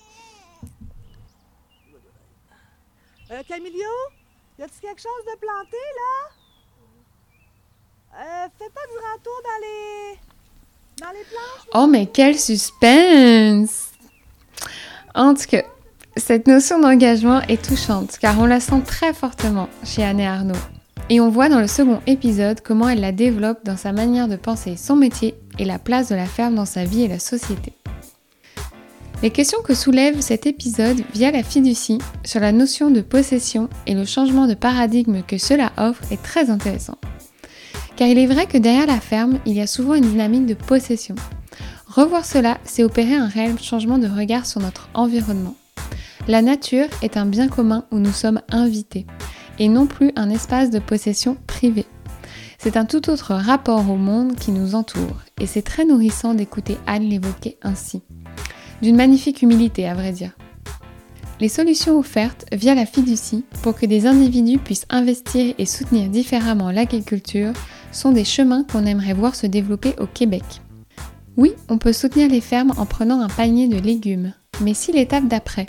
Camilio, 3.48 3.88
y 4.60 4.64
a-t-il 4.64 4.82
quelque 4.82 5.02
chose 5.02 5.26
de 5.26 5.38
planté, 5.40 5.78
là? 5.96 6.14
Euh, 8.18 8.48
fais 8.58 8.70
pas 8.70 8.88
du 8.90 8.98
retour 8.98 9.42
dans 9.44 9.60
les... 9.62 10.20
Oh, 11.74 11.88
mais 11.88 12.06
quel 12.08 12.40
suspense! 12.40 13.92
En 15.14 15.34
tout 15.34 15.48
cas, 15.50 15.64
cette 16.16 16.48
notion 16.48 16.80
d'engagement 16.80 17.42
est 17.42 17.62
touchante 17.62 18.18
car 18.20 18.40
on 18.40 18.46
la 18.46 18.62
sent 18.62 18.82
très 18.86 19.14
fortement 19.14 19.68
chez 19.84 20.04
Anne 20.04 20.22
et 20.22 20.28
Arnaud. 20.28 20.56
Et 21.10 21.20
on 21.20 21.30
voit 21.30 21.50
dans 21.50 21.60
le 21.60 21.68
second 21.68 22.02
épisode 22.08 22.62
comment 22.62 22.90
elle 22.90 23.02
la 23.02 23.12
développe 23.12 23.64
dans 23.64 23.78
sa 23.78 23.92
manière 23.92 24.28
de 24.28 24.38
penser 24.38 24.78
son 24.78 24.96
métier 24.96 25.36
et 25.60 25.66
la 25.66 25.78
place 25.78 26.10
de 26.10 26.16
la 26.16 26.26
ferme 26.26 26.56
dans 26.56 26.66
sa 26.66 26.84
vie 26.86 27.04
et 27.04 27.08
la 27.08 27.20
société. 27.20 27.74
Les 29.24 29.32
questions 29.32 29.62
que 29.64 29.74
soulève 29.74 30.20
cet 30.20 30.46
épisode 30.46 31.02
via 31.14 31.32
la 31.32 31.42
fiducie 31.42 32.00
sur 32.24 32.42
la 32.42 32.52
notion 32.52 32.92
de 32.92 33.02
possession 33.02 33.70
et 33.88 33.94
le 33.94 34.06
changement 34.06 34.46
de 34.46 34.54
paradigme 34.54 35.24
que 35.24 35.38
cela 35.38 35.72
offre 35.78 36.04
est 36.12 36.22
très 36.22 36.50
intéressant. 36.50 36.98
Car 37.96 38.10
il 38.10 38.20
est 38.20 38.28
vrai 38.28 38.46
que 38.46 38.58
derrière 38.58 38.88
la 38.88 39.00
ferme, 39.00 39.40
il 39.46 39.54
y 39.54 39.62
a 39.62 39.68
souvent 39.68 39.94
une 39.94 40.10
dynamique 40.10 40.46
de 40.46 40.54
possession. 40.54 41.16
Revoir 41.88 42.26
cela, 42.26 42.58
c'est 42.66 42.84
opérer 42.84 43.16
un 43.16 43.28
réel 43.28 43.58
changement 43.58 43.98
de 43.98 44.08
regard 44.08 44.46
sur 44.46 44.60
notre 44.60 44.90
environnement. 44.94 45.56
La 46.28 46.42
nature 46.42 46.88
est 47.02 47.16
un 47.16 47.26
bien 47.26 47.48
commun 47.48 47.86
où 47.92 48.00
nous 48.00 48.12
sommes 48.12 48.42
invités, 48.50 49.06
et 49.60 49.70
non 49.70 49.88
plus 49.88 50.12
un 50.18 50.30
espace 50.30 50.72
de 50.72 50.80
possession 50.80 51.38
privé. 51.48 51.86
C'est 52.58 52.78
un 52.78 52.86
tout 52.86 53.10
autre 53.10 53.34
rapport 53.34 53.90
au 53.90 53.96
monde 53.96 54.36
qui 54.36 54.52
nous 54.52 54.76
entoure, 54.76 55.22
et 55.40 55.48
c'est 55.48 55.62
très 55.62 55.86
nourrissant 55.86 56.34
d'écouter 56.34 56.78
Anne 56.86 57.04
l'évoquer 57.04 57.58
ainsi. 57.62 58.02
D'une 58.82 58.96
magnifique 58.96 59.42
humilité, 59.42 59.88
à 59.88 59.94
vrai 59.94 60.12
dire. 60.12 60.32
Les 61.40 61.50
solutions 61.50 62.00
offertes 62.00 62.46
via 62.54 62.76
la 62.76 62.86
fiducie 62.86 63.44
pour 63.62 63.76
que 63.76 63.86
des 63.86 64.06
individus 64.06 64.58
puissent 64.58 64.86
investir 64.90 65.54
et 65.58 65.66
soutenir 65.66 66.10
différemment 66.10 66.72
l'agriculture 66.72 67.52
sont 67.92 68.12
des 68.12 68.24
chemins 68.24 68.64
qu'on 68.64 68.86
aimerait 68.86 69.14
voir 69.14 69.36
se 69.36 69.48
développer 69.48 69.96
au 70.00 70.08
Québec. 70.08 70.44
Oui, 71.36 71.54
on 71.68 71.78
peut 71.78 71.92
soutenir 71.92 72.30
les 72.30 72.40
fermes 72.40 72.74
en 72.78 72.86
prenant 72.86 73.20
un 73.20 73.28
panier 73.28 73.68
de 73.68 73.78
légumes, 73.78 74.34
mais 74.62 74.74
si 74.74 74.94
l'étape 74.94 75.28
d'après, 75.28 75.66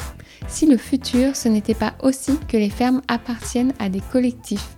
si 0.46 0.66
le 0.66 0.76
futur, 0.76 1.34
ce 1.34 1.48
n'était 1.48 1.74
pas 1.74 1.94
aussi 2.02 2.38
que 2.46 2.56
les 2.56 2.70
fermes 2.70 3.02
appartiennent 3.08 3.72
à 3.80 3.88
des 3.88 4.02
collectifs, 4.12 4.75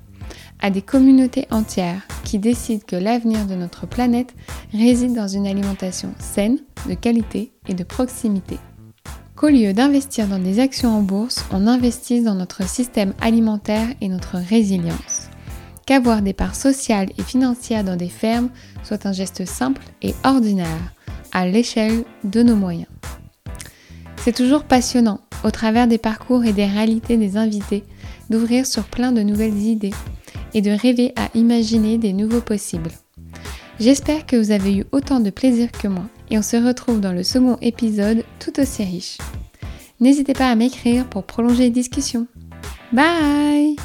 à 0.61 0.71
des 0.71 0.83
communautés 0.83 1.47
entières 1.51 2.03
qui 2.25 2.39
décident 2.39 2.85
que 2.87 2.97
l'avenir 2.97 3.47
de 3.47 3.55
notre 3.55 3.87
planète 3.87 4.35
réside 4.73 5.15
dans 5.15 5.29
une 5.29 5.47
alimentation 5.47 6.13
saine, 6.19 6.59
de 6.89 6.95
qualité 6.95 7.53
et 7.69 7.75
de 7.75 7.85
proximité. 7.85 8.59
Qu'au 9.37 9.49
lieu 9.49 9.73
d'investir 9.73 10.27
dans 10.27 10.41
des 10.41 10.59
actions 10.59 10.91
en 10.91 11.03
bourse, 11.03 11.45
on 11.53 11.67
investisse 11.67 12.25
dans 12.25 12.35
notre 12.35 12.69
système 12.69 13.15
alimentaire 13.21 13.87
et 14.01 14.09
notre 14.09 14.37
résilience. 14.37 15.29
Qu'avoir 15.87 16.23
des 16.23 16.33
parts 16.33 16.57
sociales 16.57 17.11
et 17.17 17.23
financières 17.23 17.85
dans 17.85 17.97
des 17.97 18.09
fermes 18.09 18.51
soit 18.83 19.07
un 19.07 19.13
geste 19.13 19.47
simple 19.47 19.83
et 20.03 20.15
ordinaire, 20.25 20.93
à 21.33 21.47
l'échelle 21.47 22.05
de 22.25 22.43
nos 22.43 22.57
moyens. 22.57 22.89
C'est 24.17 24.35
toujours 24.35 24.65
passionnant, 24.65 25.21
au 25.45 25.51
travers 25.51 25.87
des 25.87 25.99
parcours 25.99 26.45
et 26.45 26.53
des 26.53 26.67
réalités 26.67 27.17
des 27.17 27.37
invités, 27.37 27.85
d'ouvrir 28.29 28.67
sur 28.67 28.85
plein 28.85 29.13
de 29.13 29.23
nouvelles 29.23 29.57
idées 29.57 29.95
et 30.55 30.63
de 30.63 30.71
rêver 30.71 31.13
à 31.17 31.29
imaginer 31.35 31.99
des 31.99 32.13
nouveaux 32.13 32.41
possibles. 32.41 32.91
J'espère 33.81 34.27
que 34.27 34.37
vous 34.37 34.51
avez 34.51 34.77
eu 34.77 34.85
autant 34.93 35.21
de 35.21 35.31
plaisir 35.31 35.71
que 35.71 35.89
moi 35.89 36.05
et 36.31 36.39
on 36.39 36.43
se 36.43 36.57
retrouve 36.57 37.01
dans 37.01 37.13
le 37.13 37.23
second 37.23 37.59
épisode 37.63 38.25
tout 38.41 38.59
aussi 38.61 38.83
riche. 38.83 39.19
N'hésitez 40.01 40.33
pas 40.33 40.51
à 40.51 40.55
m'écrire 40.55 41.07
pour 41.07 41.25
prolonger 41.25 41.65
les 41.65 41.71
discussions. 41.71 42.27
Bye 42.93 43.77